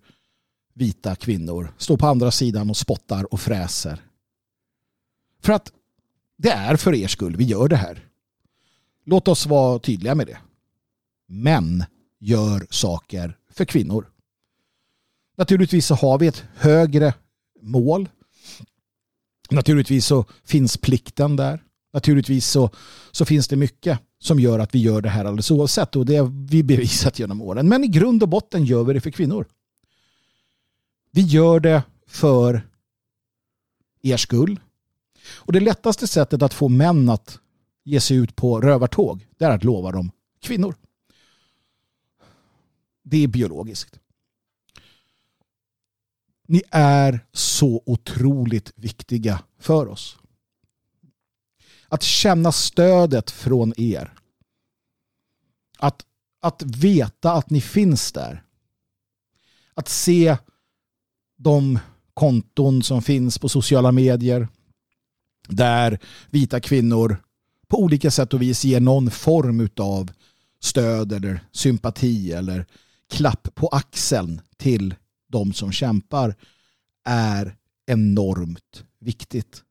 vita 0.74 1.16
kvinnor 1.16 1.74
står 1.78 1.98
på 1.98 2.08
andra 2.08 2.32
sidan 2.32 2.70
och 2.70 2.78
spottar 2.78 3.34
och 3.34 3.40
fräser. 3.40 4.02
För 5.42 5.54
att 5.54 5.72
det 6.38 6.52
är 6.52 6.76
för 6.76 6.96
er 6.96 7.08
skull 7.08 7.36
vi 7.36 7.44
gör 7.44 7.68
det 7.68 7.76
här. 7.76 8.06
Låt 9.06 9.28
oss 9.28 9.46
vara 9.46 9.80
tydliga 9.80 10.16
med 10.16 10.28
det. 10.28 10.38
Män 11.28 11.84
gör 12.20 12.68
saker 12.70 13.38
för 13.52 13.66
kvinnor. 13.66 14.12
Naturligtvis 15.38 15.86
så 15.86 15.96
har 15.96 16.20
vi 16.20 16.28
ett 16.28 16.44
högre 16.56 17.14
mål. 17.62 18.10
Naturligtvis 19.50 20.06
så 20.06 20.26
finns 20.44 20.78
plikten 20.78 21.36
där. 21.36 21.64
Naturligtvis 21.94 22.48
så, 22.48 22.70
så 23.12 23.26
finns 23.26 23.48
det 23.48 23.56
mycket 23.56 24.00
som 24.20 24.40
gör 24.40 24.60
att 24.60 24.76
vi 24.76 24.80
gör 24.80 25.02
det 25.02 25.10
här 25.10 25.26
alldeles 25.26 25.52
oavsett 25.52 25.96
och 25.96 26.06
det 26.06 26.16
har 26.16 26.48
vi 26.50 26.64
bevisat 26.64 27.20
genom 27.20 27.42
åren. 27.42 27.70
Men 27.70 27.84
i 27.84 27.88
grund 27.88 28.24
och 28.24 28.30
botten 28.30 28.66
gör 28.66 28.84
vi 28.84 28.94
det 28.94 29.02
för 29.02 29.12
kvinnor. 29.12 29.46
Vi 31.12 31.22
gör 31.22 31.60
det 31.60 31.84
för 32.08 32.68
er 34.02 34.18
skull. 34.18 34.60
Och 35.30 35.54
det 35.54 35.60
lättaste 35.60 36.08
sättet 36.08 36.42
att 36.42 36.54
få 36.54 36.70
män 36.70 37.10
att 37.10 37.40
ge 37.84 38.02
sig 38.02 38.18
ut 38.18 38.36
på 38.36 38.62
rövartåg 38.62 39.28
det 39.38 39.46
är 39.46 39.52
att 39.52 39.64
lova 39.64 39.92
dem 39.92 40.12
kvinnor. 40.42 40.76
Det 43.04 43.24
är 43.24 43.28
biologiskt. 43.28 44.00
Ni 46.48 46.62
är 46.72 47.26
så 47.34 47.84
otroligt 47.86 48.74
viktiga 48.76 49.44
för 49.60 49.88
oss. 49.88 50.18
Att 51.88 52.04
känna 52.04 52.52
stödet 52.52 53.32
från 53.32 53.74
er. 53.78 54.14
Att, 55.78 56.06
att 56.42 56.62
veta 56.64 57.32
att 57.32 57.50
ni 57.50 57.62
finns 57.62 58.12
där. 58.12 58.44
Att 59.74 59.90
se 59.90 60.38
de 61.38 61.80
konton 62.14 62.84
som 62.84 63.02
finns 63.02 63.38
på 63.38 63.50
sociala 63.50 63.92
medier 63.92 64.48
där 65.48 66.00
vita 66.30 66.60
kvinnor 66.60 67.24
på 67.68 67.80
olika 67.80 68.12
sätt 68.12 68.34
och 68.34 68.42
vis 68.42 68.66
ger 68.66 68.80
någon 68.80 69.12
form 69.12 69.70
av 69.78 70.12
stöd 70.60 71.12
eller 71.12 71.40
sympati 71.52 72.32
eller 72.32 72.66
klapp 73.10 73.56
på 73.56 73.68
axeln 73.68 74.42
till 74.58 74.96
de 75.28 75.54
som 75.54 75.72
kämpar 75.72 76.36
är 77.04 77.56
enormt 77.86 78.84
viktigt. 79.00 79.64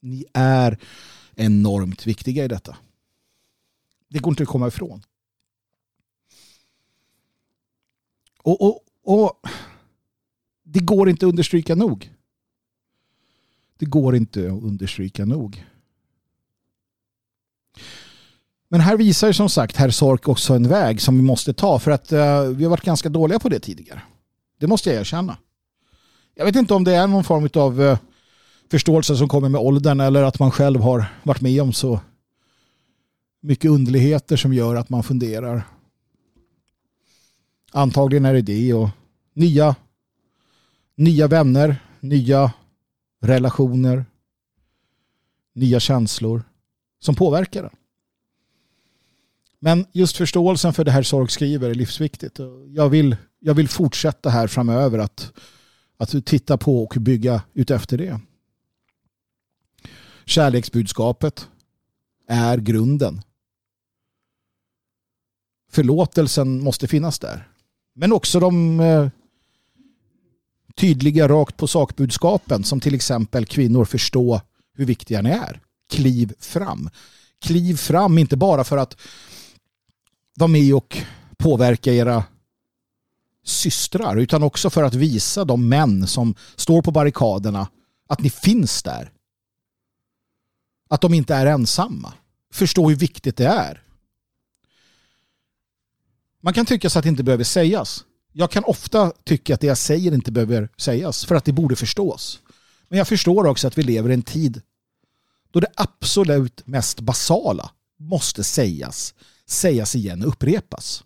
Ni 0.00 0.24
är 0.32 0.78
enormt 1.34 2.06
viktiga 2.06 2.44
i 2.44 2.48
detta. 2.48 2.76
Det 4.08 4.18
går 4.18 4.32
inte 4.32 4.42
att 4.42 4.48
komma 4.48 4.68
ifrån. 4.68 5.02
Och, 8.42 8.62
och, 8.62 8.80
och 9.02 9.40
det 10.62 10.80
går 10.80 11.08
inte 11.08 11.26
att 11.26 11.30
understryka 11.30 11.74
nog. 11.74 12.12
Det 13.78 13.86
går 13.86 14.16
inte 14.16 14.40
att 14.40 14.62
understryka 14.62 15.24
nog. 15.24 15.64
Men 18.68 18.80
här 18.80 18.96
visar 18.96 19.32
som 19.32 19.48
sagt 19.48 19.76
herr 19.76 19.90
Sork 19.90 20.28
också 20.28 20.54
en 20.54 20.68
väg 20.68 21.00
som 21.00 21.16
vi 21.16 21.22
måste 21.22 21.54
ta 21.54 21.78
för 21.78 21.90
att 21.90 22.12
uh, 22.12 22.42
vi 22.42 22.64
har 22.64 22.70
varit 22.70 22.84
ganska 22.84 23.08
dåliga 23.08 23.38
på 23.38 23.48
det 23.48 23.60
tidigare. 23.60 24.02
Det 24.58 24.66
måste 24.66 24.90
jag 24.90 25.00
erkänna. 25.00 25.36
Jag 26.34 26.44
vet 26.44 26.56
inte 26.56 26.74
om 26.74 26.84
det 26.84 26.94
är 26.94 27.06
någon 27.06 27.24
form 27.24 27.48
av 27.54 27.82
eh, 27.82 27.98
förståelse 28.70 29.16
som 29.16 29.28
kommer 29.28 29.48
med 29.48 29.60
åldern 29.60 30.00
eller 30.00 30.22
att 30.22 30.38
man 30.38 30.50
själv 30.50 30.80
har 30.80 31.04
varit 31.22 31.40
med 31.40 31.62
om 31.62 31.72
så 31.72 32.00
mycket 33.40 33.70
underligheter 33.70 34.36
som 34.36 34.52
gör 34.52 34.76
att 34.76 34.88
man 34.88 35.02
funderar. 35.02 35.62
Antagligen 37.72 38.24
är 38.24 38.34
det 38.34 38.42
det 38.42 38.74
och 38.74 38.88
nya, 39.34 39.76
nya 40.94 41.28
vänner, 41.28 41.76
nya 42.00 42.52
relationer, 43.22 44.04
nya 45.54 45.80
känslor 45.80 46.42
som 47.00 47.14
påverkar 47.14 47.64
en. 47.64 47.76
Men 49.66 49.86
just 49.92 50.16
förståelsen 50.16 50.72
för 50.72 50.84
det 50.84 50.90
här 50.90 51.02
Sorg 51.02 51.30
skriver 51.30 51.70
är 51.70 51.74
livsviktigt. 51.74 52.40
Jag 52.68 52.88
vill, 52.88 53.16
jag 53.38 53.54
vill 53.54 53.68
fortsätta 53.68 54.30
här 54.30 54.46
framöver 54.46 54.98
att, 54.98 55.32
att 55.96 56.26
titta 56.26 56.56
på 56.56 56.82
och 56.82 56.94
bygga 56.98 57.42
utefter 57.54 57.98
det. 57.98 58.20
Kärleksbudskapet 60.24 61.48
är 62.28 62.58
grunden. 62.58 63.22
Förlåtelsen 65.70 66.62
måste 66.62 66.88
finnas 66.88 67.18
där. 67.18 67.48
Men 67.94 68.12
också 68.12 68.40
de 68.40 68.80
eh, 68.80 69.08
tydliga 70.76 71.28
rakt 71.28 71.56
på 71.56 71.66
sakbudskapen 71.66 72.64
som 72.64 72.80
till 72.80 72.94
exempel 72.94 73.46
kvinnor 73.46 73.84
förstå 73.84 74.40
hur 74.74 74.84
viktiga 74.84 75.22
ni 75.22 75.30
är. 75.30 75.60
Kliv 75.90 76.34
fram. 76.38 76.90
Kliv 77.40 77.76
fram 77.76 78.18
inte 78.18 78.36
bara 78.36 78.64
för 78.64 78.76
att 78.76 78.96
vara 80.36 80.48
med 80.48 80.74
och 80.74 80.98
påverka 81.36 81.92
era 81.92 82.24
systrar 83.44 84.16
utan 84.16 84.42
också 84.42 84.70
för 84.70 84.82
att 84.82 84.94
visa 84.94 85.44
de 85.44 85.68
män 85.68 86.06
som 86.06 86.34
står 86.56 86.82
på 86.82 86.90
barrikaderna 86.90 87.68
att 88.08 88.20
ni 88.20 88.30
finns 88.30 88.82
där. 88.82 89.12
Att 90.88 91.00
de 91.00 91.14
inte 91.14 91.34
är 91.34 91.46
ensamma. 91.46 92.12
Förstå 92.52 92.88
hur 92.88 92.96
viktigt 92.96 93.36
det 93.36 93.46
är. 93.46 93.82
Man 96.40 96.54
kan 96.54 96.66
tycka 96.66 96.90
så 96.90 96.98
att 96.98 97.02
det 97.02 97.08
inte 97.08 97.24
behöver 97.24 97.44
sägas. 97.44 98.04
Jag 98.32 98.50
kan 98.50 98.64
ofta 98.64 99.12
tycka 99.24 99.54
att 99.54 99.60
det 99.60 99.66
jag 99.66 99.78
säger 99.78 100.14
inte 100.14 100.32
behöver 100.32 100.68
sägas 100.76 101.24
för 101.24 101.34
att 101.34 101.44
det 101.44 101.52
borde 101.52 101.76
förstås. 101.76 102.40
Men 102.88 102.98
jag 102.98 103.08
förstår 103.08 103.46
också 103.46 103.66
att 103.66 103.78
vi 103.78 103.82
lever 103.82 104.10
i 104.10 104.14
en 104.14 104.22
tid 104.22 104.62
då 105.50 105.60
det 105.60 105.72
absolut 105.74 106.66
mest 106.66 107.00
basala 107.00 107.70
måste 107.98 108.44
sägas, 108.44 109.14
sägas 109.46 109.94
igen 109.94 110.22
och 110.22 110.28
upprepas. 110.28 111.04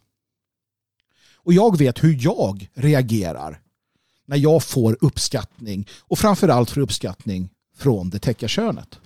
Och 1.34 1.52
jag 1.52 1.78
vet 1.78 2.04
hur 2.04 2.18
jag 2.20 2.70
reagerar 2.74 3.60
när 4.26 4.36
jag 4.36 4.64
får 4.64 4.98
uppskattning 5.00 5.88
och 6.00 6.18
framförallt 6.18 6.70
för 6.70 6.80
uppskattning 6.80 7.50
från 7.76 8.10
det 8.10 8.18
täcka 8.18 8.48
könet. 8.48 9.00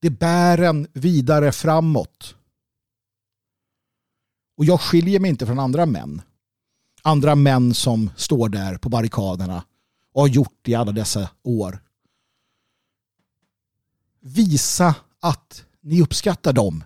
Det 0.00 0.10
bär 0.10 0.58
en 0.58 0.86
vidare 0.92 1.52
framåt. 1.52 2.34
Och 4.56 4.64
jag 4.64 4.80
skiljer 4.80 5.20
mig 5.20 5.30
inte 5.30 5.46
från 5.46 5.58
andra 5.58 5.86
män. 5.86 6.22
Andra 7.02 7.34
män 7.34 7.74
som 7.74 8.10
står 8.16 8.48
där 8.48 8.78
på 8.78 8.88
barrikaderna 8.88 9.64
och 10.12 10.20
har 10.20 10.28
gjort 10.28 10.58
det 10.62 10.70
i 10.70 10.74
alla 10.74 10.92
dessa 10.92 11.30
år. 11.42 11.82
Visa 14.20 14.94
att 15.20 15.64
ni 15.80 16.02
uppskattar 16.02 16.52
dem. 16.52 16.84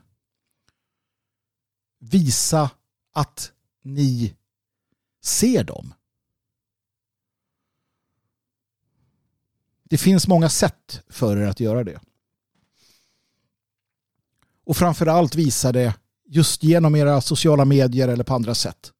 Visa 2.10 2.70
att 3.12 3.52
ni 3.82 4.34
ser 5.22 5.64
dem. 5.64 5.94
Det 9.84 9.98
finns 9.98 10.28
många 10.28 10.48
sätt 10.48 11.02
för 11.08 11.36
er 11.36 11.46
att 11.46 11.60
göra 11.60 11.84
det. 11.84 12.00
Och 14.64 14.76
framförallt 14.76 15.34
visa 15.34 15.72
det 15.72 15.94
just 16.24 16.62
genom 16.62 16.96
era 16.96 17.20
sociala 17.20 17.64
medier 17.64 18.08
eller 18.08 18.24
på 18.24 18.34
andra 18.34 18.54
sätt. 18.54 18.92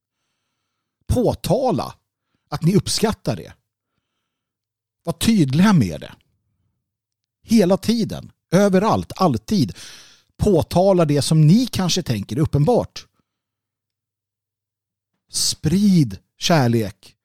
Påtala 1.07 1.95
att 2.49 2.63
ni 2.63 2.77
uppskattar 2.77 3.37
det. 3.37 3.53
Var 5.05 5.13
tydliga 5.13 5.73
med 5.73 6.01
det. 6.01 6.15
Hela 7.43 7.77
tiden, 7.77 8.33
överallt, 8.51 9.13
alltid 9.17 9.77
påtalar 10.37 11.07
det 11.07 11.23
som 11.23 11.47
ni 11.47 11.67
kanske 11.67 12.03
tänker 12.03 12.37
är 12.37 12.41
uppenbart. 12.41 13.07
Sprid 15.31 16.19
kärlek. 16.39 17.17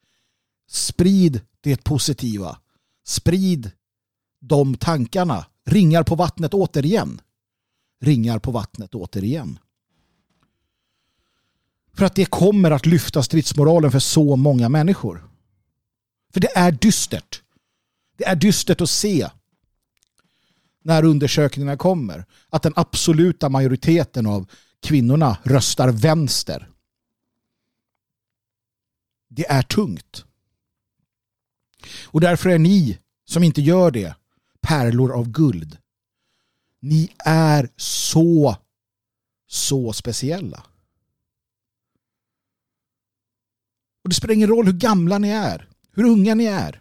Sprid 0.69 1.41
det 1.61 1.83
positiva. 1.83 2.59
Sprid 3.05 3.71
de 4.41 4.77
tankarna. 4.77 5.45
Ringar 5.65 6.03
på 6.03 6.15
vattnet 6.15 6.53
återigen 6.53 7.21
ringar 8.01 8.39
på 8.39 8.51
vattnet 8.51 8.95
återigen. 8.95 9.59
För 11.93 12.05
att 12.05 12.15
det 12.15 12.25
kommer 12.25 12.71
att 12.71 12.85
lyfta 12.85 13.23
stridsmoralen 13.23 13.91
för 13.91 13.99
så 13.99 14.35
många 14.35 14.69
människor. 14.69 15.29
För 16.33 16.39
det 16.39 16.57
är 16.57 16.71
dystert. 16.71 17.41
Det 18.17 18.25
är 18.25 18.35
dystert 18.35 18.81
att 18.81 18.89
se 18.89 19.29
när 20.83 21.05
undersökningarna 21.05 21.77
kommer 21.77 22.25
att 22.49 22.63
den 22.63 22.73
absoluta 22.75 23.49
majoriteten 23.49 24.25
av 24.25 24.49
kvinnorna 24.79 25.37
röstar 25.43 25.89
vänster. 25.89 26.69
Det 29.27 29.45
är 29.47 29.61
tungt. 29.61 30.25
Och 32.05 32.21
därför 32.21 32.49
är 32.49 32.59
ni 32.59 32.99
som 33.25 33.43
inte 33.43 33.61
gör 33.61 33.91
det 33.91 34.15
pärlor 34.61 35.11
av 35.11 35.29
guld. 35.29 35.77
Ni 36.79 37.09
är 37.25 37.69
så, 37.77 38.57
så 39.47 39.93
speciella. 39.93 40.63
Och 44.03 44.09
det 44.09 44.15
spelar 44.15 44.33
ingen 44.33 44.49
roll 44.49 44.65
hur 44.65 44.73
gamla 44.73 45.17
ni 45.17 45.29
är, 45.29 45.69
hur 45.91 46.03
unga 46.03 46.35
ni 46.35 46.45
är. 46.45 46.80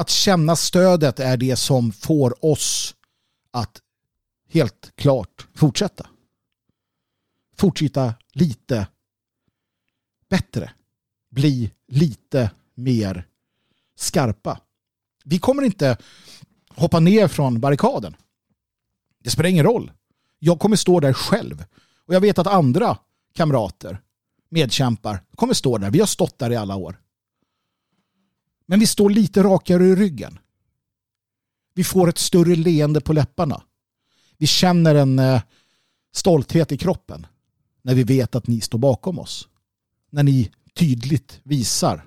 Att 0.00 0.10
känna 0.10 0.56
stödet 0.56 1.20
är 1.20 1.36
det 1.36 1.56
som 1.56 1.92
får 1.92 2.44
oss 2.44 2.94
att 3.50 3.80
helt 4.48 4.92
klart 4.96 5.46
fortsätta. 5.54 6.06
Fortsätta 7.56 8.14
lite 8.32 8.86
bättre. 10.28 10.72
Bli 11.30 11.70
lite 11.88 12.50
mer 12.74 13.26
skarpa. 13.96 14.60
Vi 15.24 15.38
kommer 15.38 15.62
inte 15.62 15.96
hoppa 16.68 17.00
ner 17.00 17.28
från 17.28 17.60
barrikaden. 17.60 18.16
Det 19.24 19.30
spelar 19.30 19.50
ingen 19.50 19.64
roll. 19.64 19.92
Jag 20.38 20.60
kommer 20.60 20.76
stå 20.76 21.00
där 21.00 21.12
själv. 21.12 21.64
Och 22.06 22.14
jag 22.14 22.20
vet 22.20 22.38
att 22.38 22.46
andra 22.46 22.98
kamrater, 23.34 24.00
medkämpar, 24.48 25.22
kommer 25.34 25.54
stå 25.54 25.78
där. 25.78 25.90
Vi 25.90 25.98
har 26.00 26.06
stått 26.06 26.38
där 26.38 26.52
i 26.52 26.56
alla 26.56 26.76
år. 26.76 27.00
Men 28.70 28.80
vi 28.80 28.86
står 28.86 29.10
lite 29.10 29.42
rakare 29.42 29.84
i 29.84 29.94
ryggen. 29.94 30.38
Vi 31.74 31.84
får 31.84 32.08
ett 32.08 32.18
större 32.18 32.56
leende 32.56 33.00
på 33.00 33.12
läpparna. 33.12 33.62
Vi 34.38 34.46
känner 34.46 34.94
en 34.94 35.18
eh, 35.18 35.42
stolthet 36.12 36.72
i 36.72 36.76
kroppen 36.76 37.26
när 37.82 37.94
vi 37.94 38.04
vet 38.04 38.34
att 38.34 38.46
ni 38.46 38.60
står 38.60 38.78
bakom 38.78 39.18
oss. 39.18 39.48
När 40.10 40.22
ni 40.22 40.50
tydligt 40.74 41.40
visar 41.42 42.04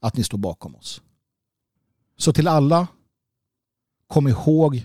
att 0.00 0.16
ni 0.16 0.24
står 0.24 0.38
bakom 0.38 0.76
oss. 0.76 1.02
Så 2.16 2.32
till 2.32 2.48
alla, 2.48 2.86
kom 4.06 4.28
ihåg 4.28 4.84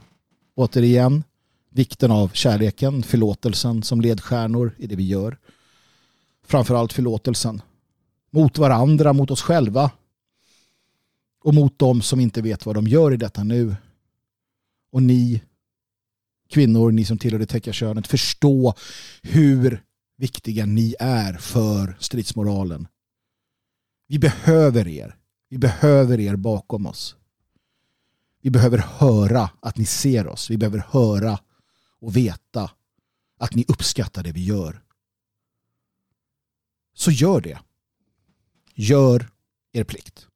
återigen 0.55 1.23
vikten 1.69 2.11
av 2.11 2.29
kärleken, 2.33 3.03
förlåtelsen 3.03 3.83
som 3.83 4.01
ledstjärnor 4.01 4.75
i 4.77 4.87
det 4.87 4.95
vi 4.95 5.07
gör. 5.07 5.37
Framförallt 6.43 6.93
förlåtelsen 6.93 7.61
mot 8.29 8.57
varandra, 8.57 9.13
mot 9.13 9.31
oss 9.31 9.41
själva 9.41 9.91
och 11.49 11.55
mot 11.55 11.79
dem 11.79 12.01
som 12.01 12.19
inte 12.19 12.41
vet 12.41 12.65
vad 12.65 12.75
de 12.75 12.87
gör 12.87 13.13
i 13.13 13.17
detta 13.17 13.43
nu. 13.43 13.75
Och 14.91 15.03
ni 15.03 15.41
kvinnor, 16.49 16.91
ni 16.91 17.05
som 17.05 17.17
tillhör 17.17 17.39
det 17.39 17.45
täcka 17.45 17.73
könet 17.73 18.07
förstå 18.07 18.73
hur 19.21 19.83
viktiga 20.17 20.65
ni 20.65 20.95
är 20.99 21.33
för 21.33 21.97
stridsmoralen. 21.99 22.87
Vi 24.07 24.19
behöver 24.19 24.87
er. 24.87 25.15
Vi 25.49 25.57
behöver 25.57 26.19
er 26.19 26.35
bakom 26.35 26.85
oss. 26.85 27.15
Vi 28.41 28.49
behöver 28.49 28.77
höra 28.77 29.49
att 29.59 29.77
ni 29.77 29.85
ser 29.85 30.27
oss. 30.27 30.49
Vi 30.49 30.57
behöver 30.57 30.85
höra 30.89 31.39
och 31.99 32.17
veta 32.17 32.71
att 33.37 33.55
ni 33.55 33.65
uppskattar 33.67 34.23
det 34.23 34.31
vi 34.31 34.43
gör. 34.43 34.81
Så 36.93 37.11
gör 37.11 37.41
det. 37.41 37.59
Gör 38.75 39.29
er 39.71 39.83
plikt. 39.83 40.28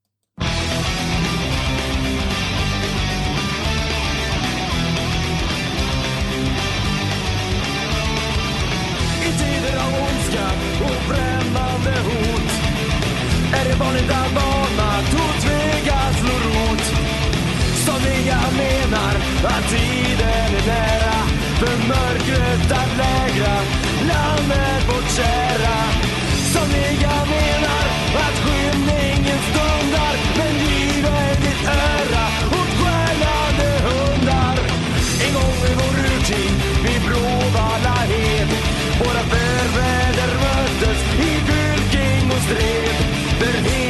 Det 13.73 13.79
vanligt 13.83 14.11
att 14.11 14.31
vanmakt 14.39 15.13
och 15.13 15.35
tvekan 15.43 16.13
slår 16.19 16.41
rot. 16.47 16.83
Somliga 17.85 18.39
menar 18.61 19.13
att 19.53 19.65
tiden 19.69 20.49
är 20.57 20.65
nära 20.67 21.19
för 21.59 21.75
mörkret 21.87 22.71
att 22.81 22.91
lägra 23.03 23.55
landet 24.11 24.81
vårt 24.89 25.09
kära. 25.17 25.77
Somliga 26.53 27.15
menar 27.35 27.85
att 28.25 28.37
skymningen 28.43 29.39
stundar 29.49 30.13
men 30.37 30.53
giver 30.65 31.29
ditt 31.43 31.65
öra 31.67 32.25
åt 32.57 32.71
stjälande 32.79 33.69
hundar. 33.87 34.57
En 35.25 35.33
gång 35.33 35.57
i 35.71 35.73
vår 35.79 35.95
urtid 36.09 36.53
vid 36.83 37.01
Bråvalla 37.07 37.97
hed 38.11 38.49
våra 38.99 39.23
förfäder 39.33 40.31
möttes 40.43 40.99
i 41.27 41.31
fylking 41.47 42.31
och 42.31 42.43
stred 42.47 43.12
för 43.43 43.82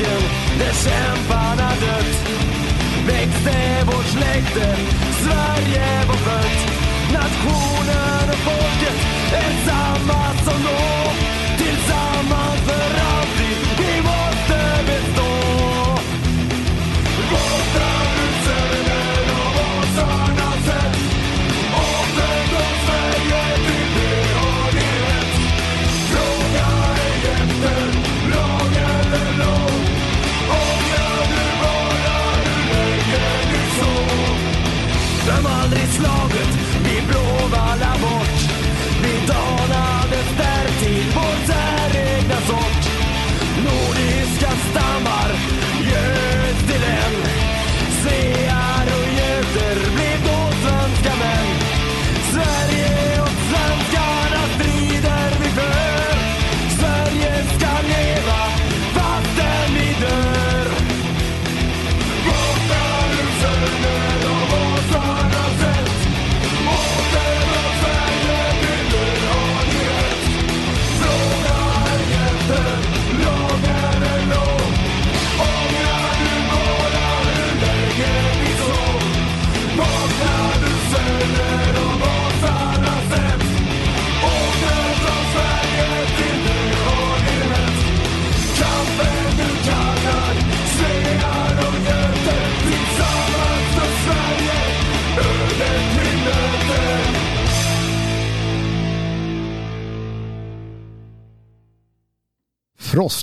marken 0.00 0.22
där 0.58 0.72
kämparna 0.72 1.70
dött. 1.80 2.28
Växte 3.06 3.84
vårt 3.86 4.06
släkte 4.06 4.76
Sverige 5.22 6.04
var 6.08 6.14
fött. 6.14 6.72
Nationen 7.12 8.28
och 8.28 8.36
folket 8.36 8.96
är 9.32 9.66
samma 9.66 10.34
som 10.44 10.62
då. 10.62 11.29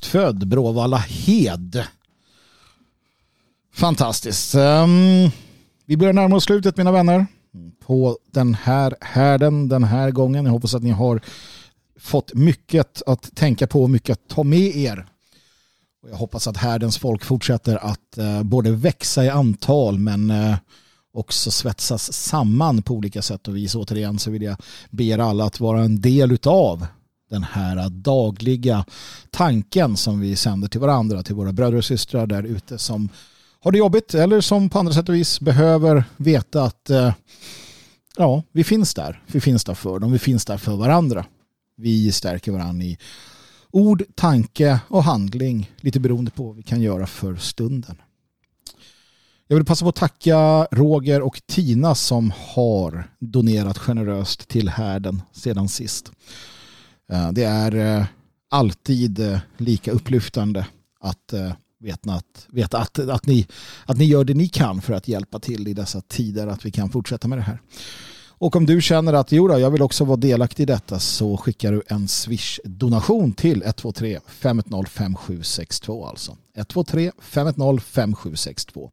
Född 0.08 0.48
Bråvalla 0.48 0.98
Hed. 0.98 1.84
Fantastiskt. 3.74 4.56
Um, 4.56 5.32
vi 5.86 5.98
börjar 5.98 6.14
närma 6.14 6.36
oss 6.36 6.44
slutet 6.44 6.78
mina 6.78 6.92
vänner. 6.92 7.26
På 7.86 8.18
den 8.32 8.54
här 8.54 8.96
härden 9.02 9.70
den 9.70 9.84
här 9.84 10.12
gången. 10.12 10.46
Jag 10.46 10.52
hoppas 10.52 10.76
att 10.76 10.84
ni 10.84 10.90
har 10.90 11.22
fått 12.00 12.34
mycket 12.34 13.02
att 13.06 13.36
tänka 13.36 13.68
på 13.68 13.84
och 13.84 13.90
mycket 13.90 14.14
att 14.14 14.28
ta 14.28 14.44
med 14.44 14.76
er. 14.76 15.08
Och 16.04 16.10
jag 16.10 16.16
hoppas 16.16 16.48
att 16.48 16.58
härdens 16.58 16.98
folk 16.98 17.24
fortsätter 17.24 17.76
att 17.76 18.18
uh, 18.18 18.44
både 18.44 18.72
växa 18.72 19.26
i 19.26 19.30
antal 19.30 20.00
men 20.00 20.32
uh, 20.32 20.56
också 21.14 21.52
svetsas 21.52 22.14
samman 22.14 22.82
på 22.82 22.94
olika 22.94 23.22
sätt 23.22 23.48
och 23.48 23.58
vis. 23.58 23.76
Återigen 23.76 24.20
så 24.20 24.32
vill 24.32 24.42
jag 24.42 24.58
be 24.90 25.04
er 25.04 25.20
alla 25.20 25.46
att 25.46 25.60
vara 25.60 25.82
en 25.82 26.02
del 26.02 26.32
utav 26.32 26.88
den 27.30 27.44
här 27.44 27.90
dagliga 27.90 28.86
tanken 29.32 29.98
som 29.98 30.20
vi 30.20 30.36
sänder 30.36 30.68
till 30.68 30.80
varandra, 30.80 31.24
till 31.24 31.36
våra 31.36 31.54
bröder 31.54 31.78
och 31.78 31.86
systrar 31.86 32.28
där 32.28 32.44
ute 32.44 32.78
som 32.78 33.10
har 33.60 33.72
det 33.72 33.78
jobbigt 33.78 34.14
eller 34.14 34.42
som 34.42 34.70
på 34.70 34.80
andra 34.80 34.94
sätt 34.94 35.10
och 35.10 35.16
vis 35.16 35.40
behöver 35.40 36.04
veta 36.18 36.64
att 36.64 36.90
eh, 36.90 37.14
ja, 38.18 38.44
vi 38.52 38.64
finns 38.64 38.94
där. 38.94 39.24
Vi 39.28 39.42
finns 39.42 39.64
där 39.64 39.74
för 39.74 40.00
dem. 40.00 40.12
Vi 40.12 40.20
finns 40.20 40.46
där 40.46 40.58
för 40.58 40.76
varandra. 40.76 41.26
Vi 41.78 42.12
stärker 42.12 42.52
varandra 42.52 42.86
i 42.86 42.98
ord, 43.72 44.04
tanke 44.16 44.80
och 44.88 45.04
handling. 45.04 45.72
Lite 45.78 46.00
beroende 46.00 46.32
på 46.32 46.44
vad 46.44 46.56
vi 46.56 46.64
kan 46.64 46.82
göra 46.82 47.08
för 47.08 47.36
stunden. 47.36 47.96
Jag 49.48 49.58
vill 49.58 49.66
passa 49.66 49.86
på 49.86 49.90
att 49.90 49.96
tacka 49.96 50.68
Roger 50.72 51.22
och 51.22 51.42
Tina 51.46 51.96
som 51.96 52.34
har 52.38 53.10
donerat 53.20 53.78
generöst 53.78 54.48
till 54.48 54.70
härden 54.70 55.22
sedan 55.32 55.70
sist. 55.70 56.12
Eh, 57.12 57.32
det 57.32 57.44
är 57.44 57.76
eh, 57.76 58.06
alltid 58.50 59.20
eh, 59.20 59.40
lika 59.58 59.92
upplyftande 59.92 60.68
att 61.00 61.34
veta, 61.80 62.14
att, 62.14 62.48
veta 62.50 62.78
att, 62.78 63.00
att, 63.00 63.26
ni, 63.26 63.48
att 63.86 63.98
ni 63.98 64.06
gör 64.06 64.24
det 64.24 64.34
ni 64.34 64.48
kan 64.48 64.82
för 64.82 64.94
att 64.94 65.08
hjälpa 65.08 65.40
till 65.40 65.68
i 65.68 65.74
dessa 65.74 66.02
tider, 66.02 66.48
att 66.48 66.66
vi 66.66 66.72
kan 66.72 66.90
fortsätta 66.90 67.28
med 67.28 67.38
det 67.38 67.42
här. 67.42 67.62
Och 68.40 68.56
om 68.56 68.66
du 68.66 68.82
känner 68.82 69.14
att 69.14 69.32
jo 69.32 69.58
jag 69.58 69.72
vill 69.72 69.82
också 69.82 70.06
vara 70.06 70.18
delaktig 70.18 70.64
i 70.64 70.66
detta 70.66 71.00
så 71.00 71.38
skickar 71.38 71.72
du 71.72 71.84
en 71.88 72.08
Swish-donation 72.08 73.34
till 73.34 73.64
123 73.64 74.20
510 74.28 74.90
5762 74.90 76.06
alltså. 76.06 76.38
123 76.56 77.12
510 77.20 77.82
5762. 77.82 78.92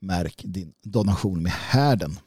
Märk 0.00 0.42
din 0.44 0.72
donation 0.82 1.42
med 1.42 1.52
härden. 1.52 2.18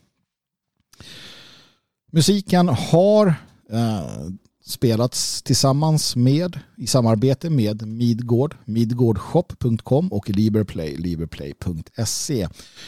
Musiken 2.12 2.68
har 2.68 3.28
eh, 3.70 4.28
spelats 4.72 5.42
tillsammans 5.42 6.16
med 6.16 6.60
i 6.78 6.88
samarbete 6.88 7.50
med 7.50 7.88
Midgård, 7.88 8.56
midgårdshop.com 8.66 10.08
och 10.08 10.30
Liberplay, 10.30 10.96
liberplay.se. 10.98 12.48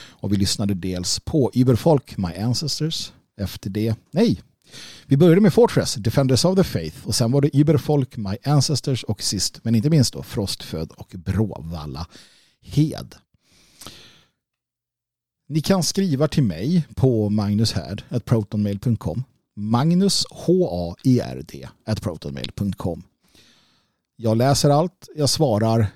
Och 0.10 0.34
vi 0.34 0.38
lyssnade 0.38 0.74
dels 0.74 1.20
på 1.20 1.52
Überfolk, 1.54 2.18
My 2.18 2.34
Ancestors. 2.34 3.12
Efter 3.38 3.70
det, 3.70 3.96
nej, 4.12 4.42
vi 5.06 5.18
började 5.18 5.42
med 5.42 5.54
Fortress, 5.54 5.96
Defenders 5.96 6.46
of 6.46 6.56
the 6.56 6.64
Faith 6.64 7.08
och 7.08 7.16
sen 7.16 7.32
var 7.32 7.42
det 7.42 7.56
Überfolk, 7.58 8.18
My 8.18 8.38
Ancestors 8.44 9.04
och 9.04 9.24
sist 9.24 9.60
men 9.64 9.76
inte 9.76 9.90
minst 9.90 10.14
då 10.14 10.24
Frostfödd 10.24 10.92
och 10.92 11.14
Bråvalla 11.16 12.08
Hed. 12.62 13.16
Ni 15.50 15.62
kan 15.62 15.84
skriva 15.84 16.28
till 16.28 16.44
mig 16.44 16.88
på 16.96 17.30
magnushärd.protonmail.com 17.30 19.24
Magnus 19.56 20.26
H-A-E-R-D 20.30 21.68
protonmail.com 22.02 23.04
Jag 24.16 24.38
läser 24.38 24.70
allt, 24.70 25.10
jag 25.16 25.30
svarar 25.30 25.88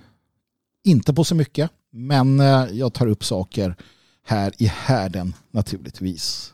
inte 0.84 1.14
på 1.14 1.24
så 1.24 1.36
mycket 1.36 1.72
men 1.92 2.40
eh, 2.40 2.66
jag 2.72 2.94
tar 2.94 3.08
upp 3.08 3.26
saker 3.26 3.76
här 4.24 4.54
i 4.58 4.66
härden 4.66 5.34
naturligtvis. 5.52 6.54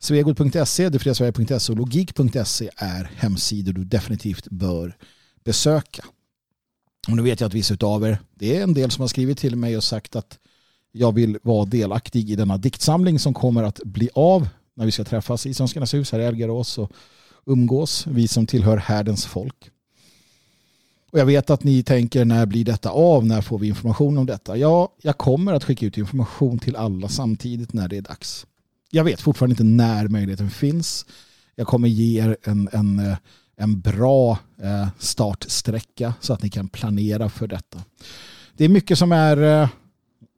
Svegot.se, 0.00 0.88
detfriasverige.se 0.88 1.72
och 1.72 1.78
logik.se 1.78 2.70
är 2.76 3.10
hemsidor 3.16 3.72
du 3.72 3.84
definitivt 3.84 4.48
bör 4.48 4.96
besöka. 5.44 6.04
Och 7.08 7.16
nu 7.16 7.22
vet 7.22 7.40
jag 7.40 7.48
att 7.48 7.54
vissa 7.54 7.76
av 7.80 8.04
er, 8.04 8.18
det 8.34 8.56
är 8.56 8.62
en 8.62 8.74
del 8.74 8.90
som 8.90 9.00
har 9.00 9.08
skrivit 9.08 9.38
till 9.38 9.56
mig 9.56 9.76
och 9.76 9.84
sagt 9.84 10.16
att 10.16 10.38
jag 10.92 11.12
vill 11.12 11.38
vara 11.42 11.64
delaktig 11.64 12.30
i 12.30 12.36
denna 12.36 12.56
diktsamling 12.56 13.18
som 13.18 13.34
kommer 13.34 13.62
att 13.62 13.80
bli 13.84 14.10
av 14.14 14.48
när 14.74 14.84
vi 14.84 14.92
ska 14.92 15.04
träffas 15.04 15.46
i 15.46 15.54
Svenskarnas 15.54 15.94
hus 15.94 16.12
här 16.12 16.18
i 16.18 16.24
Elgarås 16.24 16.78
och 16.78 16.92
umgås, 17.46 18.06
vi 18.06 18.28
som 18.28 18.46
tillhör 18.46 18.76
härdens 18.76 19.26
folk. 19.26 19.70
Och 21.14 21.18
jag 21.20 21.26
vet 21.26 21.50
att 21.50 21.64
ni 21.64 21.82
tänker 21.82 22.24
när 22.24 22.46
blir 22.46 22.64
detta 22.64 22.90
av? 22.90 23.26
När 23.26 23.40
får 23.40 23.58
vi 23.58 23.68
information 23.68 24.18
om 24.18 24.26
detta? 24.26 24.56
Ja, 24.56 24.94
jag 25.02 25.18
kommer 25.18 25.52
att 25.52 25.64
skicka 25.64 25.86
ut 25.86 25.98
information 25.98 26.58
till 26.58 26.76
alla 26.76 27.08
samtidigt 27.08 27.72
när 27.72 27.88
det 27.88 27.96
är 27.96 28.02
dags. 28.02 28.46
Jag 28.90 29.04
vet 29.04 29.20
fortfarande 29.20 29.52
inte 29.52 29.64
när 29.64 30.08
möjligheten 30.08 30.50
finns. 30.50 31.06
Jag 31.54 31.66
kommer 31.66 31.88
ge 31.88 32.22
er 32.22 32.36
en, 32.42 32.68
en, 32.72 33.16
en 33.56 33.80
bra 33.80 34.38
eh, 34.62 34.88
startsträcka 34.98 36.14
så 36.20 36.32
att 36.32 36.42
ni 36.42 36.50
kan 36.50 36.68
planera 36.68 37.28
för 37.28 37.46
detta. 37.46 37.82
Det 38.56 38.64
är 38.64 38.68
mycket 38.68 38.98
som 38.98 39.12
är 39.12 39.42
eh, 39.42 39.68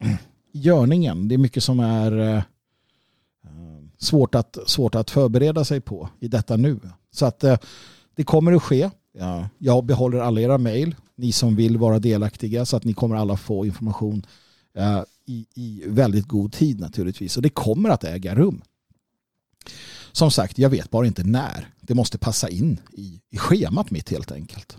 görningen. 0.53 1.29
Det 1.29 1.35
är 1.35 1.39
mycket 1.39 1.65
som 1.65 1.81
är 1.81 2.19
eh, 2.19 2.43
svårt, 3.99 4.35
att, 4.35 4.59
svårt 4.67 4.95
att 4.95 5.11
förbereda 5.11 5.65
sig 5.65 5.81
på 5.81 6.09
i 6.21 6.29
detta 6.29 6.57
nu. 6.57 6.81
Så 7.11 7.27
att 7.27 7.45
eh, 7.45 7.59
det 8.15 8.25
kommer 8.25 8.53
att 8.53 8.63
ske. 8.63 8.91
Ja, 9.19 9.49
jag 9.59 9.85
behåller 9.85 10.19
alla 10.19 10.41
era 10.41 10.59
mejl, 10.59 10.95
ni 11.15 11.33
som 11.33 11.57
vill 11.57 11.77
vara 11.77 11.99
delaktiga, 11.99 12.67
så 12.67 12.77
att 12.77 12.85
ni 12.85 12.93
kommer 12.93 13.17
alla 13.17 13.37
få 13.37 13.67
information 13.67 14.27
eh, 14.75 15.03
i, 15.27 15.47
i 15.55 15.83
väldigt 15.87 16.27
god 16.27 16.53
tid 16.53 16.81
naturligtvis. 16.81 17.37
Och 17.37 17.43
det 17.43 17.49
kommer 17.49 17.91
att 17.91 18.05
äga 18.05 18.35
rum. 18.35 18.63
Som 20.13 20.31
sagt, 20.31 20.59
jag 20.59 20.71
vet 20.71 20.91
bara 20.91 21.07
inte 21.07 21.25
när. 21.25 21.69
Det 21.81 21.95
måste 21.95 22.19
passa 22.19 22.49
in 22.49 22.81
i, 22.93 23.21
i 23.31 23.39
schemat 23.39 23.91
mitt 23.91 24.11
helt 24.11 24.33
enkelt. 24.33 24.77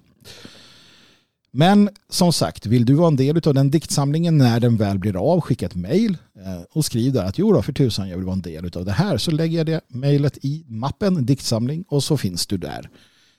Men 1.52 1.90
som 2.10 2.34
sagt, 2.34 2.65
vill 2.65 2.86
du 2.86 2.94
vara 2.94 3.07
en 3.07 3.15
del 3.15 3.48
av 3.48 3.53
den 3.53 3.72
diktsamlingen 3.72 4.38
när 4.38 4.60
den 4.60 4.78
väl 4.78 4.99
blir 4.99 5.34
av, 5.34 5.41
skicka 5.41 5.65
ett 5.65 5.76
mejl 5.76 6.18
eh, 6.36 6.61
och 6.72 6.86
skriv 6.86 7.14
där 7.14 7.26
att 7.26 7.38
jo 7.38 7.53
då, 7.53 7.61
för 7.61 7.74
tusan 7.74 8.10
jag 8.10 8.18
vill 8.18 8.26
vara 8.26 8.34
en 8.34 8.41
del 8.41 8.78
av 8.78 8.86
det 8.86 8.91
här. 8.91 9.18
Så 9.18 9.32
lägger 9.32 9.57
jag 9.57 9.65
det 9.65 9.82
mejlet 9.88 10.38
i 10.45 10.65
mappen 10.68 11.26
diktsamling 11.26 11.84
och 11.88 12.03
så 12.03 12.18
finns 12.18 12.48
du 12.48 12.57
där 12.57 12.90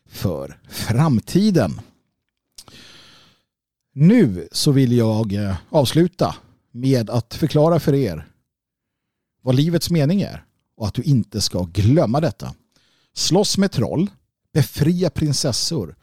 för 0.09 0.59
framtiden. 0.69 1.81
Nu 3.95 4.49
så 4.53 4.73
vill 4.73 4.93
jag 4.93 5.33
eh, 5.33 5.57
avsluta 5.71 6.37
med 6.73 7.11
att 7.11 7.35
förklara 7.35 7.81
för 7.81 7.95
er 7.95 8.27
vad 9.43 9.55
livets 9.55 9.91
mening 9.91 10.23
är 10.23 10.45
och 10.77 10.87
att 10.87 10.95
du 10.95 11.03
inte 11.03 11.41
ska 11.41 11.63
glömma 11.63 12.21
detta. 12.21 12.55
Slåss 13.15 13.59
med 13.59 13.73
troll, 13.73 14.11
befria 14.53 15.11
prinsessor, 15.11 15.97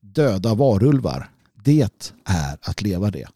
döda 0.00 0.54
varulvar, 0.54 1.30
det 1.64 2.10
är 2.24 2.58
att 2.62 2.82
leva 2.82 3.10
det. 3.10 3.28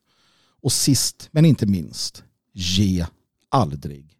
Och 0.63 0.73
sist 0.73 1.29
men 1.33 1.45
inte 1.45 1.67
minst, 1.67 2.25
ge 2.53 3.07
aldrig. 3.49 4.16